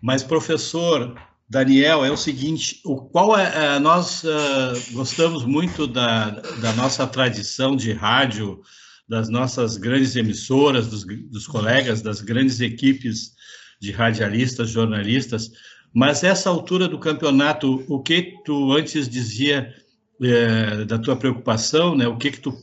Mas, 0.01 0.23
professor 0.23 1.15
Daniel, 1.47 2.03
é 2.03 2.11
o 2.11 2.17
seguinte, 2.17 2.82
o 2.84 2.97
qual 2.97 3.38
é, 3.38 3.75
é 3.75 3.80
nós 3.80 4.23
uh, 4.23 4.93
gostamos 4.93 5.45
muito 5.45 5.86
da, 5.86 6.32
da 6.32 6.73
nossa 6.73 7.05
tradição 7.05 7.75
de 7.75 7.93
rádio, 7.93 8.59
das 9.07 9.30
nossas 9.30 9.78
grandes 9.78 10.15
emissoras, 10.15 10.88
dos, 10.88 11.05
dos 11.05 11.47
colegas, 11.47 12.01
das 12.01 12.21
grandes 12.21 12.59
equipes 12.59 13.38
de 13.80 13.91
radialistas, 13.91 14.69
jornalistas, 14.69 15.51
mas 15.97 16.23
essa 16.23 16.47
altura 16.47 16.87
do 16.87 16.99
campeonato, 16.99 17.83
o 17.87 17.99
que 17.99 18.35
tu 18.45 18.71
antes 18.71 19.09
dizia 19.09 19.73
é, 20.21 20.85
da 20.85 20.99
tua 20.99 21.15
preocupação, 21.15 21.95
né? 21.95 22.07
O 22.07 22.15
que 22.15 22.29
que 22.29 22.39
tu, 22.39 22.53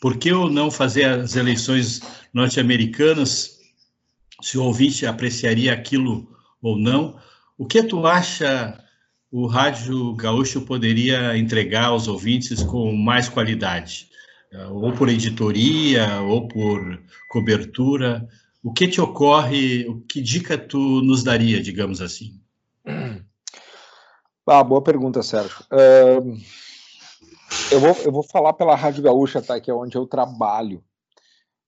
por 0.00 0.16
que 0.16 0.30
eu 0.30 0.50
não 0.50 0.68
fazer 0.68 1.04
as 1.04 1.36
eleições 1.36 2.00
norte-americanas? 2.34 3.60
Se 4.42 4.58
o 4.58 4.64
ouvinte 4.64 5.06
apreciaria 5.06 5.72
aquilo 5.72 6.36
ou 6.60 6.76
não? 6.76 7.16
o 7.56 7.64
que 7.64 7.80
tu 7.80 8.04
acha 8.04 8.76
o 9.30 9.46
Rádio 9.46 10.12
Gaúcho 10.14 10.62
poderia 10.62 11.38
entregar 11.38 11.84
aos 11.84 12.08
ouvintes 12.08 12.60
com 12.64 12.92
mais 12.92 13.28
qualidade? 13.28 14.08
Ou 14.72 14.92
por 14.92 15.08
editoria, 15.08 16.22
ou 16.22 16.48
por 16.48 17.00
cobertura? 17.28 18.28
O 18.64 18.72
que 18.72 18.88
te 18.88 19.00
ocorre, 19.00 19.86
que 20.08 20.20
dica 20.20 20.58
tu 20.58 21.02
nos 21.02 21.22
daria, 21.22 21.62
digamos 21.62 22.00
assim? 22.00 22.37
Ah, 24.50 24.64
boa 24.64 24.82
pergunta, 24.82 25.22
Sérgio. 25.22 25.62
Uh, 25.70 26.38
eu, 27.70 27.80
vou, 27.80 27.90
eu 28.04 28.10
vou 28.10 28.22
falar 28.22 28.54
pela 28.54 28.74
Rádio 28.74 29.02
Gaúcha, 29.02 29.42
tá, 29.42 29.60
que 29.60 29.70
é 29.70 29.74
onde 29.74 29.94
eu 29.96 30.06
trabalho. 30.06 30.82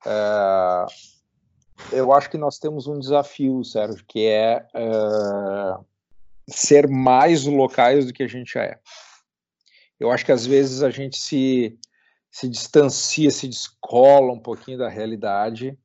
Uh, 0.07 0.87
eu 1.93 2.12
acho 2.14 2.31
que 2.31 2.39
nós 2.39 2.59
temos 2.59 2.87
um 2.87 2.99
desafio, 2.99 3.62
Sérgio, 3.64 4.03
que 4.09 4.27
é 4.27 4.66
uh, 4.75 5.85
ser 6.49 6.89
mais 6.89 7.45
locais 7.45 8.07
do 8.07 8.14
que 8.14 8.23
a 8.23 8.29
gente 8.29 8.55
já 8.55 8.62
é. 8.62 8.79
Eu 9.99 10.11
acho 10.11 10.25
que 10.25 10.33
às 10.33 10.47
vezes 10.47 10.83
a 10.83 10.89
gente 10.89 11.18
se, 11.18 11.79
se 12.31 12.49
distancia, 12.49 13.31
se 13.31 13.47
descola 13.47 14.33
um 14.33 14.41
pouquinho 14.41 14.79
da 14.79 14.89
realidade 14.89 15.79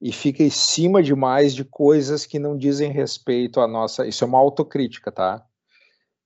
e 0.00 0.12
fica 0.12 0.42
em 0.42 0.50
cima 0.50 1.02
demais 1.02 1.54
de 1.54 1.64
coisas 1.64 2.24
que 2.24 2.38
não 2.38 2.56
dizem 2.56 2.92
respeito 2.92 3.60
à 3.60 3.66
nossa. 3.66 4.06
Isso 4.06 4.22
é 4.24 4.26
uma 4.26 4.38
autocrítica, 4.38 5.10
tá? 5.10 5.44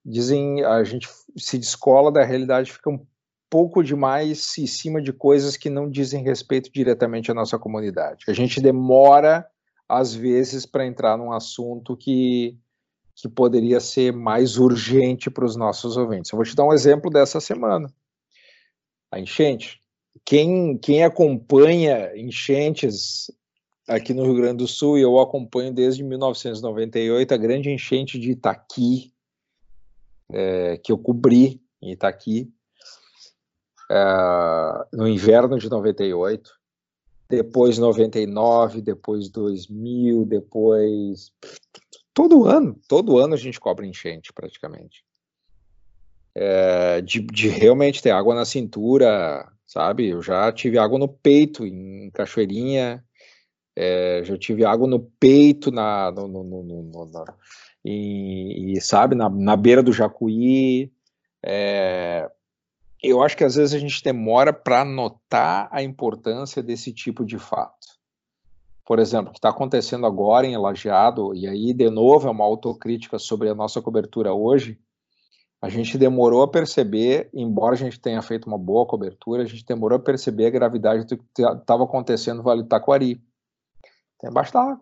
Dizem, 0.04 0.64
a 0.64 0.84
gente 0.84 1.08
se 1.36 1.58
descola 1.58 2.12
da 2.12 2.24
realidade, 2.24 2.72
fica 2.72 2.90
um 2.90 3.06
pouco 3.48 3.82
demais 3.82 4.58
em 4.58 4.66
cima 4.66 5.00
de 5.00 5.12
coisas 5.12 5.56
que 5.56 5.70
não 5.70 5.88
dizem 5.88 6.22
respeito 6.22 6.70
diretamente 6.72 7.30
à 7.30 7.34
nossa 7.34 7.58
comunidade. 7.58 8.24
A 8.28 8.32
gente 8.32 8.60
demora, 8.60 9.46
às 9.88 10.14
vezes, 10.14 10.66
para 10.66 10.86
entrar 10.86 11.16
num 11.16 11.32
assunto 11.32 11.96
que, 11.96 12.58
que 13.14 13.28
poderia 13.28 13.80
ser 13.80 14.12
mais 14.12 14.58
urgente 14.58 15.30
para 15.30 15.44
os 15.44 15.56
nossos 15.56 15.96
ouvintes. 15.96 16.30
Eu 16.30 16.36
vou 16.36 16.44
te 16.44 16.54
dar 16.54 16.64
um 16.64 16.72
exemplo 16.72 17.10
dessa 17.10 17.40
semana. 17.40 17.92
A 19.10 19.20
enchente. 19.20 19.80
Quem, 20.24 20.76
quem 20.78 21.04
acompanha 21.04 22.10
enchentes 22.16 23.30
aqui 23.94 24.14
no 24.14 24.24
Rio 24.24 24.34
Grande 24.34 24.58
do 24.58 24.68
Sul, 24.68 24.98
e 24.98 25.02
eu 25.02 25.18
acompanho 25.18 25.72
desde 25.72 26.02
1998, 26.02 27.34
a 27.34 27.36
grande 27.36 27.70
enchente 27.70 28.18
de 28.18 28.32
Itaqui, 28.32 29.12
é, 30.30 30.78
que 30.78 30.90
eu 30.90 30.98
cobri 30.98 31.60
em 31.80 31.92
Itaqui, 31.92 32.50
é, 33.90 34.86
no 34.92 35.06
inverno 35.06 35.58
de 35.58 35.68
98, 35.68 36.50
depois 37.28 37.78
99, 37.78 38.80
depois 38.80 39.28
2000, 39.28 40.24
depois 40.24 41.32
todo 42.14 42.46
ano, 42.46 42.78
todo 42.88 43.18
ano 43.18 43.34
a 43.34 43.38
gente 43.38 43.60
cobre 43.60 43.86
enchente 43.86 44.32
praticamente. 44.32 45.04
É, 46.34 47.02
de, 47.02 47.20
de, 47.20 47.48
realmente 47.48 48.02
ter 48.02 48.10
água 48.10 48.34
na 48.34 48.44
cintura, 48.46 49.46
sabe? 49.66 50.08
Eu 50.08 50.22
já 50.22 50.50
tive 50.50 50.78
água 50.78 50.98
no 50.98 51.08
peito 51.08 51.66
em 51.66 52.10
Cachoeirinha, 52.10 53.04
é, 53.76 54.22
já 54.24 54.36
tive 54.36 54.64
água 54.64 54.86
no 54.86 55.00
peito, 55.00 55.70
na, 55.70 56.10
no, 56.10 56.28
no, 56.28 56.62
no, 56.62 57.06
na, 57.06 57.24
e, 57.84 58.74
e, 58.74 58.80
sabe, 58.80 59.14
na, 59.14 59.28
na, 59.28 59.56
beira 59.56 59.82
do 59.82 59.92
Jacuí. 59.92 60.92
É, 61.44 62.30
eu 63.02 63.22
acho 63.22 63.36
que 63.36 63.44
às 63.44 63.56
vezes 63.56 63.74
a 63.74 63.78
gente 63.78 64.02
demora 64.02 64.52
para 64.52 64.84
notar 64.84 65.68
a 65.72 65.82
importância 65.82 66.62
desse 66.62 66.92
tipo 66.92 67.24
de 67.24 67.38
fato. 67.38 68.00
Por 68.84 68.98
exemplo, 68.98 69.30
o 69.30 69.32
que 69.32 69.38
está 69.38 69.48
acontecendo 69.48 70.06
agora 70.06 70.46
em 70.46 70.56
Lajeado, 70.56 71.34
e 71.34 71.46
aí 71.46 71.72
de 71.72 71.88
novo 71.88 72.28
é 72.28 72.30
uma 72.30 72.44
autocrítica 72.44 73.18
sobre 73.18 73.48
a 73.48 73.54
nossa 73.54 73.80
cobertura 73.80 74.32
hoje, 74.32 74.78
a 75.62 75.68
gente 75.68 75.96
demorou 75.96 76.42
a 76.42 76.48
perceber, 76.48 77.30
embora 77.32 77.74
a 77.74 77.78
gente 77.78 78.00
tenha 78.00 78.20
feito 78.20 78.46
uma 78.46 78.58
boa 78.58 78.84
cobertura, 78.84 79.44
a 79.44 79.46
gente 79.46 79.64
demorou 79.64 79.96
a 79.96 80.02
perceber 80.02 80.46
a 80.46 80.50
gravidade 80.50 81.04
do 81.04 81.16
que 81.16 81.24
estava 81.40 81.84
acontecendo 81.84 82.38
no 82.38 82.42
Vale 82.42 82.64
do 82.64 82.68
Taquari. 82.68 83.22
Tem 84.22 84.32
basta 84.32 84.58
água. 84.58 84.80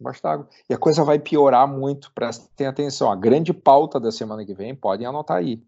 Basta 0.00 0.28
água. 0.30 0.48
E 0.68 0.74
a 0.74 0.78
coisa 0.78 1.04
vai 1.04 1.18
piorar 1.18 1.68
muito, 1.68 2.10
prestem 2.14 2.66
atenção. 2.66 3.12
A 3.12 3.16
grande 3.16 3.52
pauta 3.52 4.00
da 4.00 4.10
semana 4.10 4.44
que 4.44 4.54
vem, 4.54 4.74
podem 4.74 5.06
anotar 5.06 5.36
aí. 5.36 5.62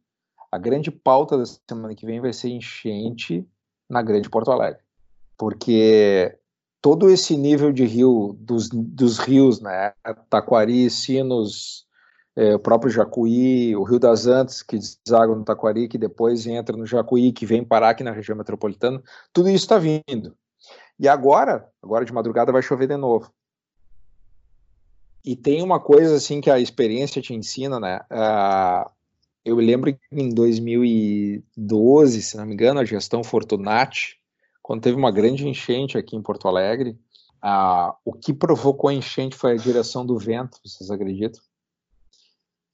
A 0.50 0.58
grande 0.58 0.90
pauta 0.90 1.36
da 1.36 1.44
semana 1.44 1.94
que 1.94 2.06
vem 2.06 2.20
vai 2.20 2.32
ser 2.32 2.48
enchente 2.48 3.46
na 3.88 4.02
Grande 4.02 4.30
Porto 4.30 4.50
Alegre. 4.50 4.80
Porque 5.36 6.38
todo 6.80 7.10
esse 7.10 7.36
nível 7.36 7.72
de 7.72 7.84
rio, 7.84 8.36
dos, 8.38 8.68
dos 8.68 9.18
rios, 9.18 9.60
né? 9.60 9.92
Taquari, 10.30 10.88
Sinos, 10.88 11.86
é, 12.36 12.54
o 12.54 12.58
próprio 12.58 12.90
Jacuí, 12.90 13.74
o 13.74 13.82
Rio 13.82 13.98
das 13.98 14.26
Antas, 14.26 14.62
que 14.62 14.78
deságua 14.78 15.34
no 15.34 15.44
Taquari, 15.44 15.88
que 15.88 15.98
depois 15.98 16.46
entra 16.46 16.76
no 16.76 16.86
Jacuí, 16.86 17.32
que 17.32 17.46
vem 17.46 17.64
parar 17.64 17.90
aqui 17.90 18.04
na 18.04 18.12
região 18.12 18.36
metropolitana, 18.36 19.02
tudo 19.32 19.48
isso 19.48 19.64
está 19.64 19.78
vindo. 19.78 20.36
E 20.98 21.08
agora, 21.08 21.68
agora 21.82 22.04
de 22.04 22.12
madrugada 22.12 22.52
vai 22.52 22.62
chover 22.62 22.86
de 22.86 22.96
novo. 22.96 23.32
E 25.24 25.34
tem 25.34 25.62
uma 25.62 25.80
coisa 25.80 26.16
assim 26.16 26.40
que 26.40 26.50
a 26.50 26.60
experiência 26.60 27.22
te 27.22 27.32
ensina, 27.32 27.80
né? 27.80 28.00
Uh, 28.10 28.90
eu 29.44 29.56
lembro 29.56 29.92
que 29.92 30.00
em 30.12 30.28
2012, 30.28 32.22
se 32.22 32.36
não 32.36 32.44
me 32.46 32.52
engano, 32.54 32.80
a 32.80 32.84
gestão 32.84 33.24
Fortunati, 33.24 34.20
quando 34.62 34.82
teve 34.82 34.96
uma 34.96 35.10
grande 35.10 35.48
enchente 35.48 35.98
aqui 35.98 36.14
em 36.14 36.22
Porto 36.22 36.46
Alegre, 36.46 36.98
uh, 37.42 37.94
o 38.04 38.12
que 38.12 38.32
provocou 38.32 38.90
a 38.90 38.94
enchente 38.94 39.36
foi 39.36 39.52
a 39.52 39.56
direção 39.56 40.04
do 40.04 40.18
vento, 40.18 40.58
vocês 40.64 40.90
acreditam? 40.90 41.40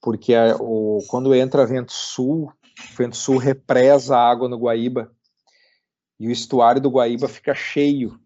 Porque 0.01 0.33
a, 0.33 0.57
o, 0.57 0.99
quando 1.07 1.33
entra 1.33 1.65
vento 1.65 1.93
sul, 1.93 2.51
o 2.51 2.97
vento 2.97 3.15
sul 3.15 3.37
represa 3.37 4.17
a 4.17 4.29
água 4.29 4.49
no 4.49 4.57
Guaíba 4.57 5.11
e 6.21 6.27
o 6.27 6.31
estuário 6.31 6.79
do 6.79 6.91
Guaíba 6.91 7.27
fica 7.27 7.51
cheio. 7.55 8.19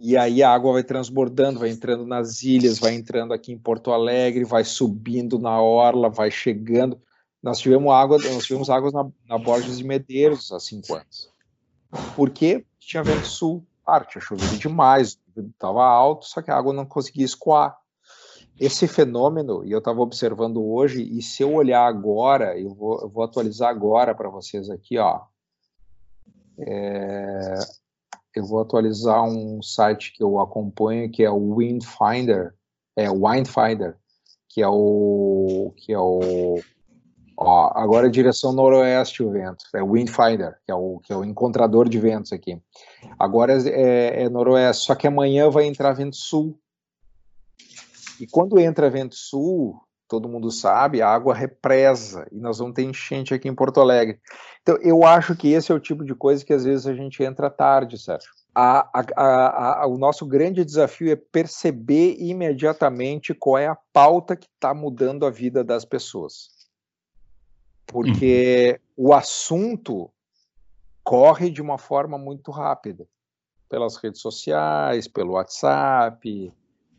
E 0.00 0.16
aí 0.16 0.44
a 0.44 0.54
água 0.54 0.74
vai 0.74 0.84
transbordando, 0.84 1.58
vai 1.58 1.70
entrando 1.70 2.06
nas 2.06 2.44
ilhas, 2.44 2.78
vai 2.78 2.94
entrando 2.94 3.34
aqui 3.34 3.50
em 3.50 3.58
Porto 3.58 3.90
Alegre, 3.90 4.44
vai 4.44 4.62
subindo 4.62 5.40
na 5.40 5.60
orla, 5.60 6.08
vai 6.08 6.30
chegando. 6.30 7.02
Nós 7.42 7.58
tivemos 7.58 7.92
água, 7.92 8.18
nós 8.18 8.44
tivemos 8.44 8.70
águas 8.70 8.92
na, 8.92 9.08
na 9.28 9.36
Borges 9.38 9.78
de 9.78 9.82
Medeiros 9.82 10.52
há 10.52 10.60
cinco 10.60 10.94
anos. 10.94 11.28
Por 12.14 12.30
quê? 12.30 12.64
Tinha 12.78 13.02
vento 13.02 13.26
sul, 13.26 13.66
ah, 13.84 13.98
tinha 14.04 14.22
chovido 14.22 14.56
demais, 14.56 15.18
estava 15.36 15.84
alto, 15.84 16.26
só 16.26 16.40
que 16.40 16.52
a 16.52 16.56
água 16.56 16.72
não 16.72 16.86
conseguia 16.86 17.24
escoar. 17.24 17.76
Esse 18.56 18.86
fenômeno, 18.86 19.64
e 19.64 19.72
eu 19.72 19.78
estava 19.78 20.00
observando 20.00 20.64
hoje, 20.64 21.02
e 21.02 21.20
se 21.22 21.42
eu 21.42 21.52
olhar 21.52 21.84
agora, 21.88 22.56
eu 22.56 22.72
vou, 22.72 23.00
eu 23.00 23.08
vou 23.08 23.24
atualizar 23.24 23.68
agora 23.68 24.14
para 24.14 24.28
vocês 24.28 24.70
aqui, 24.70 24.96
ó, 24.96 25.22
é, 26.58 27.54
eu 28.34 28.44
vou 28.44 28.60
atualizar 28.60 29.24
um 29.24 29.62
site 29.62 30.12
que 30.12 30.22
eu 30.22 30.38
acompanho, 30.40 31.10
que 31.10 31.24
é 31.24 31.30
o 31.30 31.56
Windfinder, 31.56 32.54
é 32.94 33.10
Windfinder, 33.10 33.96
que 34.48 34.62
é 34.62 34.68
o 34.68 35.72
que 35.76 35.92
é 35.92 35.98
o 35.98 36.60
ó, 37.36 37.72
agora 37.74 38.06
é 38.06 38.10
direção 38.10 38.52
noroeste 38.52 39.22
o 39.22 39.30
vento, 39.30 39.64
é 39.74 39.82
Windfinder, 39.82 40.58
que 40.64 40.72
é 40.72 40.74
o 40.74 40.98
que 41.00 41.12
é 41.12 41.16
o 41.16 41.24
encontrador 41.24 41.88
de 41.88 41.98
ventos 41.98 42.32
aqui. 42.32 42.60
Agora 43.18 43.52
é, 43.52 43.68
é, 43.68 44.22
é 44.24 44.28
noroeste, 44.28 44.84
só 44.84 44.94
que 44.94 45.06
amanhã 45.06 45.50
vai 45.50 45.64
entrar 45.64 45.92
vento 45.92 46.16
sul. 46.16 46.58
E 48.18 48.26
quando 48.26 48.58
entra 48.58 48.88
vento 48.88 49.14
sul, 49.14 49.78
todo 50.08 50.28
mundo 50.28 50.50
sabe, 50.50 51.02
a 51.02 51.08
água 51.08 51.34
represa 51.34 52.26
e 52.30 52.38
nós 52.38 52.58
vamos 52.58 52.74
ter 52.74 52.82
enchente 52.82 53.34
aqui 53.34 53.48
em 53.48 53.54
Porto 53.54 53.80
Alegre. 53.80 54.20
Então, 54.62 54.76
eu 54.80 55.04
acho 55.04 55.36
que 55.36 55.52
esse 55.52 55.70
é 55.70 55.74
o 55.74 55.80
tipo 55.80 56.04
de 56.04 56.14
coisa 56.14 56.44
que 56.44 56.52
às 56.52 56.64
vezes 56.64 56.86
a 56.86 56.94
gente 56.94 57.22
entra 57.22 57.50
tarde, 57.50 57.98
Sérgio. 57.98 58.30
A, 58.54 58.88
a, 58.92 59.82
a, 59.82 59.86
o 59.86 59.98
nosso 59.98 60.24
grande 60.24 60.64
desafio 60.64 61.12
é 61.12 61.16
perceber 61.16 62.16
imediatamente 62.18 63.34
qual 63.34 63.58
é 63.58 63.66
a 63.66 63.76
pauta 63.92 64.34
que 64.34 64.46
está 64.46 64.72
mudando 64.72 65.26
a 65.26 65.30
vida 65.30 65.62
das 65.62 65.84
pessoas. 65.84 66.48
Porque 67.86 68.80
uhum. 68.96 69.08
o 69.08 69.14
assunto 69.14 70.10
corre 71.04 71.50
de 71.50 71.60
uma 71.60 71.78
forma 71.78 72.16
muito 72.16 72.50
rápida 72.50 73.06
pelas 73.68 73.96
redes 73.96 74.20
sociais, 74.20 75.06
pelo 75.06 75.32
WhatsApp, 75.32 76.52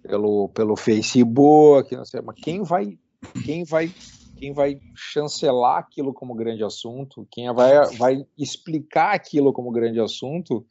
pelo, 0.08 0.50
pelo 0.50 0.76
Facebook, 0.76 1.96
não 1.96 2.06
sei, 2.06 2.22
mas 2.22 2.36
quem 2.40 2.64
vai, 2.64 2.98
quem 3.44 3.64
vai, 3.64 3.92
quem 4.38 4.54
vai 4.54 4.80
chancelar 4.96 5.80
aquilo 5.80 6.14
como 6.14 6.34
grande 6.34 6.64
assunto, 6.64 7.28
quem 7.30 7.54
vai, 7.54 7.86
vai 7.98 8.26
explicar 8.38 9.14
aquilo 9.14 9.52
como 9.52 9.72
grande 9.72 10.00
assunto, 10.00 10.66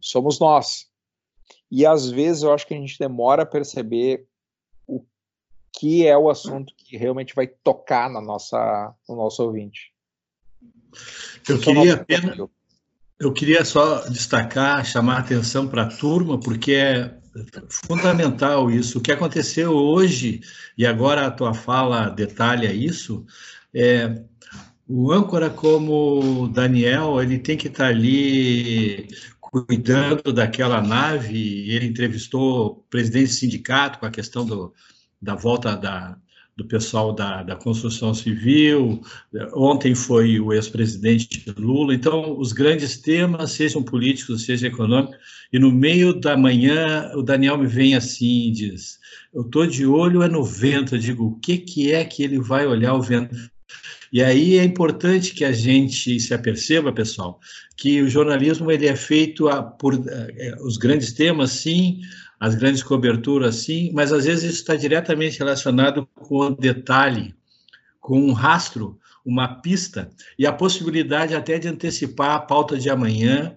somos 0.00 0.38
nós. 0.38 0.88
E 1.70 1.86
às 1.86 2.08
vezes 2.08 2.42
eu 2.42 2.52
acho 2.52 2.66
que 2.66 2.74
a 2.74 2.78
gente 2.78 2.98
demora 2.98 3.42
a 3.42 3.46
perceber 3.46 4.26
o 4.86 5.02
que 5.72 6.06
é 6.06 6.16
o 6.16 6.30
assunto 6.30 6.74
que 6.76 6.96
realmente 6.96 7.34
vai 7.34 7.46
tocar 7.46 8.10
na 8.10 8.20
nossa, 8.20 8.94
no 9.08 9.16
nosso 9.16 9.42
ouvinte. 9.42 9.92
Eu 11.48 11.58
queria 11.58 11.94
apenas, 11.94 12.38
eu 13.18 13.32
queria 13.32 13.64
só 13.64 14.08
destacar, 14.08 14.84
chamar 14.84 15.16
a 15.16 15.20
atenção 15.20 15.66
para 15.66 15.82
a 15.82 15.88
turma, 15.88 16.38
porque 16.38 16.72
é 16.72 17.18
fundamental 17.68 18.70
isso. 18.70 18.98
O 18.98 19.00
que 19.00 19.12
aconteceu 19.12 19.72
hoje, 19.72 20.40
e 20.76 20.86
agora 20.86 21.26
a 21.26 21.30
tua 21.30 21.54
fala 21.54 22.08
detalha 22.08 22.72
isso, 22.72 23.24
é, 23.74 24.22
o 24.88 25.12
âncora 25.12 25.50
como 25.50 26.48
Daniel, 26.48 27.20
ele 27.20 27.38
tem 27.38 27.56
que 27.56 27.68
estar 27.68 27.88
ali 27.88 29.08
cuidando 29.40 30.32
daquela 30.32 30.80
nave, 30.82 31.70
ele 31.70 31.86
entrevistou 31.86 32.66
o 32.66 32.74
presidente 32.90 33.28
do 33.28 33.34
sindicato 33.34 33.98
com 33.98 34.06
a 34.06 34.10
questão 34.10 34.44
do, 34.44 34.74
da 35.20 35.34
volta 35.34 35.76
da, 35.76 36.18
do 36.56 36.64
pessoal 36.64 37.12
da, 37.12 37.42
da 37.42 37.54
construção 37.54 38.14
civil, 38.14 39.02
ontem 39.52 39.94
foi 39.94 40.40
o 40.40 40.54
ex-presidente 40.54 41.44
Lula, 41.58 41.94
então 41.94 42.38
os 42.38 42.52
grandes 42.52 42.96
temas, 42.96 43.52
sejam 43.52 43.82
políticos, 43.82 44.46
sejam 44.46 44.70
econômicos, 44.70 45.16
e 45.52 45.58
no 45.58 45.70
meio 45.70 46.18
da 46.18 46.34
manhã 46.34 47.10
o 47.14 47.22
Daniel 47.22 47.58
me 47.58 47.66
vem 47.66 47.94
assim 47.94 48.48
e 48.48 48.52
diz, 48.52 48.98
eu 49.34 49.42
estou 49.42 49.66
de 49.66 49.84
olho 49.84 50.22
é 50.22 50.28
no 50.28 50.42
vento, 50.42 50.94
eu 50.94 50.98
digo, 50.98 51.26
o 51.26 51.38
que, 51.38 51.58
que 51.58 51.92
é 51.92 52.02
que 52.04 52.22
ele 52.22 52.38
vai 52.38 52.66
olhar 52.66 52.94
o 52.94 53.02
vento? 53.02 53.36
E 54.10 54.22
aí 54.22 54.56
é 54.56 54.64
importante 54.64 55.34
que 55.34 55.44
a 55.44 55.52
gente 55.52 56.18
se 56.18 56.32
aperceba, 56.32 56.90
pessoal, 56.90 57.38
que 57.76 58.00
o 58.00 58.08
jornalismo 58.08 58.70
ele 58.70 58.86
é 58.86 58.96
feito 58.96 59.48
a, 59.48 59.62
por 59.62 59.94
é, 59.94 60.56
os 60.62 60.78
grandes 60.78 61.12
temas, 61.12 61.50
sim, 61.50 62.00
as 62.38 62.54
grandes 62.54 62.82
coberturas, 62.82 63.56
sim, 63.56 63.90
mas 63.94 64.12
às 64.12 64.24
vezes 64.24 64.44
isso 64.44 64.60
está 64.60 64.76
diretamente 64.76 65.38
relacionado 65.38 66.06
com 66.14 66.38
o 66.38 66.50
detalhe, 66.50 67.34
com 68.00 68.20
um 68.20 68.32
rastro, 68.32 68.98
uma 69.24 69.60
pista 69.60 70.10
e 70.38 70.46
a 70.46 70.52
possibilidade 70.52 71.34
até 71.34 71.58
de 71.58 71.66
antecipar 71.66 72.32
a 72.32 72.38
pauta 72.38 72.78
de 72.78 72.88
amanhã, 72.88 73.56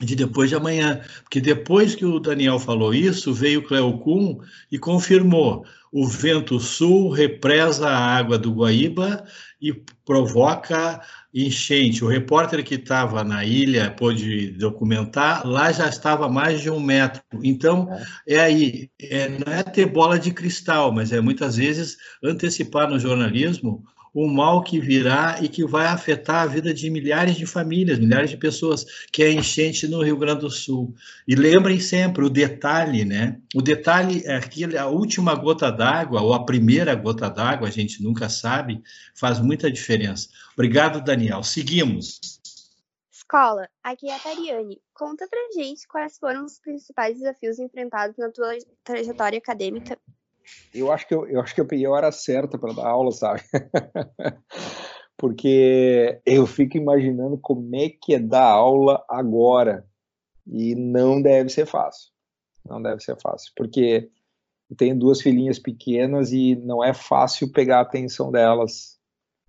de 0.00 0.16
depois 0.16 0.50
de 0.50 0.56
amanhã, 0.56 1.00
porque 1.22 1.40
depois 1.40 1.94
que 1.94 2.04
o 2.04 2.18
Daniel 2.18 2.58
falou 2.58 2.92
isso, 2.92 3.32
veio 3.32 3.60
o 3.60 3.62
Cleo 3.62 3.98
Kuhn 3.98 4.38
e 4.70 4.78
confirmou: 4.78 5.64
o 5.92 6.06
vento 6.06 6.58
sul 6.58 7.10
represa 7.10 7.88
a 7.88 8.16
água 8.16 8.38
do 8.38 8.52
Guaíba 8.52 9.24
e 9.60 9.72
provoca 10.04 11.00
enchente. 11.34 12.04
O 12.04 12.08
repórter 12.08 12.62
que 12.64 12.74
estava 12.74 13.24
na 13.24 13.44
ilha 13.44 13.90
pôde 13.90 14.50
documentar, 14.52 15.46
lá 15.46 15.72
já 15.72 15.88
estava 15.88 16.28
mais 16.28 16.60
de 16.60 16.70
um 16.70 16.78
metro. 16.78 17.22
Então, 17.42 17.88
é 18.26 18.38
aí, 18.38 18.90
é, 19.00 19.28
não 19.28 19.52
é 19.52 19.62
ter 19.62 19.86
bola 19.86 20.18
de 20.18 20.30
cristal, 20.30 20.92
mas 20.92 21.12
é 21.12 21.20
muitas 21.20 21.56
vezes 21.56 21.96
antecipar 22.22 22.88
no 22.88 22.98
jornalismo 22.98 23.82
o 24.14 24.26
mal 24.26 24.62
que 24.62 24.78
virá 24.78 25.38
e 25.40 25.48
que 25.48 25.64
vai 25.64 25.86
afetar 25.86 26.42
a 26.42 26.46
vida 26.46 26.74
de 26.74 26.90
milhares 26.90 27.36
de 27.36 27.46
famílias, 27.46 27.98
milhares 27.98 28.30
de 28.30 28.36
pessoas, 28.36 28.84
que 29.10 29.22
é 29.22 29.32
enchente 29.32 29.88
no 29.88 30.02
Rio 30.02 30.18
Grande 30.18 30.40
do 30.40 30.50
Sul. 30.50 30.94
E 31.26 31.34
lembrem 31.34 31.80
sempre 31.80 32.24
o 32.24 32.30
detalhe, 32.30 33.04
né? 33.04 33.40
O 33.54 33.62
detalhe 33.62 34.22
é 34.26 34.38
que 34.40 34.76
a 34.76 34.86
última 34.86 35.34
gota 35.34 35.70
d'água, 35.70 36.20
ou 36.20 36.34
a 36.34 36.44
primeira 36.44 36.94
gota 36.94 37.30
d'água, 37.30 37.68
a 37.68 37.70
gente 37.70 38.02
nunca 38.02 38.28
sabe, 38.28 38.82
faz 39.14 39.40
muita 39.40 39.70
diferença. 39.70 40.28
Obrigado, 40.52 41.02
Daniel. 41.02 41.42
Seguimos. 41.42 42.20
Escola, 43.10 43.66
aqui 43.82 44.10
é 44.10 44.14
a 44.14 44.18
Tariane. 44.18 44.78
Conta 44.92 45.26
pra 45.26 45.40
gente 45.54 45.88
quais 45.88 46.18
foram 46.18 46.44
os 46.44 46.58
principais 46.58 47.18
desafios 47.18 47.58
enfrentados 47.58 48.16
na 48.18 48.30
tua 48.30 48.52
trajetória 48.84 49.38
acadêmica 49.38 49.98
eu 50.74 50.90
acho 50.90 51.06
que 51.06 51.14
eu, 51.14 51.26
eu 51.26 51.40
acho 51.40 51.54
que 51.54 51.60
eu 51.60 51.66
peguei 51.66 51.86
a 51.86 51.90
hora 51.90 52.12
certa 52.12 52.58
para 52.58 52.72
dar 52.72 52.86
aula, 52.86 53.12
sabe? 53.12 53.42
Porque 55.16 56.20
eu 56.26 56.46
fico 56.46 56.76
imaginando 56.76 57.38
como 57.38 57.76
é 57.76 57.88
que 57.88 58.14
é 58.14 58.18
dar 58.18 58.50
aula 58.50 59.04
agora 59.08 59.86
e 60.46 60.74
não 60.74 61.22
deve 61.22 61.48
ser 61.48 61.66
fácil. 61.66 62.10
Não 62.68 62.82
deve 62.82 63.00
ser 63.02 63.16
fácil, 63.20 63.52
porque 63.56 64.08
eu 64.70 64.76
tenho 64.76 64.98
duas 64.98 65.20
filhinhas 65.20 65.58
pequenas 65.58 66.32
e 66.32 66.54
não 66.56 66.82
é 66.82 66.94
fácil 66.94 67.52
pegar 67.52 67.78
a 67.78 67.82
atenção 67.82 68.30
delas 68.30 69.00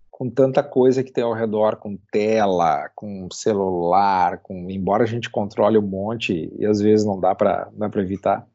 com 0.10 0.30
tanta 0.30 0.64
coisa 0.64 1.04
que 1.04 1.12
tem 1.12 1.24
ao 1.24 1.34
redor, 1.34 1.78
com 1.78 1.98
tela, 2.12 2.90
com 2.96 3.28
celular, 3.32 4.40
com 4.44 4.70
embora 4.70 5.04
a 5.04 5.08
gente 5.08 5.30
controle 5.30 5.78
um 5.78 5.82
monte 5.82 6.52
e 6.58 6.66
às 6.66 6.80
vezes 6.80 7.06
não 7.06 7.20
dá 7.20 7.34
para 7.34 7.72
para 7.90 8.02
evitar. 8.02 8.48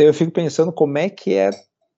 Então 0.00 0.08
eu 0.08 0.14
fico 0.14 0.32
pensando 0.32 0.72
como 0.72 0.96
é 0.96 1.10
que 1.10 1.34
é 1.34 1.50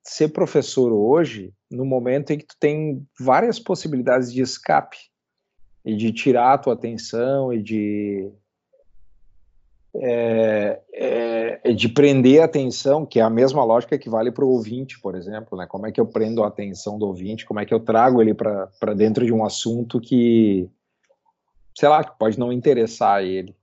ser 0.02 0.30
professor 0.30 0.92
hoje, 0.92 1.54
no 1.70 1.84
momento 1.84 2.32
em 2.32 2.38
que 2.38 2.44
tu 2.44 2.56
tem 2.58 3.06
várias 3.16 3.60
possibilidades 3.60 4.32
de 4.32 4.42
escape 4.42 4.96
e 5.84 5.94
de 5.94 6.12
tirar 6.12 6.54
a 6.54 6.58
tua 6.58 6.74
atenção 6.74 7.52
e 7.52 7.62
de 7.62 8.28
é, 9.94 10.80
é, 10.92 11.60
é 11.62 11.72
de 11.72 11.88
prender 11.88 12.42
a 12.42 12.46
atenção, 12.46 13.06
que 13.06 13.20
é 13.20 13.22
a 13.22 13.30
mesma 13.30 13.62
lógica 13.62 13.96
que 13.96 14.10
vale 14.10 14.32
para 14.32 14.44
o 14.44 14.50
ouvinte, 14.50 14.98
por 15.00 15.14
exemplo, 15.14 15.56
né? 15.56 15.64
Como 15.68 15.86
é 15.86 15.92
que 15.92 16.00
eu 16.00 16.06
prendo 16.06 16.42
a 16.42 16.48
atenção 16.48 16.98
do 16.98 17.06
ouvinte? 17.06 17.46
Como 17.46 17.60
é 17.60 17.64
que 17.64 17.72
eu 17.72 17.78
trago 17.78 18.20
ele 18.20 18.34
para 18.34 18.94
dentro 18.96 19.24
de 19.24 19.32
um 19.32 19.44
assunto 19.44 20.00
que, 20.00 20.68
sei 21.78 21.88
lá, 21.88 22.02
que 22.02 22.18
pode 22.18 22.36
não 22.36 22.52
interessar 22.52 23.18
a 23.18 23.22
ele? 23.22 23.54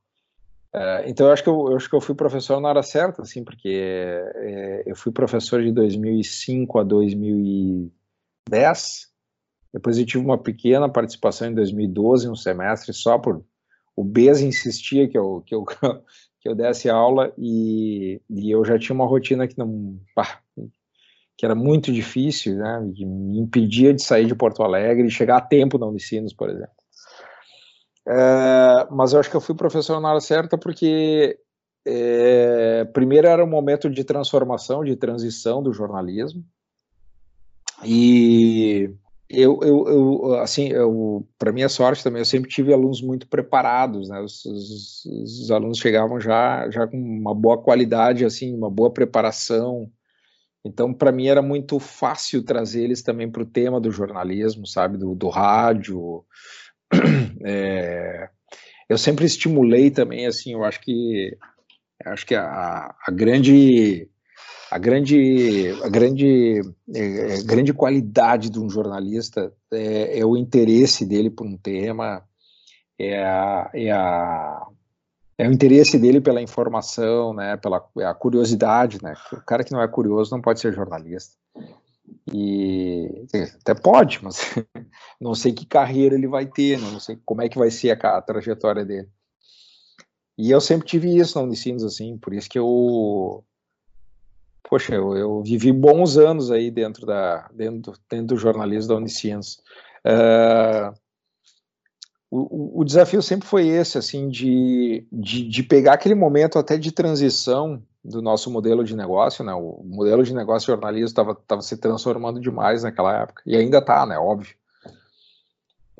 É, 0.73 1.09
então 1.09 1.27
eu 1.27 1.33
acho 1.33 1.43
que 1.43 1.49
eu, 1.49 1.69
eu, 1.69 1.77
acho 1.77 1.89
que 1.89 1.95
eu 1.95 2.01
fui 2.01 2.13
professor 2.13 2.61
na 2.61 2.69
hora 2.69 2.83
certa, 2.83 3.23
assim, 3.23 3.43
porque 3.43 3.69
é, 4.35 4.83
eu 4.85 4.95
fui 4.95 5.11
professor 5.11 5.63
de 5.63 5.71
2005 5.71 6.77
a 6.79 6.83
2010. 6.83 9.09
Depois 9.73 9.97
eu 9.97 10.05
tive 10.05 10.23
uma 10.23 10.37
pequena 10.37 10.87
participação 10.89 11.49
em 11.49 11.55
2012, 11.55 12.29
um 12.29 12.35
semestre 12.35 12.93
só 12.93 13.17
por 13.17 13.43
o 13.95 14.03
BES 14.03 14.41
insistia 14.41 15.07
que 15.09 15.17
eu 15.17 15.41
que 15.45 15.53
eu 15.53 15.65
que 16.39 16.47
eu 16.47 16.55
desse 16.55 16.89
aula 16.89 17.33
e, 17.37 18.21
e 18.29 18.49
eu 18.49 18.63
já 18.63 18.79
tinha 18.79 18.95
uma 18.95 19.05
rotina 19.05 19.47
que 19.47 19.57
não 19.57 19.99
pá, 20.15 20.41
que 21.37 21.45
era 21.45 21.55
muito 21.55 21.91
difícil, 21.91 22.55
né? 22.55 22.79
Me 22.79 23.39
impedia 23.39 23.93
de 23.93 24.01
sair 24.01 24.25
de 24.25 24.35
Porto 24.35 24.63
Alegre 24.63 25.07
e 25.07 25.11
chegar 25.11 25.37
a 25.37 25.41
tempo 25.41 25.77
na 25.77 25.85
Unicinos, 25.85 26.33
por 26.33 26.49
exemplo. 26.49 26.78
É, 28.07 28.87
mas 28.91 29.13
eu 29.13 29.19
acho 29.19 29.29
que 29.29 29.35
eu 29.35 29.41
fui 29.41 29.55
professor 29.55 29.99
na 29.99 30.09
hora 30.09 30.21
certa 30.21 30.57
porque, 30.57 31.39
é, 31.85 32.85
primeiro, 32.85 33.27
era 33.27 33.43
um 33.43 33.49
momento 33.49 33.89
de 33.89 34.03
transformação, 34.03 34.83
de 34.83 34.95
transição 34.95 35.61
do 35.61 35.73
jornalismo. 35.73 36.43
E 37.83 38.93
eu, 39.29 39.59
eu, 39.61 39.87
eu 39.87 40.33
assim, 40.41 40.71
para 41.37 41.51
minha 41.51 41.69
sorte 41.69 42.03
também, 42.03 42.19
eu 42.21 42.25
sempre 42.25 42.49
tive 42.49 42.73
alunos 42.73 43.01
muito 43.01 43.27
preparados, 43.27 44.09
né? 44.09 44.19
Os, 44.19 44.43
os, 44.43 45.05
os, 45.05 45.51
alunos 45.51 45.77
chegavam 45.77 46.19
já, 46.19 46.67
já 46.71 46.87
com 46.87 46.97
uma 46.97 47.33
boa 47.33 47.57
qualidade, 47.61 48.25
assim, 48.25 48.53
uma 48.55 48.71
boa 48.71 48.91
preparação. 48.91 49.89
Então, 50.65 50.93
para 50.93 51.11
mim 51.11 51.27
era 51.27 51.41
muito 51.41 51.79
fácil 51.79 52.43
trazer 52.43 52.83
eles 52.83 53.03
também 53.03 53.29
para 53.29 53.43
o 53.43 53.45
tema 53.45 53.79
do 53.79 53.91
jornalismo, 53.91 54.65
sabe, 54.65 54.97
do, 54.97 55.13
do 55.13 55.29
rádio, 55.29 56.25
é, 57.45 58.29
eu 58.89 58.97
sempre 58.97 59.25
estimulei 59.25 59.91
também, 59.91 60.25
assim, 60.25 60.53
eu 60.53 60.63
acho 60.63 60.81
que 60.81 61.37
acho 62.05 62.25
que 62.25 62.35
a, 62.35 62.95
a 63.05 63.11
grande 63.11 64.07
a 64.71 64.77
grande 64.77 65.71
a 65.83 65.89
grande 65.89 66.61
é, 66.95 67.35
é, 67.35 67.43
grande 67.43 67.73
qualidade 67.73 68.49
de 68.49 68.59
um 68.59 68.69
jornalista 68.69 69.51
é, 69.71 70.19
é, 70.19 70.25
o 70.25 70.37
interesse 70.37 71.05
dele 71.05 71.29
por 71.29 71.45
um 71.45 71.57
tema 71.57 72.23
é 72.97 73.21
a, 73.23 73.69
é 73.73 73.91
a 73.91 74.67
é 75.37 75.47
o 75.47 75.53
interesse 75.53 75.97
dele 75.97 76.19
pela 76.19 76.41
informação, 76.41 77.33
né, 77.33 77.55
pela 77.55 77.81
a 78.01 78.13
curiosidade, 78.13 79.01
né? 79.01 79.13
O 79.31 79.37
cara 79.37 79.63
que 79.63 79.71
não 79.71 79.81
é 79.81 79.87
curioso 79.87 80.31
não 80.31 80.41
pode 80.41 80.59
ser 80.59 80.73
jornalista. 80.73 81.37
E 82.33 83.25
até 83.59 83.73
pode, 83.73 84.23
mas 84.23 84.37
não 85.19 85.33
sei 85.33 85.53
que 85.53 85.65
carreira 85.65 86.15
ele 86.15 86.27
vai 86.27 86.45
ter, 86.45 86.79
né? 86.79 86.89
não 86.91 86.99
sei 86.99 87.17
como 87.25 87.41
é 87.41 87.49
que 87.49 87.57
vai 87.57 87.71
ser 87.71 87.91
a, 87.91 88.17
a 88.17 88.21
trajetória 88.21 88.85
dele. 88.85 89.09
E 90.37 90.51
eu 90.51 90.61
sempre 90.61 90.87
tive 90.87 91.17
isso 91.17 91.37
na 91.37 91.43
Unicinos, 91.43 91.83
assim, 91.83 92.17
por 92.17 92.33
isso 92.33 92.49
que 92.49 92.57
eu. 92.57 93.43
Poxa, 94.69 94.95
eu, 94.95 95.17
eu 95.17 95.43
vivi 95.43 95.71
bons 95.71 96.17
anos 96.17 96.49
aí 96.49 96.71
dentro, 96.71 97.05
da, 97.05 97.49
dentro, 97.53 97.93
dentro 98.09 98.27
do 98.27 98.37
jornalismo 98.37 98.87
da 98.89 98.95
Unicinos. 98.95 99.61
Uh, 100.05 100.93
o, 102.31 102.81
o, 102.81 102.85
desafio 102.85 103.21
sempre 103.21 103.47
foi 103.47 103.67
esse, 103.67 103.97
assim, 103.97 104.29
de, 104.29 105.05
de, 105.11 105.45
de 105.47 105.63
pegar 105.63 105.93
aquele 105.93 106.15
momento 106.15 106.57
até 106.57 106.77
de 106.77 106.91
transição 106.91 107.83
do 108.03 108.21
nosso 108.21 108.49
modelo 108.49 108.83
de 108.83 108.95
negócio, 108.95 109.43
né? 109.43 109.53
O 109.53 109.83
modelo 109.83 110.23
de 110.23 110.33
negócio 110.33 110.67
jornalismo 110.67 111.07
estava 111.07 111.35
tava 111.35 111.61
se 111.61 111.77
transformando 111.77 112.39
demais 112.39 112.83
naquela 112.83 113.21
época 113.21 113.41
e 113.45 113.55
ainda 113.55 113.79
está, 113.79 114.05
né? 114.05 114.17
Óbvio. 114.17 114.55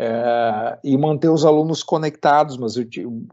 É, 0.02 0.80
e 0.82 0.98
manter 0.98 1.28
os 1.28 1.44
alunos 1.44 1.84
conectados, 1.84 2.56
mas 2.56 2.78
o, 2.78 2.84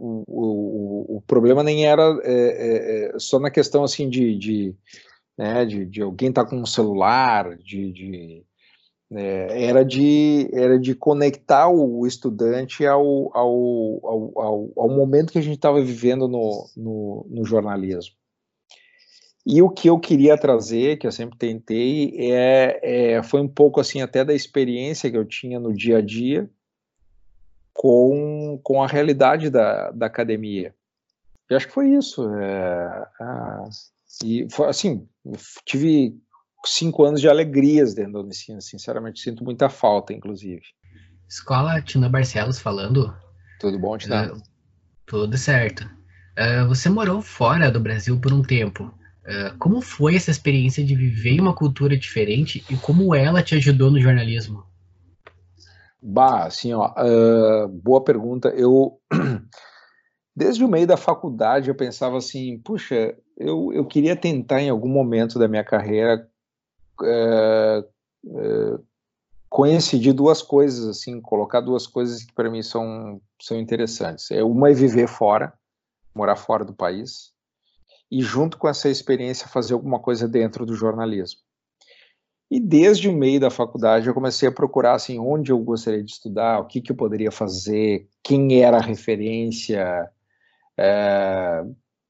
o, 0.00 0.24
o, 0.26 1.16
o 1.18 1.22
problema 1.24 1.62
nem 1.62 1.86
era 1.86 2.02
é, 2.24 2.32
é, 2.32 3.14
é, 3.14 3.18
só 3.20 3.38
na 3.38 3.52
questão 3.52 3.84
assim 3.84 4.08
de, 4.08 4.36
de, 4.36 4.74
né, 5.38 5.64
de, 5.64 5.86
de 5.86 6.02
alguém 6.02 6.30
estar 6.30 6.42
tá 6.42 6.50
com 6.50 6.56
um 6.56 6.66
celular, 6.66 7.56
de, 7.58 7.92
de 7.92 8.44
é, 9.12 9.66
era 9.66 9.84
de 9.84 10.50
era 10.52 10.76
de 10.76 10.92
conectar 10.96 11.68
o 11.68 12.04
estudante 12.04 12.84
ao, 12.84 13.30
ao, 13.32 14.00
ao, 14.02 14.32
ao, 14.34 14.70
ao 14.76 14.88
momento 14.88 15.30
que 15.30 15.38
a 15.38 15.42
gente 15.42 15.54
estava 15.54 15.80
vivendo 15.80 16.26
no, 16.26 16.68
no, 16.76 17.26
no 17.30 17.44
jornalismo. 17.44 18.16
E 19.46 19.62
o 19.62 19.70
que 19.70 19.88
eu 19.88 19.98
queria 20.00 20.36
trazer, 20.36 20.96
que 20.96 21.06
eu 21.06 21.12
sempre 21.12 21.38
tentei, 21.38 22.32
é, 22.32 22.80
é, 23.14 23.22
foi 23.22 23.40
um 23.40 23.46
pouco 23.46 23.80
assim 23.80 24.02
até 24.02 24.24
da 24.24 24.34
experiência 24.34 25.08
que 25.08 25.16
eu 25.16 25.24
tinha 25.24 25.60
no 25.60 25.72
dia 25.72 25.98
a 25.98 26.00
dia 26.00 26.50
com, 27.72 28.58
com 28.62 28.82
a 28.82 28.88
realidade 28.88 29.48
da, 29.48 29.92
da 29.92 30.06
academia. 30.06 30.74
Eu 31.48 31.56
acho 31.56 31.68
que 31.68 31.72
foi 31.72 31.90
isso. 31.90 32.28
É, 32.34 33.06
e 34.24 34.48
foi 34.50 34.68
assim, 34.68 35.06
tive 35.64 36.18
cinco 36.64 37.04
anos 37.04 37.20
de 37.20 37.28
alegrias 37.28 37.94
dentro 37.94 38.14
da 38.14 38.20
Unicina, 38.20 38.60
sinceramente, 38.60 39.20
sinto 39.20 39.44
muita 39.44 39.68
falta, 39.68 40.12
inclusive. 40.12 40.62
Escola 41.28 41.80
Tina 41.80 42.08
Barcelos 42.08 42.58
falando. 42.58 43.16
Tudo 43.60 43.78
bom, 43.78 43.96
Tina? 43.96 44.32
Uh, 44.32 44.42
tudo 45.06 45.36
certo. 45.36 45.84
Uh, 46.36 46.66
você 46.66 46.88
morou 46.88 47.22
fora 47.22 47.70
do 47.70 47.78
Brasil 47.78 48.20
por 48.20 48.32
um 48.32 48.42
tempo. 48.42 48.92
Uh, 49.26 49.58
como 49.58 49.80
foi 49.80 50.14
essa 50.14 50.30
experiência 50.30 50.84
de 50.84 50.94
viver 50.94 51.40
uma 51.40 51.54
cultura 51.54 51.96
diferente 51.96 52.64
e 52.70 52.76
como 52.76 53.14
ela 53.14 53.42
te 53.42 53.56
ajudou 53.56 53.90
no 53.90 54.00
jornalismo? 54.00 54.64
Bah, 56.00 56.44
assim, 56.44 56.72
ó, 56.72 56.94
boa 57.68 58.04
pergunta. 58.04 58.50
Eu, 58.50 59.00
desde 60.34 60.64
o 60.64 60.68
meio 60.68 60.86
da 60.86 60.96
faculdade, 60.96 61.68
eu 61.68 61.74
pensava 61.74 62.18
assim, 62.18 62.60
puxa, 62.60 63.16
eu, 63.36 63.72
eu 63.72 63.84
queria 63.84 64.14
tentar 64.14 64.60
em 64.60 64.70
algum 64.70 64.88
momento 64.88 65.38
da 65.38 65.48
minha 65.48 65.64
carreira 65.64 66.28
coincidir 69.48 70.12
duas 70.12 70.42
coisas, 70.42 70.86
assim, 70.86 71.20
colocar 71.20 71.60
duas 71.60 71.86
coisas 71.86 72.22
que 72.22 72.32
para 72.34 72.50
mim 72.50 72.62
são, 72.62 73.20
são 73.40 73.58
interessantes. 73.58 74.30
É, 74.30 74.44
uma 74.44 74.70
é 74.70 74.74
viver 74.74 75.08
fora, 75.08 75.52
morar 76.14 76.36
fora 76.36 76.64
do 76.64 76.74
país, 76.74 77.32
e 78.10 78.22
junto 78.22 78.58
com 78.58 78.68
essa 78.68 78.88
experiência 78.88 79.48
fazer 79.48 79.74
alguma 79.74 79.98
coisa 79.98 80.28
dentro 80.28 80.64
do 80.64 80.74
jornalismo. 80.74 81.40
E 82.50 82.60
desde 82.60 83.08
o 83.08 83.12
meio 83.12 83.40
da 83.40 83.50
faculdade 83.50 84.06
eu 84.06 84.14
comecei 84.14 84.48
a 84.48 84.52
procurar 84.52 84.94
assim 84.94 85.18
onde 85.18 85.50
eu 85.50 85.58
gostaria 85.58 86.02
de 86.02 86.12
estudar, 86.12 86.60
o 86.60 86.66
que, 86.66 86.80
que 86.80 86.92
eu 86.92 86.96
poderia 86.96 87.32
fazer, 87.32 88.08
quem 88.22 88.62
era 88.62 88.76
a 88.76 88.82
referência, 88.82 90.08
é, 90.78 91.64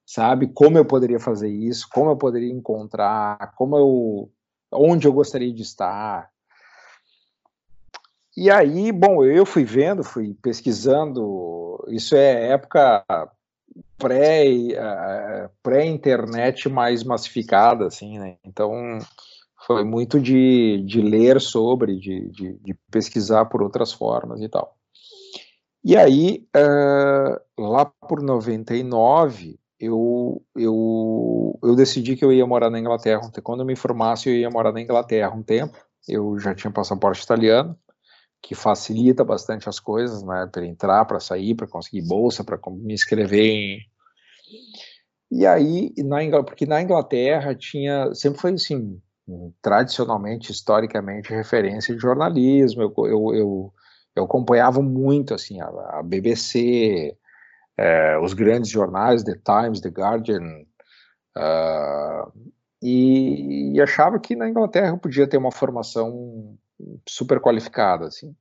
sabe, 0.05 0.47
como 0.49 0.77
eu 0.77 0.85
poderia 0.85 1.19
fazer 1.19 1.49
isso, 1.49 1.89
como 1.91 2.11
eu 2.11 2.17
poderia 2.17 2.53
encontrar, 2.53 3.55
como 3.57 3.77
eu, 3.77 4.31
onde 4.73 5.07
eu 5.07 5.13
gostaria 5.13 5.53
de 5.53 5.63
estar. 5.63 6.31
E 8.37 8.51
aí, 8.51 8.93
bom, 8.93 9.25
eu 9.25 9.47
fui 9.47 9.65
vendo, 9.65 10.05
fui 10.05 10.35
pesquisando, 10.43 11.83
isso 11.89 12.15
é 12.15 12.51
época 12.51 13.03
pré, 13.99 14.45
pré-internet 15.63 16.69
mais 16.69 17.03
massificada, 17.03 17.87
assim, 17.87 18.19
né? 18.19 18.37
Então, 18.45 18.99
foi 19.67 19.85
muito 19.85 20.21
de, 20.21 20.83
de 20.87 21.01
ler 21.01 21.41
sobre, 21.41 21.99
de, 21.99 22.31
de, 22.31 22.59
de 22.59 22.75
pesquisar 22.91 23.47
por 23.47 23.63
outras 23.63 23.93
formas 23.93 24.41
e 24.41 24.49
tal. 24.49 24.77
E 25.85 25.97
aí, 25.97 26.47
uh, 26.57 27.63
lá 27.63 27.85
por 27.85 28.23
99, 28.23 29.59
eu, 29.79 30.43
eu, 30.57 31.59
eu 31.63 31.77
decidi 31.77 32.17
que 32.17 32.25
eu 32.25 32.33
ia 32.33 32.47
morar 32.47 32.71
na 32.71 32.79
Inglaterra. 32.79 33.31
Quando 33.43 33.61
eu 33.61 33.67
me 33.67 33.77
formasse, 33.77 34.29
eu 34.29 34.35
ia 34.35 34.51
morar 34.51 34.73
na 34.73 34.81
Inglaterra 34.81 35.35
um 35.35 35.43
tempo. 35.43 35.77
Eu 36.09 36.39
já 36.39 36.55
tinha 36.55 36.73
passaporte 36.73 37.23
italiano 37.23 37.77
que 38.47 38.55
facilita 38.55 39.25
bastante 39.25 39.69
as 39.69 39.81
coisas, 39.81 40.23
né, 40.23 40.49
para 40.53 40.65
entrar, 40.65 41.05
para 41.05 41.19
sair, 41.19 41.57
para 41.57 41.67
conseguir 41.67 42.07
bolsa, 42.07 42.45
para 42.45 42.57
me 42.71 42.95
inscrever 42.95 43.45
em... 43.45 43.81
E 45.29 45.45
aí, 45.45 45.93
na 45.99 46.45
porque 46.45 46.65
na 46.65 46.81
Inglaterra 46.81 47.57
tinha, 47.57 48.15
sempre 48.15 48.41
foi 48.41 48.53
assim, 48.53 49.03
tradicionalmente, 49.61 50.53
historicamente, 50.53 51.35
referência 51.35 51.93
de 51.93 52.01
jornalismo, 52.01 52.83
eu, 52.83 52.95
eu, 52.99 53.35
eu, 53.35 53.75
eu 54.15 54.25
acompanhava 54.25 54.81
muito, 54.81 55.35
assim, 55.35 55.61
a, 55.61 55.67
a 55.99 56.03
BBC, 56.05 57.17
é, 57.77 58.17
os 58.21 58.33
grandes 58.33 58.71
jornais, 58.71 59.25
The 59.25 59.41
Times, 59.45 59.81
The 59.81 59.89
Guardian, 59.89 60.63
uh, 61.37 62.33
e, 62.81 63.73
e 63.75 63.81
achava 63.81 64.21
que 64.21 64.37
na 64.37 64.49
Inglaterra 64.49 64.91
eu 64.91 64.99
podia 64.99 65.29
ter 65.29 65.37
uma 65.37 65.51
formação 65.51 66.57
super 67.09 67.41
qualificada, 67.41 68.07
assim. 68.07 68.35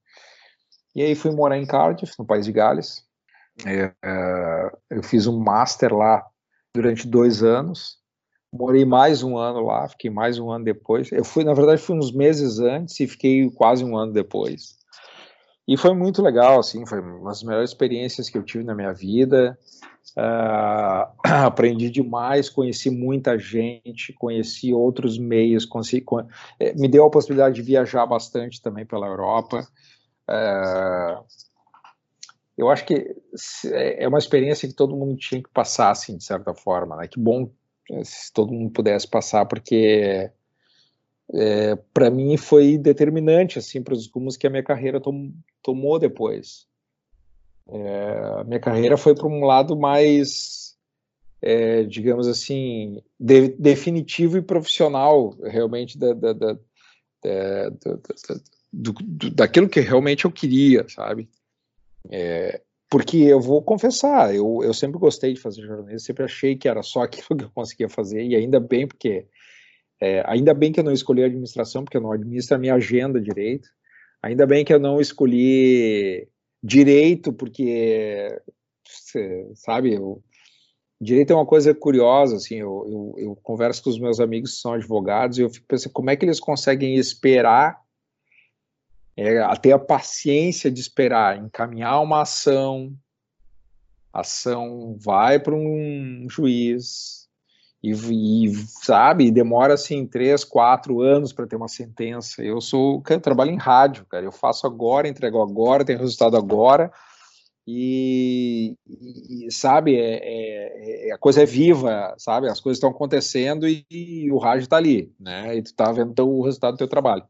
E 0.96 1.02
aí 1.02 1.16
fui 1.16 1.32
morar 1.32 1.58
em 1.58 1.66
Cardiff, 1.66 2.14
no 2.18 2.26
País 2.26 2.46
de 2.46 2.52
Gales. 2.52 3.04
É, 3.66 3.94
é, 4.04 4.72
eu 4.90 5.04
fiz 5.04 5.28
um 5.28 5.40
master 5.40 5.94
lá 5.94 6.26
durante 6.74 7.08
dois 7.08 7.44
anos. 7.44 7.98
Morei 8.52 8.86
mais 8.86 9.22
um 9.22 9.38
ano 9.38 9.60
lá, 9.62 9.88
fiquei 9.90 10.10
mais 10.10 10.40
um 10.40 10.50
ano 10.50 10.64
depois. 10.64 11.12
Eu 11.12 11.26
fui, 11.26 11.44
na 11.44 11.54
verdade, 11.54 11.82
fui 11.82 11.98
uns 11.98 12.14
meses 12.14 12.60
antes 12.60 13.00
e 13.00 13.08
fiquei 13.08 13.50
quase 13.52 13.84
um 13.84 13.98
ano 13.98 14.14
depois. 14.14 14.78
E 15.68 15.76
foi 15.76 15.94
muito 15.96 16.22
legal, 16.22 16.60
assim, 16.60 16.86
foi 16.86 17.00
uma 17.00 17.30
das 17.30 17.42
melhores 17.42 17.72
experiências 17.72 18.30
que 18.30 18.38
eu 18.38 18.44
tive 18.44 18.64
na 18.64 18.76
minha 18.76 18.94
vida. 18.94 19.58
Uh, 20.16 21.12
aprendi 21.26 21.90
demais, 21.90 22.50
conheci 22.50 22.90
muita 22.90 23.38
gente, 23.38 24.14
conheci 24.14 24.72
outros 24.74 25.18
meios, 25.18 25.66
consegui, 25.66 26.06
eh, 26.60 26.74
me 26.76 26.88
deu 26.88 27.06
a 27.06 27.10
possibilidade 27.10 27.56
de 27.56 27.62
viajar 27.64 28.06
bastante 28.06 28.62
também 28.62 28.86
pela 28.86 29.08
Europa. 29.08 29.68
Uh, 30.30 31.26
eu 32.58 32.70
acho 32.70 32.86
que 32.86 33.16
é, 33.66 34.04
é 34.04 34.08
uma 34.08 34.18
experiência 34.18 34.68
que 34.68 34.74
todo 34.74 34.96
mundo 34.96 35.18
tinha 35.18 35.42
que 35.42 35.50
passar, 35.50 35.92
assim, 35.92 36.16
de 36.16 36.24
certa 36.24 36.54
forma, 36.54 36.96
né? 36.96 37.08
Que 37.08 37.20
bom 37.20 37.50
eh, 37.92 38.04
se 38.04 38.32
todo 38.32 38.54
mundo 38.54 38.72
pudesse 38.72 39.08
passar, 39.08 39.46
porque 39.46 40.32
é, 41.34 41.76
para 41.94 42.10
mim 42.10 42.38
foi 42.38 42.78
determinante, 42.78 43.58
assim, 43.58 43.82
para 43.82 43.94
os 43.94 44.10
rumos 44.10 44.38
que 44.38 44.46
a 44.46 44.50
minha 44.50 44.64
carreira 44.64 45.02
tom, 45.02 45.32
tomou 45.62 45.98
depois. 45.98 46.68
É, 47.68 48.44
minha 48.44 48.60
carreira 48.60 48.96
foi 48.96 49.16
para 49.16 49.28
um 49.28 49.44
lado 49.44 49.76
mais, 49.76 50.76
é, 51.42 51.84
digamos 51.84 52.28
assim, 52.28 53.02
de, 53.20 53.50
definitivo 53.50 54.38
e 54.38 54.42
profissional, 54.42 55.36
realmente, 55.44 55.98
da, 55.98 56.14
da, 56.14 56.34
da, 56.34 56.58
do, 58.72 58.94
do, 58.94 59.32
daquilo 59.32 59.70
que 59.70 59.80
realmente 59.80 60.26
eu 60.26 60.32
queria, 60.32 60.88
sabe? 60.88 61.28
É, 62.12 62.62
porque 62.88 63.18
eu 63.18 63.42
vou 63.42 63.64
confessar, 63.64 64.34
eu, 64.36 64.62
eu 64.64 64.74
sempre 64.74 65.00
gostei 65.00 65.34
de 65.34 65.40
fazer 65.40 65.64
jornalismo, 65.64 66.00
sempre 66.00 66.24
achei 66.24 66.56
que 66.56 66.68
era 66.68 66.84
só 66.84 67.02
aquilo 67.04 67.38
que 67.38 67.46
eu 67.46 67.52
conseguia 67.52 67.90
fazer, 67.90 68.24
e 68.24 68.36
ainda 68.36 68.60
bem, 68.60 68.88
porque 68.88 69.26
é, 70.00 70.24
ainda 70.26 70.54
bem 70.54 70.72
que 70.72 70.80
eu 70.80 70.84
não 70.84 70.92
escolhi 70.92 71.24
administração, 71.24 71.84
porque 71.84 71.98
eu 71.98 72.02
não 72.02 72.12
administro 72.12 72.56
a 72.56 72.60
minha 72.60 72.76
agenda 72.76 73.20
direito, 73.20 73.70
ainda 74.22 74.46
bem 74.46 74.66
que 74.66 74.74
eu 74.74 74.80
não 74.80 75.00
escolhi 75.00 76.28
direito, 76.62 77.32
porque, 77.32 78.28
sabe, 79.56 79.94
eu, 79.94 80.22
direito 81.00 81.32
é 81.32 81.36
uma 81.36 81.46
coisa 81.46 81.74
curiosa, 81.74 82.38
assim, 82.38 82.56
eu, 82.56 83.14
eu, 83.18 83.26
eu, 83.26 83.36
converso 83.38 83.84
com 83.84 83.90
os 83.90 84.00
meus 84.00 84.20
amigos 84.20 84.56
que 84.56 84.62
são 84.62 84.74
advogados 84.74 85.38
e 85.38 85.42
eu 85.42 85.50
fico 85.50 85.68
pensando 85.68 85.94
como 85.94 86.10
é 86.10 86.16
que 86.16 86.26
eles 86.26 86.40
conseguem 86.40 86.96
esperar, 86.96 87.80
é, 89.16 89.56
ter 89.58 89.72
a 89.72 89.80
paciência 89.80 90.70
de 90.70 90.82
esperar, 90.82 91.38
encaminhar 91.38 92.02
uma 92.02 92.24
ação, 92.24 92.94
a 94.12 94.22
ação 94.22 94.98
vai 95.00 95.40
para 95.40 95.56
um 95.56 96.28
juiz, 96.30 97.25
e, 97.92 98.48
e, 98.48 98.54
sabe, 98.68 99.30
demora 99.30 99.76
assim 99.76 100.08
três, 100.08 100.44
quatro 100.44 101.02
anos 101.02 101.32
para 101.32 101.46
ter 101.46 101.56
uma 101.56 101.68
sentença. 101.68 102.44
Eu 102.44 102.60
sou, 102.60 103.04
eu 103.08 103.22
trabalho 103.22 103.52
em 103.52 103.58
rádio, 103.58 104.06
cara. 104.06 104.26
Eu 104.26 104.32
faço 104.32 104.66
agora, 104.66 105.08
entrego 105.08 105.42
agora, 105.42 105.86
tenho 105.86 106.00
resultado 106.00 106.36
agora. 106.36 106.92
E, 107.68 108.76
e 108.88 109.52
sabe, 109.52 109.96
é, 109.96 110.20
é, 110.22 111.10
é, 111.10 111.12
a 111.12 111.18
coisa 111.18 111.44
é 111.44 111.46
viva, 111.46 112.14
sabe? 112.18 112.48
As 112.48 112.60
coisas 112.60 112.78
estão 112.78 112.90
acontecendo 112.90 113.68
e, 113.68 113.86
e, 113.90 114.32
o 114.32 114.38
rádio 114.38 114.64
está 114.64 114.78
ali, 114.78 115.14
né? 115.20 115.56
E 115.56 115.62
tu 115.62 115.68
está 115.68 115.92
vendo 115.92 116.28
o 116.28 116.44
resultado 116.44 116.74
do 116.74 116.78
teu 116.78 116.88
trabalho. 116.88 117.26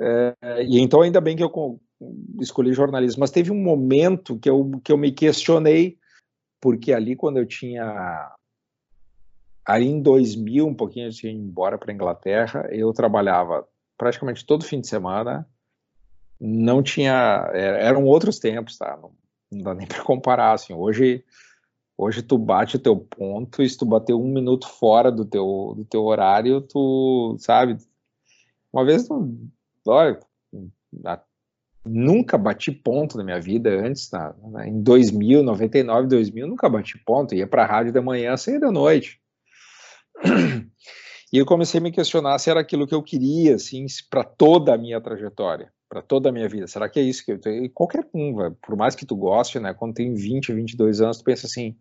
É, 0.00 0.34
e 0.64 0.78
então 0.78 1.02
ainda 1.02 1.20
bem 1.20 1.36
que 1.36 1.42
eu 1.44 1.80
escolhi 2.40 2.72
jornalismo, 2.72 3.20
mas 3.20 3.30
teve 3.30 3.50
um 3.50 3.62
momento 3.62 4.38
que 4.38 4.48
eu 4.48 4.70
que 4.82 4.90
eu 4.90 4.96
me 4.96 5.12
questionei 5.12 5.98
porque 6.60 6.92
ali 6.92 7.14
quando 7.14 7.36
eu 7.36 7.46
tinha 7.46 8.34
Aí 9.66 9.84
em 9.84 10.02
2000, 10.02 10.66
um 10.66 10.74
pouquinho 10.74 11.06
antes 11.06 11.18
de 11.18 11.28
ir 11.28 11.32
embora 11.32 11.78
para 11.78 11.92
Inglaterra, 11.92 12.68
eu 12.70 12.92
trabalhava 12.92 13.66
praticamente 13.96 14.44
todo 14.44 14.64
fim 14.64 14.80
de 14.80 14.88
semana. 14.88 15.48
Não 16.40 16.82
tinha, 16.82 17.48
é, 17.52 17.86
eram 17.86 18.04
outros 18.04 18.40
tempos, 18.40 18.76
tá? 18.76 18.98
Não, 19.00 19.12
não 19.50 19.62
dá 19.62 19.74
nem 19.74 19.86
para 19.88 20.02
comparar. 20.02 20.52
Assim, 20.52 20.74
hoje, 20.74 21.24
hoje 21.96 22.22
tu 22.22 22.36
bate 22.36 22.74
o 22.76 22.80
teu 22.80 22.96
ponto 22.96 23.62
e 23.62 23.68
se 23.68 23.78
tu 23.78 23.86
bater 23.86 24.14
um 24.14 24.26
minuto 24.26 24.68
fora 24.68 25.12
do 25.12 25.24
teu, 25.24 25.74
do 25.76 25.84
teu 25.84 26.02
horário, 26.02 26.60
tu 26.60 27.36
sabe. 27.38 27.76
Uma 28.72 28.84
vez, 28.84 29.06
olha, 29.86 30.18
nunca 31.84 32.36
bati 32.36 32.72
ponto 32.72 33.16
na 33.16 33.22
minha 33.22 33.40
vida 33.40 33.70
antes, 33.70 34.10
na, 34.10 34.34
em 34.66 34.82
2000, 34.82 35.44
99, 35.44 36.08
2000, 36.08 36.48
nunca 36.48 36.68
bati 36.68 36.98
ponto. 36.98 37.32
Ia 37.32 37.46
para 37.46 37.62
a 37.62 37.66
rádio 37.66 37.92
da 37.92 38.02
manhã, 38.02 38.36
saía 38.36 38.58
da 38.58 38.72
noite. 38.72 39.21
E 41.32 41.38
eu 41.38 41.46
comecei 41.46 41.80
a 41.80 41.82
me 41.82 41.90
questionar 41.90 42.38
se 42.38 42.50
era 42.50 42.60
aquilo 42.60 42.86
que 42.86 42.94
eu 42.94 43.02
queria, 43.02 43.54
assim, 43.54 43.86
para 44.10 44.22
toda 44.22 44.74
a 44.74 44.78
minha 44.78 45.00
trajetória, 45.00 45.72
para 45.88 46.02
toda 46.02 46.28
a 46.28 46.32
minha 46.32 46.46
vida. 46.46 46.66
Será 46.66 46.90
que 46.90 47.00
é 47.00 47.02
isso 47.02 47.24
que 47.24 47.32
eu 47.32 47.38
tenho? 47.38 47.64
E 47.64 47.70
qualquer 47.70 48.06
um, 48.12 48.52
por 48.60 48.76
mais 48.76 48.94
que 48.94 49.06
tu 49.06 49.16
goste, 49.16 49.58
né? 49.58 49.72
Quando 49.72 49.94
tem 49.94 50.12
20, 50.12 50.52
22 50.52 51.00
anos, 51.00 51.18
tu 51.18 51.24
pensa 51.24 51.46
assim: 51.46 51.74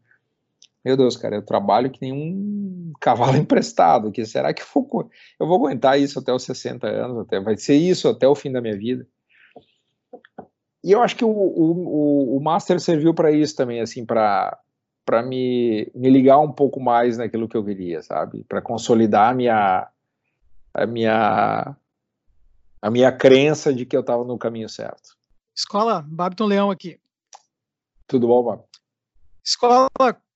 meu 0.83 0.97
Deus, 0.97 1.15
cara, 1.15 1.35
eu 1.35 1.41
trabalho 1.41 1.91
que 1.91 2.01
nem 2.01 2.11
um 2.11 2.93
cavalo 2.99 3.35
emprestado. 3.37 4.11
Que 4.11 4.25
será 4.25 4.53
que 4.53 4.61
eu 4.61 4.67
vou, 4.73 5.09
eu 5.39 5.47
vou 5.47 5.57
aguentar 5.57 5.99
isso 5.99 6.17
até 6.17 6.33
os 6.33 6.43
60 6.43 6.87
anos? 6.87 7.19
Até 7.19 7.39
vai 7.39 7.57
ser 7.57 7.75
isso 7.75 8.07
até 8.07 8.27
o 8.27 8.35
fim 8.35 8.51
da 8.51 8.61
minha 8.61 8.77
vida? 8.77 9.05
E 10.83 10.91
eu 10.91 11.01
acho 11.01 11.15
que 11.15 11.23
o, 11.23 11.29
o, 11.29 12.37
o 12.37 12.39
Master 12.41 12.79
serviu 12.79 13.13
para 13.13 13.31
isso 13.31 13.55
também, 13.55 13.81
assim, 13.81 14.03
para 14.03 14.57
para 15.05 15.21
me, 15.21 15.91
me 15.93 16.09
ligar 16.09 16.39
um 16.39 16.51
pouco 16.51 16.79
mais 16.79 17.17
naquilo 17.17 17.47
que 17.47 17.57
eu 17.57 17.63
queria, 17.63 18.01
sabe? 18.01 18.43
Para 18.43 18.61
consolidar 18.61 19.31
a 19.31 19.33
minha 19.33 19.87
a 20.73 20.85
minha 20.85 21.75
a 22.81 22.89
minha 22.89 23.11
crença 23.11 23.73
de 23.73 23.85
que 23.85 23.95
eu 23.95 24.01
estava 24.01 24.23
no 24.23 24.37
caminho 24.37 24.69
certo. 24.69 25.15
Escola 25.55 26.03
Babiton 26.07 26.45
Leão 26.45 26.71
aqui. 26.71 26.99
Tudo 28.07 28.27
bom, 28.27 28.43
Bob? 28.43 28.63
Escola, 29.43 29.89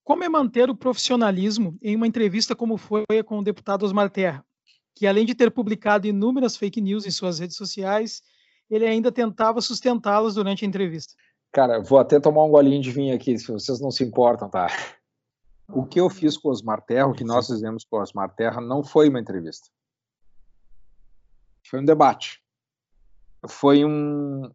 como 0.03 0.23
é 0.23 0.29
manter 0.29 0.69
o 0.69 0.75
profissionalismo 0.75 1.77
em 1.81 1.95
uma 1.95 2.07
entrevista 2.07 2.55
como 2.55 2.77
foi 2.77 3.03
com 3.25 3.39
o 3.39 3.43
deputado 3.43 3.83
Osmar 3.83 4.09
Terra, 4.09 4.45
que 4.93 5.07
além 5.07 5.25
de 5.25 5.33
ter 5.33 5.51
publicado 5.51 6.07
inúmeras 6.07 6.55
fake 6.55 6.81
news 6.81 7.05
em 7.05 7.11
suas 7.11 7.39
redes 7.39 7.55
sociais, 7.55 8.21
ele 8.69 8.85
ainda 8.85 9.11
tentava 9.11 9.61
sustentá-las 9.61 10.35
durante 10.35 10.65
a 10.65 10.67
entrevista? 10.67 11.13
Cara, 11.55 11.79
vou 11.79 11.97
até 11.97 12.19
tomar 12.19 12.43
um 12.43 12.49
golinho 12.49 12.81
de 12.81 12.91
vinho 12.91 13.15
aqui, 13.15 13.39
se 13.39 13.49
vocês 13.49 13.79
não 13.79 13.89
se 13.89 14.03
importam, 14.03 14.49
tá? 14.49 14.67
O 15.69 15.85
que 15.85 16.01
eu 16.01 16.09
fiz 16.09 16.35
com 16.35 16.49
o 16.49 16.51
Osmar 16.51 16.81
Terra, 16.81 17.07
o 17.07 17.13
que 17.13 17.23
nós 17.23 17.47
fizemos 17.47 17.85
com 17.85 17.95
o 17.95 18.01
Osmar 18.01 18.35
Terra, 18.35 18.59
não 18.59 18.83
foi 18.83 19.07
uma 19.07 19.21
entrevista. 19.21 19.69
Foi 21.69 21.79
um 21.79 21.85
debate. 21.85 22.43
Foi 23.47 23.85
um. 23.85 24.51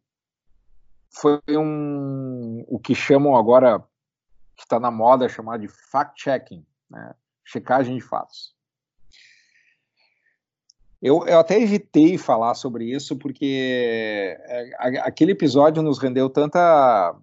Foi 1.11 1.41
um. 1.49 2.67
O 2.69 2.79
que 2.79 2.95
chamam 2.95 3.35
agora, 3.35 3.81
que 4.55 4.65
está 4.65 4.79
na 4.79 4.91
moda, 4.91 5.27
chamar 5.27 5.59
de 5.59 5.69
fact-checking, 5.69 6.67
né? 6.91 7.15
checagem 7.47 7.97
de 7.97 8.03
fatos. 8.03 8.55
Eu, 11.03 11.27
eu 11.27 11.39
até 11.39 11.59
evitei 11.59 12.19
falar 12.19 12.55
sobre 12.55 12.85
isso 12.85 13.17
porque 13.17 14.37
é, 14.39 14.71
aquele 15.01 15.33
episódio 15.33 15.83
nos 15.83 15.99
rendeu 15.99 16.29
tanta. 16.29 17.17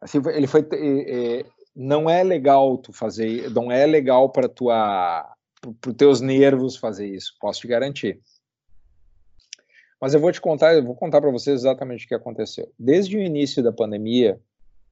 Assim, 0.00 0.18
ele 0.28 0.46
foi. 0.46 0.66
É, 0.72 1.44
não 1.76 2.08
é 2.08 2.22
legal 2.22 2.78
tu 2.78 2.92
fazer, 2.92 3.50
não 3.50 3.70
é 3.70 3.84
legal 3.84 4.30
para 4.30 4.48
tua, 4.48 5.30
para 5.80 5.90
os 5.90 5.96
teus 5.96 6.20
nervos 6.22 6.76
fazer 6.76 7.06
isso. 7.06 7.34
Posso 7.38 7.60
te 7.60 7.68
garantir. 7.68 8.18
Mas 10.00 10.14
eu 10.14 10.20
vou 10.20 10.32
te 10.32 10.40
contar, 10.40 10.74
eu 10.74 10.82
vou 10.82 10.94
contar 10.94 11.20
para 11.20 11.30
vocês 11.30 11.60
exatamente 11.60 12.06
o 12.06 12.08
que 12.08 12.14
aconteceu. 12.14 12.72
Desde 12.78 13.18
o 13.18 13.20
início 13.20 13.62
da 13.62 13.70
pandemia, 13.70 14.40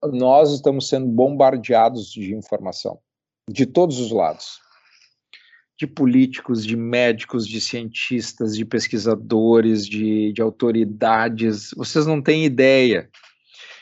nós 0.03 0.53
estamos 0.53 0.89
sendo 0.89 1.07
bombardeados 1.07 2.13
de 2.13 2.35
informação 2.35 2.99
de 3.49 3.65
todos 3.65 3.99
os 3.99 4.13
lados 4.13 4.61
de 5.79 5.87
políticos, 5.87 6.67
de 6.67 6.77
médicos, 6.77 7.47
de 7.47 7.61
cientistas, 7.61 8.57
de 8.57 8.65
pesquisadores, 8.65 9.87
de, 9.87 10.33
de 10.33 10.43
autoridades. 10.43 11.71
Vocês 11.77 12.05
não 12.05 12.21
têm 12.21 12.45
ideia. 12.45 13.09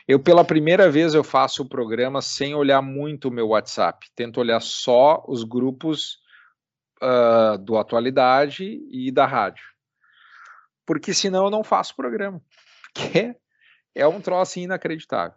Eu, 0.07 0.21
pela 0.21 0.45
primeira 0.45 0.91
vez, 0.91 1.15
eu 1.15 1.25
faço 1.25 1.63
o 1.63 1.69
programa 1.69 2.21
sem 2.21 2.55
olhar 2.55 2.83
muito 2.83 3.29
o 3.29 3.31
meu 3.31 3.49
WhatsApp. 3.49 4.09
Tento 4.15 4.39
olhar 4.39 4.61
só 4.61 5.25
os 5.27 5.43
grupos 5.43 6.19
uh, 7.03 7.57
do 7.59 7.79
Atualidade 7.79 8.79
e 8.91 9.11
da 9.11 9.27
rádio. 9.27 9.65
Porque 10.85 11.15
senão 11.15 11.47
eu 11.47 11.51
não 11.51 11.65
faço 11.65 11.95
o 11.95 11.97
programa. 11.97 12.41
Porque 12.95 13.35
é 13.95 14.07
um 14.07 14.21
troço 14.21 14.59
inacreditável. 14.59 15.37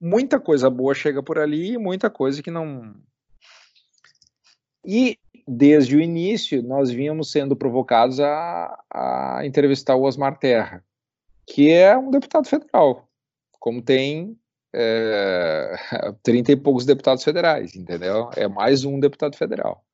Muita 0.00 0.40
coisa 0.40 0.68
boa 0.68 0.94
chega 0.94 1.22
por 1.22 1.38
ali 1.38 1.74
e 1.74 1.78
muita 1.78 2.10
coisa 2.10 2.42
que 2.42 2.50
não. 2.50 2.94
E 4.90 5.18
desde 5.46 5.94
o 5.96 6.00
início, 6.00 6.62
nós 6.62 6.90
vínhamos 6.90 7.30
sendo 7.30 7.54
provocados 7.54 8.18
a, 8.20 8.82
a 8.90 9.42
entrevistar 9.44 9.94
o 9.94 10.04
Osmar 10.04 10.38
Terra, 10.38 10.82
que 11.46 11.70
é 11.70 11.94
um 11.94 12.10
deputado 12.10 12.48
federal, 12.48 13.06
como 13.60 13.82
tem 13.82 14.34
é, 14.74 15.76
30 16.24 16.52
e 16.52 16.56
poucos 16.56 16.86
deputados 16.86 17.22
federais, 17.22 17.76
entendeu? 17.76 18.30
É 18.34 18.48
mais 18.48 18.82
um 18.86 18.98
deputado 18.98 19.36
federal. 19.36 19.84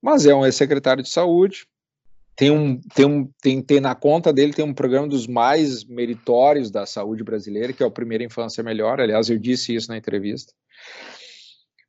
Mas 0.00 0.26
é 0.26 0.34
um 0.34 0.46
ex-secretário 0.46 1.02
de 1.02 1.08
saúde, 1.08 1.66
tem, 2.36 2.52
um, 2.52 2.80
tem, 2.80 3.04
um, 3.04 3.28
tem, 3.42 3.60
tem 3.60 3.80
na 3.80 3.96
conta 3.96 4.32
dele 4.32 4.52
tem 4.52 4.64
um 4.64 4.72
programa 4.72 5.08
dos 5.08 5.26
mais 5.26 5.82
meritórios 5.84 6.70
da 6.70 6.86
saúde 6.86 7.24
brasileira, 7.24 7.72
que 7.72 7.82
é 7.82 7.86
o 7.86 7.90
Primeira 7.90 8.22
Infância 8.22 8.62
Melhor, 8.62 9.00
aliás, 9.00 9.28
eu 9.28 9.38
disse 9.38 9.74
isso 9.74 9.88
na 9.88 9.96
entrevista 9.96 10.52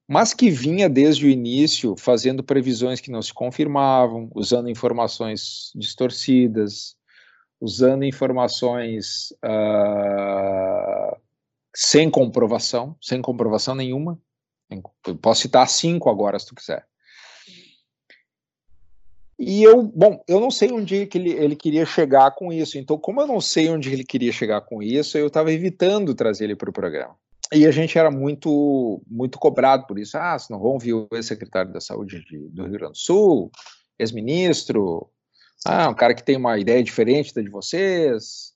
mas 0.07 0.33
que 0.33 0.49
vinha 0.49 0.89
desde 0.89 1.25
o 1.25 1.29
início 1.29 1.95
fazendo 1.97 2.43
previsões 2.43 2.99
que 2.99 3.11
não 3.11 3.21
se 3.21 3.33
confirmavam, 3.33 4.29
usando 4.35 4.69
informações 4.69 5.71
distorcidas, 5.75 6.95
usando 7.59 8.03
informações 8.03 9.31
uh, 9.45 11.15
sem 11.73 12.09
comprovação, 12.09 12.95
sem 13.01 13.21
comprovação 13.21 13.75
nenhuma. 13.75 14.19
posso 15.21 15.43
citar 15.43 15.67
cinco 15.69 16.09
agora, 16.09 16.39
se 16.39 16.47
tu 16.47 16.55
quiser. 16.55 16.85
E 19.43 19.63
eu, 19.63 19.81
bom, 19.81 20.23
eu 20.27 20.39
não 20.39 20.51
sei 20.51 20.71
onde 20.71 21.07
que 21.07 21.17
ele, 21.17 21.31
ele 21.31 21.55
queria 21.55 21.83
chegar 21.83 22.29
com 22.31 22.53
isso. 22.53 22.77
Então, 22.77 22.95
como 22.95 23.21
eu 23.21 23.27
não 23.27 23.41
sei 23.41 23.69
onde 23.69 23.91
ele 23.91 24.03
queria 24.03 24.31
chegar 24.31 24.61
com 24.61 24.83
isso, 24.83 25.17
eu 25.17 25.27
estava 25.27 25.51
evitando 25.51 26.13
trazer 26.13 26.43
ele 26.43 26.55
para 26.55 26.69
o 26.69 26.73
programa. 26.73 27.15
E 27.53 27.67
a 27.67 27.71
gente 27.71 27.97
era 27.97 28.09
muito 28.09 29.01
muito 29.07 29.37
cobrado 29.37 29.85
por 29.85 29.99
isso. 29.99 30.17
Ah, 30.17 30.39
se 30.39 30.49
não 30.49 30.59
vão 30.59 30.71
ouvir 30.71 30.93
o 30.93 31.07
ex-secretário 31.11 31.73
da 31.73 31.81
Saúde 31.81 32.23
de, 32.25 32.37
do 32.49 32.63
Rio 32.63 32.71
Grande 32.71 32.93
do 32.93 32.97
Sul, 32.97 33.51
ex-ministro, 33.99 35.09
ah, 35.65 35.89
um 35.89 35.93
cara 35.93 36.15
que 36.15 36.23
tem 36.23 36.37
uma 36.37 36.57
ideia 36.57 36.83
diferente 36.83 37.33
da 37.33 37.41
de 37.41 37.49
vocês. 37.49 38.53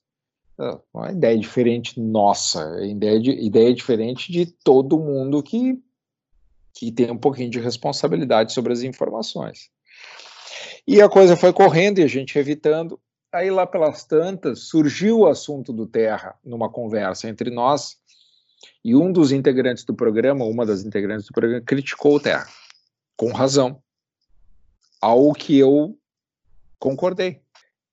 Ah, 0.58 0.80
uma 0.94 1.12
ideia 1.12 1.38
diferente 1.38 2.00
nossa, 2.00 2.82
ideia, 2.84 3.20
de, 3.20 3.30
ideia 3.30 3.74
diferente 3.74 4.32
de 4.32 4.46
todo 4.46 4.98
mundo 4.98 5.42
que, 5.42 5.78
que 6.72 6.90
tem 6.90 7.10
um 7.10 7.18
pouquinho 7.18 7.50
de 7.50 7.60
responsabilidade 7.60 8.52
sobre 8.52 8.72
as 8.72 8.82
informações. 8.82 9.70
E 10.88 11.02
a 11.02 11.08
coisa 11.08 11.36
foi 11.36 11.52
correndo 11.52 11.98
e 11.98 12.02
a 12.02 12.06
gente 12.06 12.38
evitando. 12.38 12.98
Aí 13.32 13.50
lá 13.50 13.66
pelas 13.66 14.04
tantas 14.04 14.60
surgiu 14.60 15.20
o 15.20 15.26
assunto 15.26 15.72
do 15.72 15.86
Terra 15.86 16.34
numa 16.42 16.70
conversa 16.70 17.28
entre 17.28 17.50
nós 17.50 17.98
e 18.84 18.94
um 18.94 19.12
dos 19.12 19.32
integrantes 19.32 19.84
do 19.84 19.94
programa, 19.94 20.44
uma 20.44 20.64
das 20.64 20.84
integrantes 20.84 21.26
do 21.26 21.32
programa, 21.32 21.60
criticou 21.60 22.16
o 22.16 22.20
Terra, 22.20 22.46
com 23.16 23.32
razão, 23.32 23.82
ao 25.00 25.32
que 25.32 25.58
eu 25.58 25.98
concordei. 26.78 27.40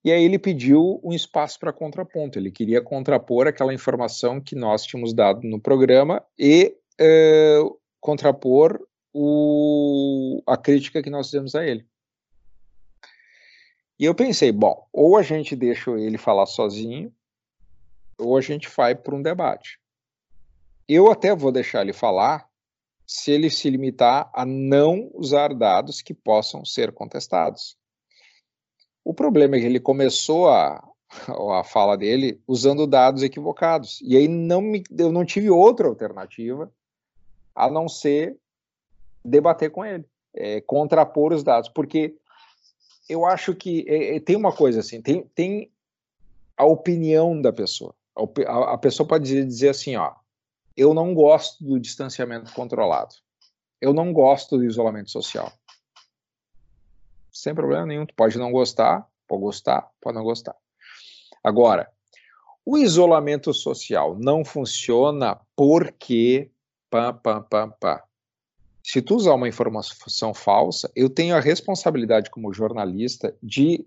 E 0.04 0.12
aí 0.12 0.24
ele 0.24 0.38
pediu 0.38 1.00
um 1.04 1.14
espaço 1.14 1.58
para 1.60 1.72
contraponto. 1.72 2.38
Ele 2.38 2.52
queria 2.52 2.82
contrapor 2.82 3.48
aquela 3.48 3.74
informação 3.74 4.42
que 4.42 4.56
nós 4.56 4.84
tínhamos 4.84 5.14
dado 5.14 5.48
no 5.48 5.60
programa 5.60 6.22
e 6.38 6.76
é, 7.00 7.60
contrapor 8.02 8.86
o, 9.14 10.44
a 10.46 10.58
crítica 10.58 11.02
que 11.02 11.10
nós 11.10 11.28
fizemos 11.28 11.56
a 11.56 11.66
ele. 11.66 11.86
E 13.98 14.06
eu 14.06 14.14
pensei, 14.14 14.52
bom, 14.52 14.86
ou 14.92 15.16
a 15.16 15.22
gente 15.22 15.56
deixa 15.56 15.92
ele 15.92 16.18
falar 16.18 16.46
sozinho, 16.46 17.14
ou 18.18 18.36
a 18.36 18.42
gente 18.42 18.70
vai 18.76 18.96
para 18.96 19.16
um 19.16 19.22
debate. 19.22 19.80
Eu 20.88 21.12
até 21.12 21.36
vou 21.36 21.52
deixar 21.52 21.82
ele 21.82 21.94
falar 21.94 22.48
se 23.06 23.32
ele 23.32 23.50
se 23.50 23.70
limitar 23.70 24.30
a 24.34 24.46
não 24.46 25.10
usar 25.14 25.54
dados 25.54 26.02
que 26.02 26.14
possam 26.14 26.66
ser 26.66 26.92
contestados. 26.92 27.78
O 29.04 29.14
problema 29.14 29.56
é 29.56 29.60
que 29.60 29.66
ele 29.66 29.80
começou 29.80 30.50
a, 30.50 30.84
a 31.58 31.64
fala 31.64 31.98
dele 31.98 32.42
usando 32.48 32.88
dados 32.88 33.24
equivocados. 33.24 34.02
E 34.02 34.18
aí 34.18 34.28
não 34.28 34.62
me, 34.62 34.84
eu 34.98 35.12
não 35.12 35.26
tive 35.26 35.50
outra 35.50 35.88
alternativa 35.88 36.72
a 37.56 37.70
não 37.70 37.88
ser 37.88 38.38
debater 39.24 39.70
com 39.72 39.86
ele, 39.86 40.06
é, 40.34 40.60
contrapor 40.62 41.34
os 41.34 41.44
dados, 41.44 41.70
porque 41.70 42.16
eu 43.08 43.26
acho 43.26 43.56
que 43.56 43.86
é, 43.88 44.16
é 44.16 44.20
tem 44.20 44.36
uma 44.36 44.52
coisa 44.52 44.80
assim, 44.80 45.02
tem, 45.02 45.24
tem 45.36 45.72
a 46.58 46.66
opinião 46.66 47.40
da 47.40 47.54
pessoa. 47.54 47.94
A, 48.16 48.74
a 48.74 48.78
pessoa 48.78 49.08
pode 49.08 49.24
dizer, 49.24 49.46
dizer 49.46 49.70
assim, 49.70 49.96
ó, 49.96 50.14
eu 50.76 50.94
não 50.94 51.14
gosto 51.14 51.64
do 51.64 51.80
distanciamento 51.80 52.52
controlado. 52.54 53.16
Eu 53.80 53.94
não 53.94 54.14
gosto 54.14 54.58
do 54.58 54.64
isolamento 54.64 55.12
social. 55.12 55.52
Sem 57.32 57.54
problema 57.54 57.86
nenhum. 57.86 58.06
Tu 58.06 58.14
pode 58.14 58.38
não 58.38 58.52
gostar, 58.52 59.08
pode 59.28 59.42
gostar, 59.42 59.90
pode 60.02 60.16
não 60.16 60.24
gostar. 60.24 60.56
Agora, 61.44 61.92
o 62.66 62.78
isolamento 62.78 63.54
social 63.54 64.18
não 64.18 64.46
funciona 64.46 65.40
porque 65.56 66.50
pá, 66.90 67.12
pá, 67.12 67.42
pá, 67.42 67.68
pá. 67.68 68.04
Se 68.84 69.02
tu 69.02 69.16
usar 69.16 69.34
uma 69.34 69.48
informação 69.48 70.34
falsa, 70.34 70.92
eu 70.96 71.10
tenho 71.10 71.36
a 71.36 71.40
responsabilidade 71.40 72.30
como 72.30 72.54
jornalista 72.54 73.36
de, 73.42 73.86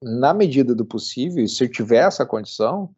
na 0.00 0.32
medida 0.32 0.74
do 0.74 0.84
possível, 0.84 1.46
se 1.48 1.64
eu 1.64 1.70
tiver 1.70 2.06
essa 2.06 2.24
condição, 2.24 2.94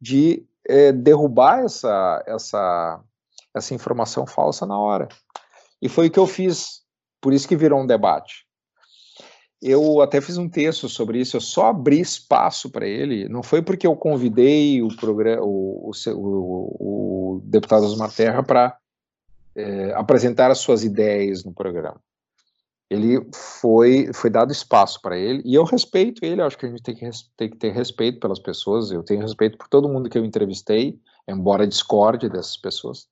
de 0.00 0.44
é, 0.68 0.92
derrubar 0.92 1.64
essa, 1.64 2.22
essa, 2.26 3.00
essa 3.54 3.74
informação 3.74 4.26
falsa 4.26 4.66
na 4.66 4.78
hora. 4.78 5.08
E 5.80 5.88
foi 5.88 6.08
o 6.08 6.10
que 6.10 6.18
eu 6.18 6.26
fiz, 6.26 6.82
por 7.20 7.32
isso 7.32 7.48
que 7.48 7.56
virou 7.56 7.80
um 7.80 7.86
debate. 7.86 8.46
Eu 9.60 10.00
até 10.00 10.20
fiz 10.20 10.36
um 10.36 10.48
texto 10.48 10.88
sobre 10.88 11.20
isso, 11.20 11.36
eu 11.36 11.40
só 11.40 11.66
abri 11.66 11.98
espaço 11.98 12.70
para 12.70 12.86
ele, 12.86 13.28
não 13.28 13.42
foi 13.42 13.60
porque 13.60 13.86
eu 13.86 13.96
convidei 13.96 14.80
o, 14.80 14.88
o, 14.88 15.90
o, 16.14 17.36
o 17.36 17.40
deputado 17.42 17.84
Osmar 17.84 18.12
Terra 18.14 18.42
para 18.42 18.76
é, 19.56 19.92
apresentar 19.94 20.50
as 20.52 20.58
suas 20.58 20.84
ideias 20.84 21.44
no 21.44 21.52
programa. 21.52 22.00
Ele 22.90 23.20
foi, 23.34 24.10
foi 24.14 24.30
dado 24.30 24.50
espaço 24.50 25.00
para 25.02 25.18
ele, 25.18 25.42
e 25.44 25.54
eu 25.54 25.64
respeito 25.64 26.24
ele, 26.24 26.40
acho 26.40 26.56
que 26.56 26.66
a 26.66 26.70
gente 26.70 26.82
tem 26.82 26.94
que, 26.94 27.10
tem 27.36 27.50
que 27.50 27.56
ter 27.56 27.70
respeito 27.70 28.18
pelas 28.18 28.38
pessoas, 28.38 28.90
eu 28.90 29.02
tenho 29.02 29.20
respeito 29.20 29.58
por 29.58 29.68
todo 29.68 29.88
mundo 29.88 30.08
que 30.08 30.16
eu 30.16 30.24
entrevistei, 30.24 30.98
embora 31.28 31.66
discorde 31.66 32.28
dessas 32.28 32.56
pessoas 32.56 33.06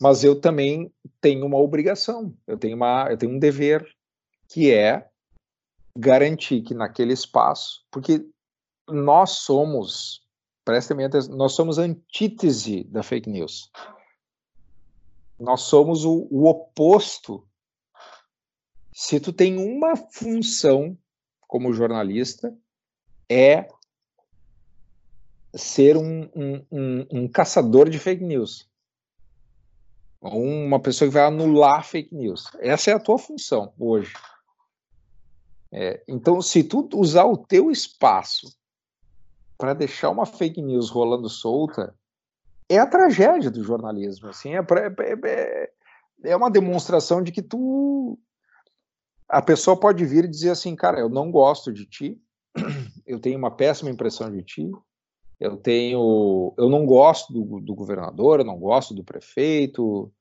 mas 0.00 0.22
eu 0.22 0.40
também 0.40 0.92
tenho 1.20 1.44
uma 1.44 1.58
obrigação, 1.58 2.34
eu 2.46 2.56
tenho, 2.56 2.76
uma, 2.76 3.08
eu 3.10 3.18
tenho 3.18 3.32
um 3.32 3.38
dever, 3.38 3.84
que 4.48 4.72
é 4.72 5.08
garantir 5.96 6.62
que 6.62 6.72
naquele 6.72 7.12
espaço, 7.12 7.84
porque 7.90 8.24
nós 8.88 9.30
somos, 9.30 10.22
prestem 10.64 11.04
atenção, 11.04 11.36
nós 11.36 11.52
somos 11.52 11.78
a 11.78 11.82
antítese 11.82 12.84
da 12.84 13.02
fake 13.02 13.28
news. 13.28 13.70
Nós 15.38 15.62
somos 15.62 16.04
o, 16.04 16.26
o 16.30 16.46
oposto. 16.46 17.46
Se 19.00 19.20
tu 19.20 19.32
tem 19.32 19.56
uma 19.56 19.94
função 19.94 20.98
como 21.42 21.72
jornalista, 21.72 22.52
é 23.28 23.68
ser 25.54 25.96
um, 25.96 26.28
um, 26.34 26.66
um, 26.68 27.06
um 27.12 27.28
caçador 27.28 27.88
de 27.88 27.96
fake 27.96 28.24
news 28.24 28.68
uma 30.20 30.80
pessoa 30.80 31.08
que 31.08 31.14
vai 31.14 31.22
anular 31.22 31.84
fake 31.84 32.12
news. 32.12 32.48
Essa 32.58 32.90
é 32.90 32.94
a 32.94 32.98
tua 32.98 33.18
função 33.18 33.72
hoje. 33.78 34.12
É, 35.70 36.02
então, 36.08 36.42
se 36.42 36.64
tu 36.64 36.88
usar 36.94 37.24
o 37.24 37.36
teu 37.36 37.70
espaço 37.70 38.52
para 39.56 39.74
deixar 39.74 40.10
uma 40.10 40.26
fake 40.26 40.60
news 40.60 40.90
rolando 40.90 41.28
solta, 41.28 41.94
é 42.68 42.78
a 42.78 42.86
tragédia 42.86 43.48
do 43.48 43.62
jornalismo. 43.62 44.28
Assim, 44.28 44.56
é, 44.56 44.58
é, 44.58 45.28
é, 45.28 45.70
é 46.24 46.36
uma 46.36 46.50
demonstração 46.50 47.22
de 47.22 47.30
que 47.30 47.42
tu 47.42 48.18
a 49.28 49.42
pessoa 49.42 49.78
pode 49.78 50.04
vir 50.04 50.24
e 50.24 50.28
dizer 50.28 50.50
assim, 50.50 50.74
cara, 50.74 50.98
eu 50.98 51.08
não 51.08 51.30
gosto 51.30 51.72
de 51.72 51.84
ti, 51.84 52.20
eu 53.06 53.20
tenho 53.20 53.38
uma 53.38 53.50
péssima 53.50 53.90
impressão 53.90 54.30
de 54.30 54.42
ti, 54.42 54.70
eu 55.38 55.56
tenho, 55.56 56.54
eu 56.56 56.68
não 56.68 56.84
gosto 56.84 57.32
do, 57.32 57.60
do 57.60 57.74
governador, 57.74 58.40
eu 58.40 58.44
não 58.44 58.58
gosto 58.58 58.94
do 58.94 59.04
prefeito, 59.04 60.12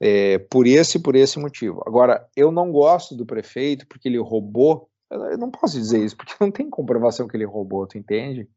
é, 0.00 0.38
por 0.38 0.66
esse 0.66 0.98
por 0.98 1.14
esse 1.14 1.38
motivo. 1.38 1.82
Agora, 1.86 2.26
eu 2.34 2.50
não 2.50 2.72
gosto 2.72 3.14
do 3.14 3.26
prefeito 3.26 3.86
porque 3.86 4.08
ele 4.08 4.18
roubou, 4.18 4.88
eu 5.10 5.36
não 5.36 5.50
posso 5.50 5.78
dizer 5.78 6.04
isso, 6.04 6.16
porque 6.16 6.34
não 6.40 6.50
tem 6.50 6.70
comprovação 6.70 7.28
que 7.28 7.36
ele 7.36 7.44
roubou, 7.44 7.86
tu 7.86 7.98
entende? 7.98 8.48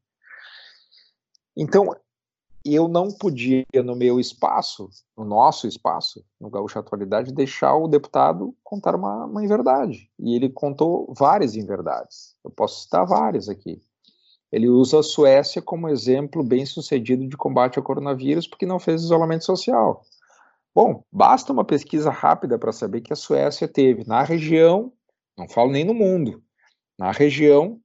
Então, 1.58 1.95
eu 2.74 2.88
não 2.88 3.09
podia, 3.11 3.63
no 3.84 3.95
meu 3.95 4.20
espaço, 4.20 4.89
no 5.16 5.24
nosso 5.24 5.68
espaço, 5.68 6.26
no 6.41 6.49
Gaúcho 6.49 6.80
Atualidade, 6.80 7.32
deixar 7.32 7.76
o 7.76 7.88
deputado 7.88 8.55
contar 8.63 8.95
uma, 8.95 9.26
uma 9.26 9.43
inverdade. 9.43 10.09
E 10.18 10.36
ele 10.36 10.49
contou 10.49 11.13
várias 11.16 11.55
inverdades. 11.55 12.36
Eu 12.43 12.49
posso 12.49 12.82
citar 12.82 13.05
várias 13.05 13.49
aqui. 13.49 13.80
Ele 14.51 14.68
usa 14.68 14.99
a 14.99 15.03
Suécia 15.03 15.61
como 15.61 15.89
exemplo 15.89 16.43
bem 16.43 16.66
sucedido 16.66 17.28
de 17.28 17.38
combate 17.38 17.78
ao 17.78 17.84
coronavírus 17.84 18.47
porque 18.47 18.66
não 18.66 18.80
fez 18.80 19.03
isolamento 19.03 19.45
social. 19.45 20.03
Bom, 20.74 21.03
basta 21.11 21.53
uma 21.53 21.63
pesquisa 21.63 22.09
rápida 22.09 22.57
para 22.57 22.72
saber 22.72 23.01
que 23.01 23.13
a 23.13 23.16
Suécia 23.16 23.68
teve 23.68 24.05
na 24.07 24.24
região, 24.24 24.91
não 25.38 25.47
falo 25.47 25.72
nem 25.72 25.86
no 25.86 25.93
mundo, 25.93 26.41
na 26.97 27.11
região, 27.11 27.80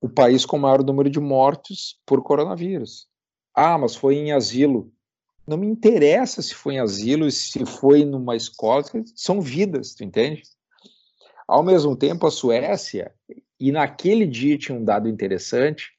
o 0.00 0.08
país 0.08 0.46
com 0.46 0.56
o 0.56 0.60
maior 0.60 0.82
número 0.84 1.10
de 1.10 1.20
mortos 1.20 2.00
por 2.06 2.22
coronavírus. 2.22 3.09
Ah, 3.62 3.76
mas 3.76 3.94
foi 3.94 4.14
em 4.14 4.32
asilo. 4.32 4.90
Não 5.46 5.58
me 5.58 5.66
interessa 5.66 6.40
se 6.40 6.54
foi 6.54 6.76
em 6.76 6.80
asilo, 6.80 7.30
se 7.30 7.66
foi 7.66 8.06
numa 8.06 8.34
escola, 8.34 8.82
são 9.14 9.38
vidas, 9.38 9.94
tu 9.94 10.02
entende? 10.02 10.44
Ao 11.46 11.62
mesmo 11.62 11.94
tempo, 11.94 12.26
a 12.26 12.30
Suécia 12.30 13.12
e 13.60 13.70
naquele 13.70 14.26
dia 14.26 14.56
tinha 14.56 14.78
um 14.78 14.82
dado 14.82 15.10
interessante, 15.10 15.90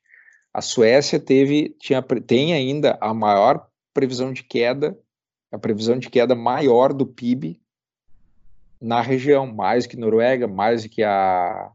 a 0.52 0.60
Suécia 0.60 1.20
teve, 1.20 1.76
tinha, 1.80 2.02
tem 2.02 2.52
ainda 2.52 2.98
a 3.00 3.14
maior 3.14 3.68
previsão 3.94 4.34
de 4.34 4.42
queda, 4.42 4.98
a 5.52 5.60
previsão 5.60 6.00
de 6.00 6.10
queda 6.10 6.34
maior 6.34 6.92
do 6.92 7.06
PIB 7.06 7.62
na 8.82 9.02
região, 9.02 9.46
mais 9.46 9.86
que 9.86 9.96
Noruega, 9.96 10.48
mais 10.48 10.88
que 10.88 11.04
a, 11.04 11.72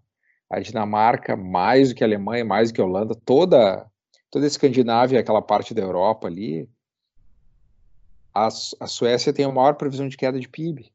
a 0.50 0.58
Dinamarca, 0.58 1.36
mais 1.36 1.90
do 1.90 1.94
que 1.94 2.02
a 2.02 2.08
Alemanha, 2.08 2.44
mais 2.44 2.72
do 2.72 2.74
que 2.74 2.80
a 2.80 2.84
Holanda, 2.84 3.14
toda, 3.14 3.88
toda 4.36 4.44
a 4.44 4.48
Escandinávia, 4.48 5.18
aquela 5.18 5.40
parte 5.40 5.72
da 5.72 5.80
Europa 5.80 6.28
ali, 6.28 6.68
a, 8.34 8.48
a 8.48 8.86
Suécia 8.86 9.32
tem 9.32 9.46
a 9.46 9.50
maior 9.50 9.76
previsão 9.76 10.06
de 10.06 10.14
queda 10.14 10.38
de 10.38 10.46
PIB. 10.46 10.92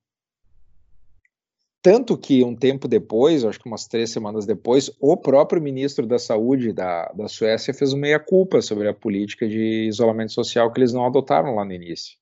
Tanto 1.81 2.15
que 2.15 2.43
um 2.43 2.55
tempo 2.55 2.87
depois, 2.87 3.43
acho 3.43 3.59
que 3.59 3.65
umas 3.65 3.87
três 3.87 4.11
semanas 4.11 4.45
depois, 4.45 4.91
o 4.99 5.17
próprio 5.17 5.59
ministro 5.59 6.05
da 6.05 6.19
Saúde 6.19 6.71
da, 6.71 7.11
da 7.13 7.27
Suécia 7.27 7.73
fez 7.73 7.93
uma 7.93 8.01
meia-culpa 8.01 8.61
sobre 8.61 8.87
a 8.87 8.93
política 8.93 9.49
de 9.49 9.87
isolamento 9.87 10.33
social 10.33 10.71
que 10.71 10.79
eles 10.79 10.93
não 10.93 11.03
adotaram 11.03 11.55
lá 11.55 11.65
no 11.65 11.73
início. 11.73 12.19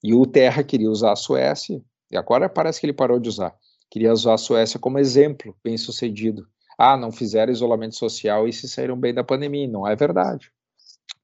E 0.00 0.14
o 0.14 0.24
Terra 0.24 0.62
queria 0.62 0.88
usar 0.88 1.10
a 1.10 1.16
Suécia, 1.16 1.82
e 2.08 2.16
agora 2.16 2.48
parece 2.48 2.78
que 2.78 2.86
ele 2.86 2.92
parou 2.92 3.18
de 3.18 3.28
usar, 3.28 3.52
queria 3.90 4.12
usar 4.12 4.34
a 4.34 4.38
Suécia 4.38 4.78
como 4.78 5.00
exemplo 5.00 5.56
bem 5.64 5.76
sucedido. 5.76 6.46
Ah, 6.78 6.96
não 6.96 7.12
fizeram 7.12 7.52
isolamento 7.52 7.96
social 7.96 8.48
e 8.48 8.52
se 8.52 8.68
saíram 8.68 8.98
bem 8.98 9.14
da 9.14 9.24
pandemia. 9.24 9.68
Não 9.68 9.86
é 9.86 9.94
verdade. 9.94 10.50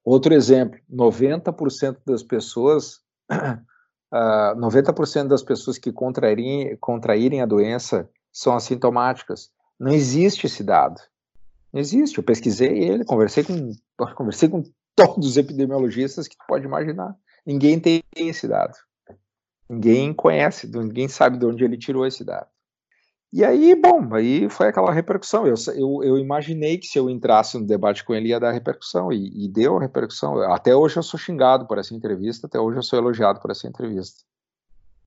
Outro 0.05 0.33
exemplo: 0.35 0.79
90% 0.91 1.99
das 2.07 2.23
pessoas 2.23 2.97
uh, 3.31 3.61
ah, 4.13 4.55
90% 4.57 5.29
das 5.29 5.43
pessoas 5.43 5.79
que 5.79 5.93
contraírem, 5.93 6.77
contraírem 6.79 7.41
a 7.41 7.47
doença 7.47 8.09
são 8.33 8.55
assintomáticas. 8.55 9.51
Não 9.79 9.93
existe 9.93 10.47
esse 10.47 10.63
dado. 10.63 11.01
Não 11.73 11.81
existe. 11.81 12.19
Eu 12.19 12.25
pesquisei 12.25 12.79
ele, 12.79 13.05
conversei 13.05 13.45
com, 13.45 13.73
conversei 14.15 14.49
com 14.49 14.63
todos 14.95 15.29
os 15.29 15.37
epidemiologistas 15.37 16.27
que 16.27 16.37
tu 16.37 16.45
pode 16.49 16.65
imaginar. 16.65 17.15
Ninguém 17.47 17.79
tem 17.79 18.03
esse 18.17 18.49
dado. 18.49 18.75
Ninguém 19.69 20.15
conhece, 20.15 20.67
ninguém 20.67 21.09
sabe 21.09 21.39
de 21.39 21.45
onde 21.45 21.63
ele 21.63 21.77
tirou 21.77 22.07
esse 22.07 22.25
dado. 22.25 22.49
E 23.31 23.45
aí, 23.45 23.75
bom, 23.75 24.15
aí 24.15 24.49
foi 24.49 24.69
aquela 24.69 24.93
repercussão. 24.93 25.47
Eu, 25.47 25.55
eu, 25.75 26.03
eu, 26.03 26.19
imaginei 26.19 26.79
que 26.79 26.87
se 26.87 26.99
eu 26.99 27.11
entrasse 27.11 27.59
no 27.59 27.67
debate 27.67 28.03
com 28.03 28.15
ele 28.15 28.29
ia 28.29 28.41
dar 28.41 28.53
repercussão, 28.53 29.13
e, 29.13 29.45
e, 29.45 29.49
deu 29.49 29.77
repercussão. 29.77 30.41
Até 30.51 30.75
hoje 30.75 30.97
eu 30.97 31.03
sou 31.03 31.21
xingado 31.21 31.67
por 31.67 31.77
essa 31.79 31.95
entrevista, 31.95 32.47
até 32.47 32.59
hoje 32.59 32.79
eu 32.79 32.83
sou 32.83 32.99
elogiado 32.99 33.41
por 33.41 33.51
essa 33.51 33.69
entrevista. 33.69 34.25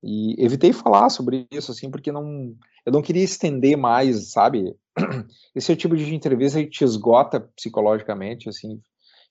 E 0.04 0.36
evitei 0.44 0.72
falar 0.72 1.10
sobre 1.10 1.48
isso, 1.52 1.72
assim, 1.72 1.90
porque 1.90 2.12
não, 2.12 2.56
eu 2.86 2.92
não 2.92 3.02
queria 3.02 3.24
estender 3.24 3.76
mais, 3.76 4.32
sabe? 4.32 4.76
Esse 5.56 5.72
é 5.72 5.76
tipo 5.76 5.96
de 5.98 6.14
entrevista 6.14 6.64
te 6.66 6.84
esgota 6.84 7.40
psicologicamente, 7.40 8.50
assim, 8.50 8.80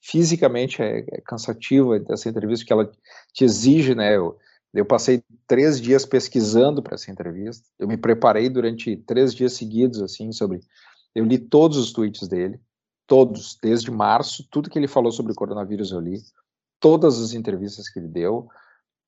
fisicamente 0.00 0.82
é, 0.82 1.00
é 1.00 1.20
cansativa 1.20 2.02
essa 2.08 2.28
entrevista, 2.28 2.64
que 2.64 2.72
ela 2.72 2.90
te 3.32 3.44
exige, 3.44 3.94
né? 3.94 4.16
Eu, 4.16 4.36
eu 4.72 4.84
passei 4.84 5.22
três 5.46 5.80
dias 5.80 6.06
pesquisando 6.06 6.82
para 6.82 6.94
essa 6.94 7.10
entrevista. 7.10 7.66
Eu 7.78 7.88
me 7.88 7.96
preparei 7.96 8.48
durante 8.48 8.96
três 8.96 9.34
dias 9.34 9.54
seguidos, 9.54 10.00
assim, 10.00 10.30
sobre. 10.32 10.60
Eu 11.14 11.24
li 11.24 11.38
todos 11.38 11.76
os 11.76 11.92
tweets 11.92 12.28
dele, 12.28 12.60
todos, 13.06 13.58
desde 13.60 13.90
março, 13.90 14.46
tudo 14.50 14.70
que 14.70 14.78
ele 14.78 14.86
falou 14.86 15.10
sobre 15.10 15.32
o 15.32 15.34
coronavírus 15.34 15.90
eu 15.90 15.98
li, 15.98 16.20
todas 16.78 17.20
as 17.20 17.34
entrevistas 17.34 17.88
que 17.88 17.98
ele 17.98 18.06
deu, 18.06 18.46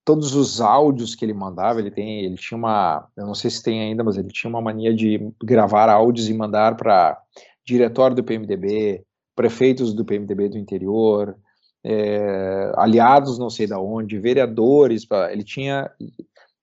todos 0.05 0.35
os 0.35 0.61
áudios 0.61 1.15
que 1.15 1.25
ele 1.25 1.33
mandava. 1.33 1.79
Ele 1.79 1.93
tem, 1.93 2.25
ele 2.25 2.37
tinha 2.37 2.59
uma, 2.59 3.09
eu 3.17 3.25
não 3.25 3.35
sei 3.35 3.49
se 3.49 3.63
tem 3.63 3.81
ainda, 3.81 4.03
mas 4.03 4.17
ele 4.17 4.29
tinha 4.29 4.51
uma 4.51 4.61
mania 4.61 4.93
de 4.93 5.33
gravar 5.45 5.89
áudios 5.89 6.29
e 6.29 6.35
mandar 6.35 6.77
para 6.77 7.17
diretório 7.65 8.17
do 8.17 8.25
PMDB, 8.25 9.05
prefeitos 9.37 9.95
do 9.95 10.05
PMDB 10.05 10.49
do 10.49 10.59
interior, 10.59 11.37
é, 11.85 12.73
aliados 12.77 13.39
não 13.39 13.51
sei 13.51 13.67
da 13.67 13.81
onde, 13.81 14.19
vereadores, 14.19 15.07
ele 15.31 15.43
tinha 15.43 15.91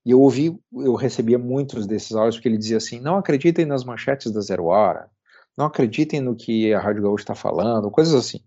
e 0.05 0.11
eu 0.11 0.21
ouvi, 0.21 0.57
eu 0.73 0.95
recebia 0.95 1.37
muitos 1.37 1.85
desses 1.85 2.15
áudios 2.15 2.37
porque 2.37 2.47
ele 2.47 2.57
dizia 2.57 2.77
assim, 2.77 2.99
não 2.99 3.17
acreditem 3.17 3.65
nas 3.65 3.83
manchetes 3.83 4.31
da 4.31 4.41
Zero 4.41 4.65
Hora, 4.65 5.09
não 5.57 5.65
acreditem 5.65 6.21
no 6.21 6.35
que 6.35 6.73
a 6.73 6.79
Rádio 6.79 7.03
Gaúcha 7.03 7.23
está 7.23 7.35
falando, 7.35 7.91
coisas 7.91 8.13
assim. 8.13 8.41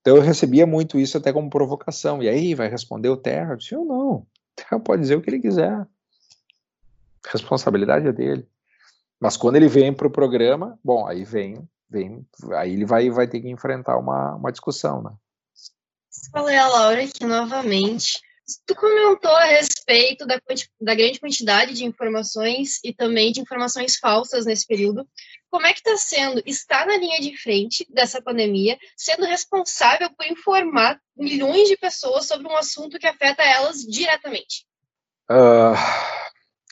Então 0.00 0.16
eu 0.16 0.22
recebia 0.22 0.66
muito 0.66 0.98
isso 0.98 1.16
até 1.16 1.32
como 1.32 1.50
provocação, 1.50 2.22
e 2.22 2.28
aí 2.28 2.54
vai 2.54 2.68
responder 2.68 3.10
o 3.10 3.16
Terra? 3.16 3.52
Eu 3.52 3.56
disse, 3.58 3.74
eu 3.74 3.84
não, 3.84 4.12
o 4.14 4.26
Terra 4.56 4.80
pode 4.80 5.02
dizer 5.02 5.16
o 5.16 5.22
que 5.22 5.30
ele 5.30 5.40
quiser, 5.40 5.86
responsabilidade 7.30 8.08
é 8.08 8.12
dele. 8.12 8.48
Mas 9.20 9.36
quando 9.36 9.56
ele 9.56 9.68
vem 9.68 9.92
para 9.92 10.08
o 10.08 10.10
programa, 10.10 10.78
bom, 10.82 11.06
aí 11.06 11.22
vem, 11.22 11.68
vem, 11.88 12.26
aí 12.54 12.72
ele 12.72 12.84
vai, 12.84 13.08
vai 13.08 13.28
ter 13.28 13.40
que 13.40 13.48
enfrentar 13.48 13.98
uma, 13.98 14.34
uma 14.34 14.50
discussão, 14.50 15.00
né? 15.00 15.12
Falei 16.30 16.56
a 16.56 16.68
Laura 16.68 17.02
aqui 17.02 17.24
novamente. 17.24 18.20
Tu 18.66 18.74
comentou 18.74 19.30
a 19.30 19.44
respeito 19.44 20.26
da, 20.26 20.38
da, 20.80 20.94
grande 20.94 21.18
quantidade 21.18 21.74
de 21.74 21.84
informações 21.84 22.80
e 22.84 22.92
também 22.92 23.32
de 23.32 23.40
informações 23.40 23.96
falsas 23.96 24.44
nesse 24.44 24.66
período. 24.66 25.08
Como 25.50 25.66
é 25.66 25.72
que 25.72 25.78
está 25.78 25.96
sendo 25.96 26.42
estar 26.44 26.86
na 26.86 26.96
linha 26.96 27.20
de 27.20 27.36
frente 27.36 27.86
dessa 27.90 28.20
pandemia, 28.20 28.76
sendo 28.96 29.24
responsável 29.24 30.10
por 30.10 30.26
informar 30.26 31.00
milhões 31.16 31.68
de 31.68 31.76
pessoas 31.76 32.26
sobre 32.26 32.46
um 32.46 32.56
assunto 32.56 32.98
que 32.98 33.06
afeta 33.06 33.42
elas 33.42 33.82
diretamente? 33.82 34.66
Uh, 35.30 35.76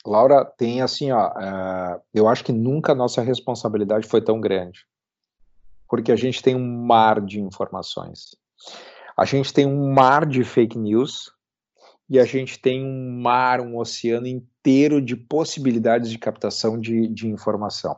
Laura, 0.05 0.45
tem 0.45 0.81
assim, 0.81 1.11
ó, 1.11 1.29
uh, 1.29 2.01
eu 2.13 2.27
acho 2.27 2.43
que 2.43 2.51
nunca 2.51 2.91
a 2.91 2.95
nossa 2.95 3.21
responsabilidade 3.21 4.07
foi 4.07 4.21
tão 4.21 4.39
grande, 4.39 4.85
porque 5.87 6.11
a 6.11 6.15
gente 6.15 6.43
tem 6.43 6.55
um 6.55 6.85
mar 6.85 7.21
de 7.21 7.39
informações. 7.39 8.35
A 9.17 9.25
gente 9.25 9.53
tem 9.53 9.65
um 9.65 9.91
mar 9.91 10.25
de 10.25 10.43
fake 10.43 10.77
news 10.77 11.31
e 12.09 12.19
a 12.19 12.25
gente 12.25 12.59
tem 12.59 12.83
um 12.83 13.21
mar, 13.21 13.61
um 13.61 13.77
oceano 13.77 14.27
inteiro 14.27 15.01
de 15.01 15.15
possibilidades 15.15 16.09
de 16.09 16.17
captação 16.17 16.79
de, 16.79 17.07
de 17.07 17.27
informação. 17.27 17.97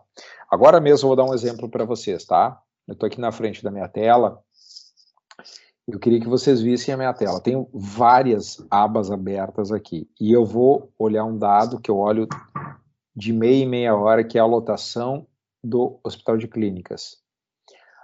Agora 0.49 0.80
mesmo 0.80 1.07
vou 1.07 1.16
dar 1.16 1.26
um 1.26 1.34
exemplo 1.34 1.68
para 1.68 1.84
vocês, 1.84 2.24
tá? 2.26 2.61
Eu 2.88 2.93
estou 2.93 3.07
aqui 3.07 3.20
na 3.20 3.32
frente 3.32 3.64
da 3.64 3.72
minha 3.72 3.88
tela. 3.88 4.39
Eu 5.88 5.99
queria 5.99 6.20
que 6.20 6.28
vocês 6.28 6.61
vissem 6.61 6.93
a 6.93 6.97
minha 6.97 7.14
tela. 7.14 7.41
Tenho 7.41 7.68
várias 7.74 8.64
abas 8.70 9.09
abertas 9.09 9.72
aqui. 9.72 10.07
E 10.20 10.32
eu 10.32 10.45
vou 10.45 10.93
olhar 10.97 11.26
um 11.26 11.38
dado 11.38 11.80
que 11.80 11.89
eu 11.89 11.97
olho 11.97 12.28
de 13.16 13.34
meia 13.34 13.64
e 13.64 13.66
meia 13.66 13.95
hora, 13.95 14.24
que 14.24 14.38
é 14.38 14.41
a 14.41 14.45
lotação 14.45 15.26
do 15.64 15.99
Hospital 16.03 16.38
de 16.38 16.47
Clínicas. 16.47 17.22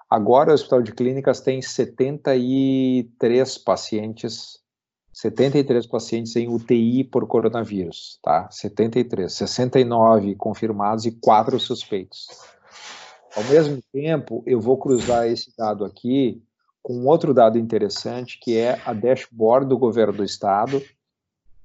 Agora 0.10 0.52
o 0.52 0.54
Hospital 0.54 0.82
de 0.82 0.92
Clínicas 0.92 1.40
tem 1.42 1.62
73 1.62 3.58
pacientes 3.60 4.60
73 5.12 5.86
pacientes 5.86 6.36
em 6.36 6.48
UTI 6.48 7.04
por 7.04 7.28
coronavírus, 7.28 8.20
tá? 8.24 8.50
73, 8.50 9.32
69 9.34 10.36
confirmados 10.36 11.06
e 11.06 11.12
4 11.12 11.60
suspeitos. 11.60 12.28
Ao 13.36 13.44
mesmo 13.44 13.84
tempo, 13.92 14.42
eu 14.46 14.62
vou 14.62 14.78
cruzar 14.78 15.28
esse 15.28 15.54
dado 15.58 15.84
aqui 15.84 16.42
com 16.82 17.06
outro 17.06 17.34
dado 17.34 17.58
interessante, 17.58 18.40
que 18.42 18.58
é 18.58 18.82
a 18.86 18.94
dashboard 18.94 19.68
do 19.68 19.78
governo 19.78 20.14
do 20.14 20.24
estado 20.24 20.82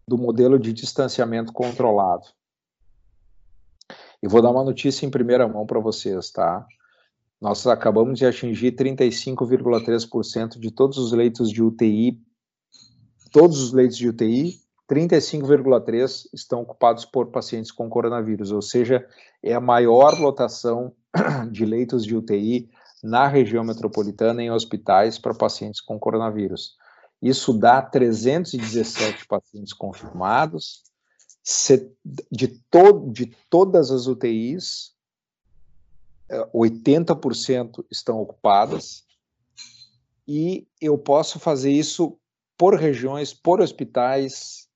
do 0.06 0.18
modelo 0.18 0.58
de 0.58 0.72
distanciamento 0.72 1.52
controlado. 1.52 2.26
E 4.22 4.28
vou 4.28 4.42
dar 4.42 4.50
uma 4.50 4.64
notícia 4.64 5.06
em 5.06 5.10
primeira 5.10 5.46
mão 5.46 5.64
para 5.64 5.80
vocês, 5.80 6.30
tá? 6.30 6.66
Nós 7.44 7.64
acabamos 7.66 8.18
de 8.18 8.26
atingir 8.26 8.72
35,3% 8.72 10.58
de 10.58 10.70
todos 10.72 10.98
os 10.98 11.12
leitos 11.12 11.50
de 11.50 11.62
UTI 11.62 12.20
todos 13.34 13.60
os 13.60 13.72
leitos 13.72 13.96
de 13.96 14.08
UTI, 14.08 14.60
35,3 14.88 16.28
estão 16.32 16.62
ocupados 16.62 17.04
por 17.04 17.32
pacientes 17.32 17.72
com 17.72 17.90
coronavírus, 17.90 18.52
ou 18.52 18.62
seja, 18.62 19.04
é 19.42 19.52
a 19.52 19.60
maior 19.60 20.20
lotação 20.20 20.92
de 21.50 21.64
leitos 21.64 22.04
de 22.04 22.16
UTI 22.16 22.70
na 23.02 23.26
região 23.26 23.64
metropolitana 23.64 24.40
em 24.40 24.52
hospitais 24.52 25.18
para 25.18 25.34
pacientes 25.34 25.80
com 25.80 25.98
coronavírus. 25.98 26.76
Isso 27.20 27.52
dá 27.52 27.82
317 27.82 29.26
pacientes 29.26 29.72
confirmados, 29.72 30.84
de, 32.30 32.48
to 32.70 33.10
de 33.10 33.36
todas 33.50 33.90
as 33.90 34.06
UTIs, 34.06 34.93
80% 36.30 37.80
é, 37.80 37.84
estão 37.90 38.20
ocupadas, 38.20 39.04
e 40.26 40.66
eu 40.80 40.96
posso 40.96 41.38
fazer 41.38 41.70
isso 41.70 42.18
por 42.56 42.74
regiões, 42.74 43.34
por 43.34 43.60
hospitais, 43.60 44.68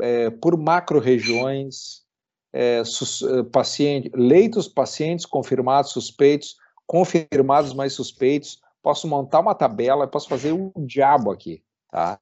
é, 0.00 0.30
por 0.30 0.56
macro-regiões, 0.56 2.04
é, 2.52 2.80
é, 2.80 3.42
paciente, 3.44 4.10
leitos, 4.14 4.68
pacientes 4.68 5.26
confirmados, 5.26 5.92
suspeitos, 5.92 6.56
confirmados 6.86 7.72
mais 7.72 7.92
suspeitos. 7.92 8.60
Posso 8.82 9.08
montar 9.08 9.40
uma 9.40 9.54
tabela, 9.54 10.06
posso 10.06 10.28
fazer 10.28 10.52
um 10.52 10.72
diabo 10.86 11.32
aqui, 11.32 11.62
tá? 11.90 12.20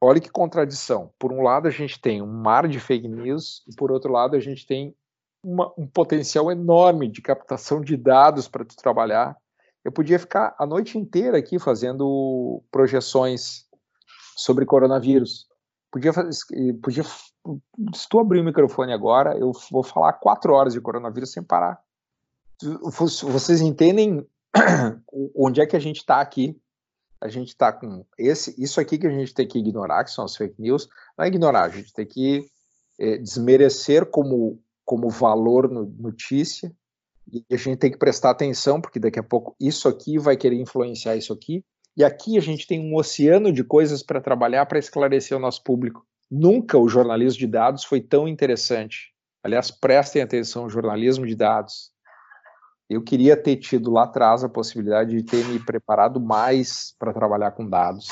Olha 0.00 0.20
que 0.20 0.30
contradição. 0.30 1.12
Por 1.18 1.32
um 1.32 1.42
lado, 1.42 1.66
a 1.66 1.70
gente 1.70 2.00
tem 2.00 2.22
um 2.22 2.26
mar 2.26 2.68
de 2.68 2.78
fake 2.78 3.08
news, 3.08 3.62
e 3.66 3.74
por 3.74 3.90
outro 3.90 4.12
lado, 4.12 4.36
a 4.36 4.40
gente 4.40 4.66
tem 4.66 4.94
uma, 5.42 5.72
um 5.76 5.86
potencial 5.86 6.50
enorme 6.50 7.08
de 7.08 7.20
captação 7.20 7.80
de 7.80 7.96
dados 7.96 8.48
para 8.48 8.64
tu 8.64 8.76
trabalhar 8.76 9.36
eu 9.84 9.90
podia 9.90 10.18
ficar 10.18 10.54
a 10.58 10.66
noite 10.66 10.96
inteira 10.96 11.36
aqui 11.38 11.58
fazendo 11.58 12.62
projeções 12.70 13.66
sobre 14.36 14.64
coronavírus. 14.64 15.48
Podia 15.90 16.12
fazer, 16.12 16.38
podia, 16.82 17.02
se 17.02 18.08
tu 18.08 18.20
abrir 18.20 18.40
o 18.40 18.44
microfone 18.44 18.92
agora, 18.92 19.36
eu 19.36 19.52
vou 19.70 19.82
falar 19.82 20.14
quatro 20.14 20.52
horas 20.52 20.72
de 20.72 20.80
coronavírus 20.80 21.32
sem 21.32 21.42
parar. 21.42 21.80
Vocês 22.62 23.60
entendem 23.60 24.26
onde 25.36 25.60
é 25.60 25.66
que 25.66 25.76
a 25.76 25.80
gente 25.80 25.98
está 25.98 26.20
aqui? 26.20 26.56
A 27.20 27.28
gente 27.28 27.48
está 27.48 27.72
com 27.72 28.04
esse, 28.18 28.54
isso 28.62 28.80
aqui 28.80 28.98
que 28.98 29.06
a 29.06 29.10
gente 29.10 29.34
tem 29.34 29.46
que 29.46 29.58
ignorar, 29.58 30.04
que 30.04 30.10
são 30.10 30.24
as 30.24 30.36
fake 30.36 30.60
news. 30.60 30.88
Não 31.18 31.24
é 31.24 31.28
ignorar, 31.28 31.64
a 31.64 31.68
gente 31.68 31.92
tem 31.92 32.06
que 32.06 32.48
é, 32.98 33.18
desmerecer 33.18 34.06
como, 34.06 34.61
como 34.84 35.08
valor 35.08 35.70
no, 35.70 35.84
notícia, 35.98 36.72
e 37.30 37.44
a 37.52 37.56
gente 37.56 37.78
tem 37.78 37.90
que 37.90 37.98
prestar 37.98 38.30
atenção, 38.30 38.80
porque 38.80 38.98
daqui 38.98 39.18
a 39.18 39.22
pouco 39.22 39.54
isso 39.60 39.88
aqui 39.88 40.18
vai 40.18 40.36
querer 40.36 40.60
influenciar 40.60 41.16
isso 41.16 41.32
aqui. 41.32 41.64
E 41.96 42.02
aqui 42.02 42.36
a 42.36 42.40
gente 42.40 42.66
tem 42.66 42.80
um 42.80 42.96
oceano 42.96 43.52
de 43.52 43.62
coisas 43.62 44.02
para 44.02 44.20
trabalhar 44.20 44.66
para 44.66 44.78
esclarecer 44.78 45.36
o 45.36 45.40
nosso 45.40 45.62
público. 45.62 46.04
Nunca 46.30 46.78
o 46.78 46.88
jornalismo 46.88 47.38
de 47.38 47.46
dados 47.46 47.84
foi 47.84 48.00
tão 48.00 48.26
interessante. 48.26 49.12
Aliás, 49.42 49.70
prestem 49.70 50.22
atenção, 50.22 50.68
jornalismo 50.68 51.26
de 51.26 51.34
dados. 51.34 51.90
Eu 52.88 53.02
queria 53.02 53.36
ter 53.36 53.56
tido 53.56 53.90
lá 53.90 54.04
atrás 54.04 54.44
a 54.44 54.48
possibilidade 54.48 55.16
de 55.16 55.22
ter 55.22 55.44
me 55.46 55.58
preparado 55.58 56.20
mais 56.20 56.94
para 56.98 57.12
trabalhar 57.12 57.52
com 57.52 57.68
dados. 57.68 58.08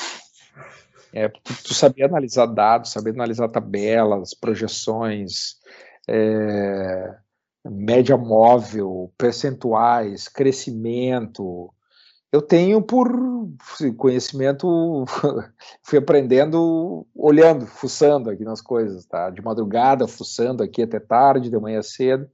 É, 1.13 1.27
tu, 1.27 1.73
sabia 1.73 2.05
analisar 2.05 2.45
dados, 2.45 2.91
sabia 2.91 3.11
analisar 3.11 3.49
tabelas, 3.49 4.33
projeções, 4.33 5.55
é, 6.13 7.15
média 7.63 8.17
móvel, 8.17 9.13
percentuais, 9.17 10.27
crescimento. 10.27 11.73
Eu 12.29 12.41
tenho 12.41 12.81
por 12.81 13.09
conhecimento, 13.97 15.05
fui 15.81 15.97
aprendendo 15.97 17.07
olhando, 17.15 17.65
fuçando 17.65 18.29
aqui 18.29 18.43
nas 18.43 18.61
coisas, 18.61 19.05
tá? 19.05 19.29
De 19.29 19.41
madrugada, 19.41 20.05
fuçando 20.05 20.61
aqui 20.61 20.83
até 20.83 20.99
tarde, 20.99 21.49
de 21.49 21.57
manhã 21.57 21.81
cedo, 21.81 22.29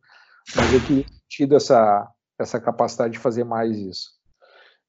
mas 0.55 0.73
eu 0.73 0.83
tinha 0.83 1.05
tido 1.29 1.55
essa, 1.55 2.07
essa 2.39 2.59
capacidade 2.59 3.13
de 3.13 3.19
fazer 3.19 3.43
mais 3.43 3.77
isso. 3.77 4.17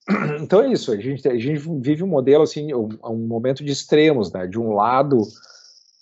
Então 0.40 0.62
é 0.62 0.72
isso, 0.72 0.90
a 0.90 0.96
gente, 0.96 1.28
a 1.28 1.38
gente 1.38 1.58
vive 1.80 2.02
um 2.02 2.06
modelo 2.06 2.42
assim, 2.42 2.72
um, 2.72 2.88
um 3.04 3.26
momento 3.26 3.62
de 3.62 3.70
extremos, 3.70 4.32
né? 4.32 4.46
De 4.46 4.58
um 4.58 4.72
lado, 4.72 5.18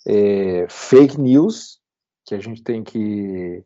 é, 0.07 0.65
fake 0.69 1.19
news, 1.19 1.76
que 2.27 2.35
a 2.35 2.39
gente 2.39 2.61
tem 2.61 2.83
que 2.83 3.63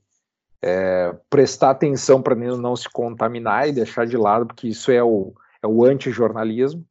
é, 0.61 1.17
prestar 1.31 1.71
atenção 1.71 2.21
para 2.21 2.35
não 2.35 2.75
se 2.75 2.87
contaminar 2.87 3.67
e 3.67 3.73
deixar 3.73 4.05
de 4.05 4.15
lado, 4.15 4.45
porque 4.45 4.67
isso 4.67 4.91
é 4.91 5.03
o, 5.03 5.33
é 5.63 5.67
o 5.67 5.83
anti-jornalismo. 5.83 6.85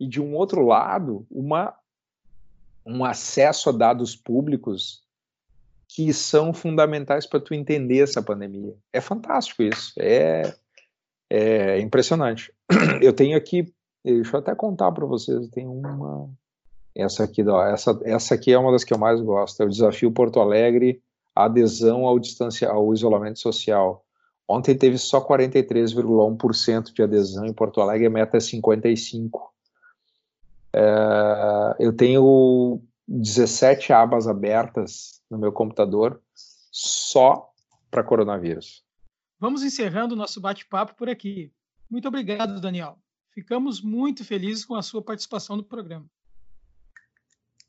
E 0.00 0.08
de 0.08 0.18
um 0.18 0.34
outro 0.34 0.64
lado, 0.64 1.26
uma, 1.30 1.74
um 2.86 3.04
acesso 3.04 3.68
a 3.68 3.72
dados 3.72 4.16
públicos 4.16 5.02
que 5.86 6.12
são 6.14 6.54
fundamentais 6.54 7.26
para 7.26 7.40
tu 7.40 7.52
entender 7.52 7.98
essa 7.98 8.22
pandemia. 8.22 8.74
É 8.90 9.00
fantástico 9.00 9.62
isso, 9.62 9.92
é, 9.98 10.54
é 11.28 11.78
impressionante. 11.80 12.50
Eu 13.02 13.12
tenho 13.12 13.36
aqui, 13.36 13.70
deixa 14.02 14.36
eu 14.36 14.40
até 14.40 14.54
contar 14.54 14.92
para 14.92 15.04
vocês, 15.04 15.48
tem 15.48 15.66
uma 15.66 16.30
essa 16.98 17.24
aqui, 17.24 17.42
ó, 17.46 17.64
essa, 17.64 17.98
essa 18.04 18.34
aqui 18.34 18.52
é 18.52 18.58
uma 18.58 18.72
das 18.72 18.84
que 18.84 18.92
eu 18.92 18.98
mais 18.98 19.20
gosto, 19.20 19.62
é 19.62 19.66
o 19.66 19.70
desafio 19.70 20.10
Porto 20.10 20.40
Alegre 20.40 21.02
adesão 21.44 22.04
ao, 22.04 22.18
distancia, 22.18 22.68
ao 22.68 22.92
isolamento 22.92 23.38
social. 23.38 24.04
Ontem 24.48 24.76
teve 24.76 24.98
só 24.98 25.24
43,1% 25.24 26.92
de 26.92 27.02
adesão 27.02 27.46
em 27.46 27.52
Porto 27.52 27.80
Alegre, 27.80 28.06
a 28.06 28.10
meta 28.10 28.36
é 28.36 28.40
55%. 28.40 29.30
É, 30.72 31.76
eu 31.78 31.92
tenho 31.92 32.82
17 33.06 33.92
abas 33.92 34.26
abertas 34.26 35.22
no 35.30 35.38
meu 35.38 35.52
computador 35.52 36.20
só 36.34 37.50
para 37.90 38.02
coronavírus. 38.02 38.84
Vamos 39.38 39.62
encerrando 39.62 40.14
o 40.14 40.18
nosso 40.18 40.40
bate-papo 40.40 40.94
por 40.96 41.08
aqui. 41.08 41.52
Muito 41.88 42.08
obrigado, 42.08 42.60
Daniel. 42.60 42.98
Ficamos 43.30 43.80
muito 43.80 44.24
felizes 44.24 44.64
com 44.64 44.74
a 44.74 44.82
sua 44.82 45.00
participação 45.00 45.56
no 45.56 45.62
programa. 45.62 46.06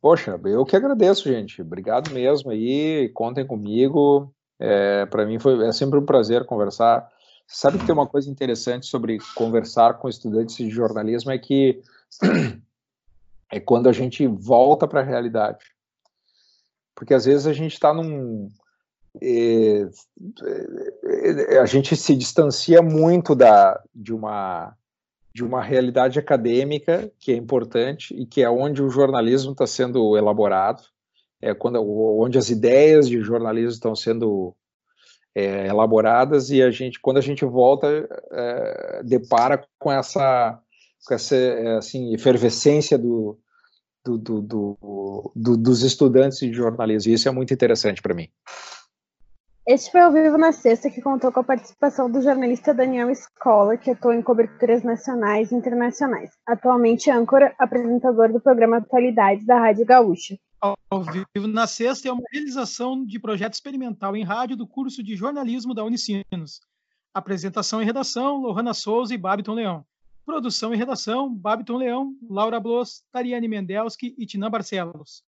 Poxa, 0.01 0.39
eu 0.45 0.65
que 0.65 0.75
agradeço, 0.75 1.27
gente. 1.27 1.61
Obrigado 1.61 2.11
mesmo 2.11 2.51
aí. 2.51 3.09
Contem 3.09 3.45
comigo. 3.45 4.33
É, 4.57 5.05
Para 5.05 5.25
mim 5.25 5.39
foi 5.39 5.67
é 5.67 5.71
sempre 5.71 5.99
um 5.99 6.05
prazer 6.05 6.45
conversar. 6.45 7.09
Sabe 7.47 7.79
que 7.79 7.85
tem 7.85 7.93
uma 7.93 8.07
coisa 8.07 8.29
interessante 8.29 8.85
sobre 8.85 9.17
conversar 9.35 9.95
com 9.95 10.07
estudantes 10.07 10.55
de 10.55 10.69
jornalismo 10.69 11.31
é 11.31 11.37
que 11.37 11.81
é 13.51 13.59
quando 13.59 13.89
a 13.89 13.91
gente 13.91 14.27
volta 14.27 14.87
para 14.87 15.01
a 15.01 15.03
realidade. 15.03 15.65
Porque 16.93 17.13
às 17.13 17.25
vezes 17.25 17.47
a 17.47 17.53
gente 17.53 17.73
está 17.73 17.93
num. 17.93 18.49
É, 19.21 19.89
é, 21.49 21.59
a 21.59 21.65
gente 21.65 21.95
se 21.95 22.15
distancia 22.15 22.81
muito 22.81 23.33
da, 23.33 23.81
de, 23.95 24.13
uma, 24.13 24.75
de 25.33 25.43
uma 25.43 25.61
realidade 25.61 26.19
acadêmica 26.19 27.11
que 27.19 27.31
é 27.31 27.35
importante 27.35 28.13
e 28.15 28.25
que 28.25 28.41
é 28.41 28.49
onde 28.49 28.81
o 28.81 28.89
jornalismo 28.89 29.51
está 29.51 29.67
sendo 29.67 30.17
elaborado, 30.17 30.83
é 31.41 31.53
quando, 31.53 31.81
onde 32.19 32.37
as 32.37 32.49
ideias 32.49 33.07
de 33.07 33.21
jornalismo 33.21 33.71
estão 33.71 33.95
sendo 33.95 34.55
é, 35.33 35.67
elaboradas 35.67 36.49
e 36.49 36.61
a 36.61 36.71
gente, 36.71 36.99
quando 36.99 37.17
a 37.17 37.21
gente 37.21 37.45
volta, 37.45 37.87
é, 38.31 39.03
depara 39.03 39.63
com 39.77 39.91
essa, 39.91 40.59
com 41.05 41.13
essa 41.13 41.35
assim, 41.77 42.13
efervescência 42.13 42.97
do, 42.97 43.39
do, 44.03 44.17
do, 44.17 45.31
do, 45.35 45.57
dos 45.57 45.83
estudantes 45.83 46.39
de 46.39 46.51
jornalismo. 46.51 47.11
E 47.11 47.15
isso 47.15 47.27
é 47.27 47.31
muito 47.31 47.53
interessante 47.53 48.01
para 48.01 48.13
mim. 48.13 48.27
Este 49.71 49.91
foi 49.91 50.01
ao 50.01 50.11
vivo 50.11 50.35
na 50.35 50.51
sexta, 50.51 50.89
que 50.89 50.99
contou 50.99 51.31
com 51.31 51.41
a 51.41 51.43
participação 51.43 52.09
do 52.09 52.23
jornalista 52.23 52.73
Daniel 52.73 53.11
Escola, 53.11 53.77
que 53.77 53.91
atua 53.91 54.15
em 54.15 54.21
coberturas 54.23 54.81
nacionais 54.81 55.51
e 55.51 55.55
internacionais. 55.55 56.31
Atualmente 56.43 57.11
âncora, 57.11 57.53
apresentador 57.55 58.33
do 58.33 58.41
programa 58.41 58.77
Atualidades 58.77 59.45
da 59.45 59.59
Rádio 59.59 59.85
Gaúcha. 59.85 60.35
Ao 60.59 61.03
vivo 61.03 61.47
na 61.47 61.67
sexta 61.67 62.09
é 62.09 62.11
uma 62.11 62.23
realização 62.33 63.05
de 63.05 63.19
projeto 63.19 63.53
experimental 63.53 64.15
em 64.15 64.23
rádio 64.23 64.57
do 64.57 64.65
curso 64.65 65.03
de 65.03 65.15
jornalismo 65.15 65.75
da 65.75 65.83
Unicinos. 65.83 66.61
Apresentação 67.13 67.79
e 67.79 67.85
redação, 67.85 68.37
Lohana 68.37 68.73
Souza 68.73 69.13
e 69.13 69.19
Babiton 69.19 69.53
Leão. 69.53 69.85
Produção 70.25 70.73
e 70.73 70.77
redação, 70.77 71.31
Babiton 71.31 71.77
Leão, 71.77 72.15
Laura 72.27 72.59
Blos, 72.59 73.03
Tariane 73.11 73.47
Mendelski 73.47 74.15
e 74.17 74.25
Tina 74.25 74.49
Barcelos. 74.49 75.23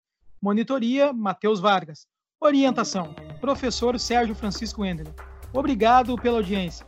Monitoria, 0.42 1.10
Matheus 1.10 1.58
Vargas. 1.58 2.06
Orientação, 2.38 3.14
professor 3.40 3.98
Sérgio 3.98 4.34
Francisco 4.34 4.84
Endler. 4.84 5.12
Obrigado 5.52 6.16
pela 6.16 6.38
audiência. 6.38 6.86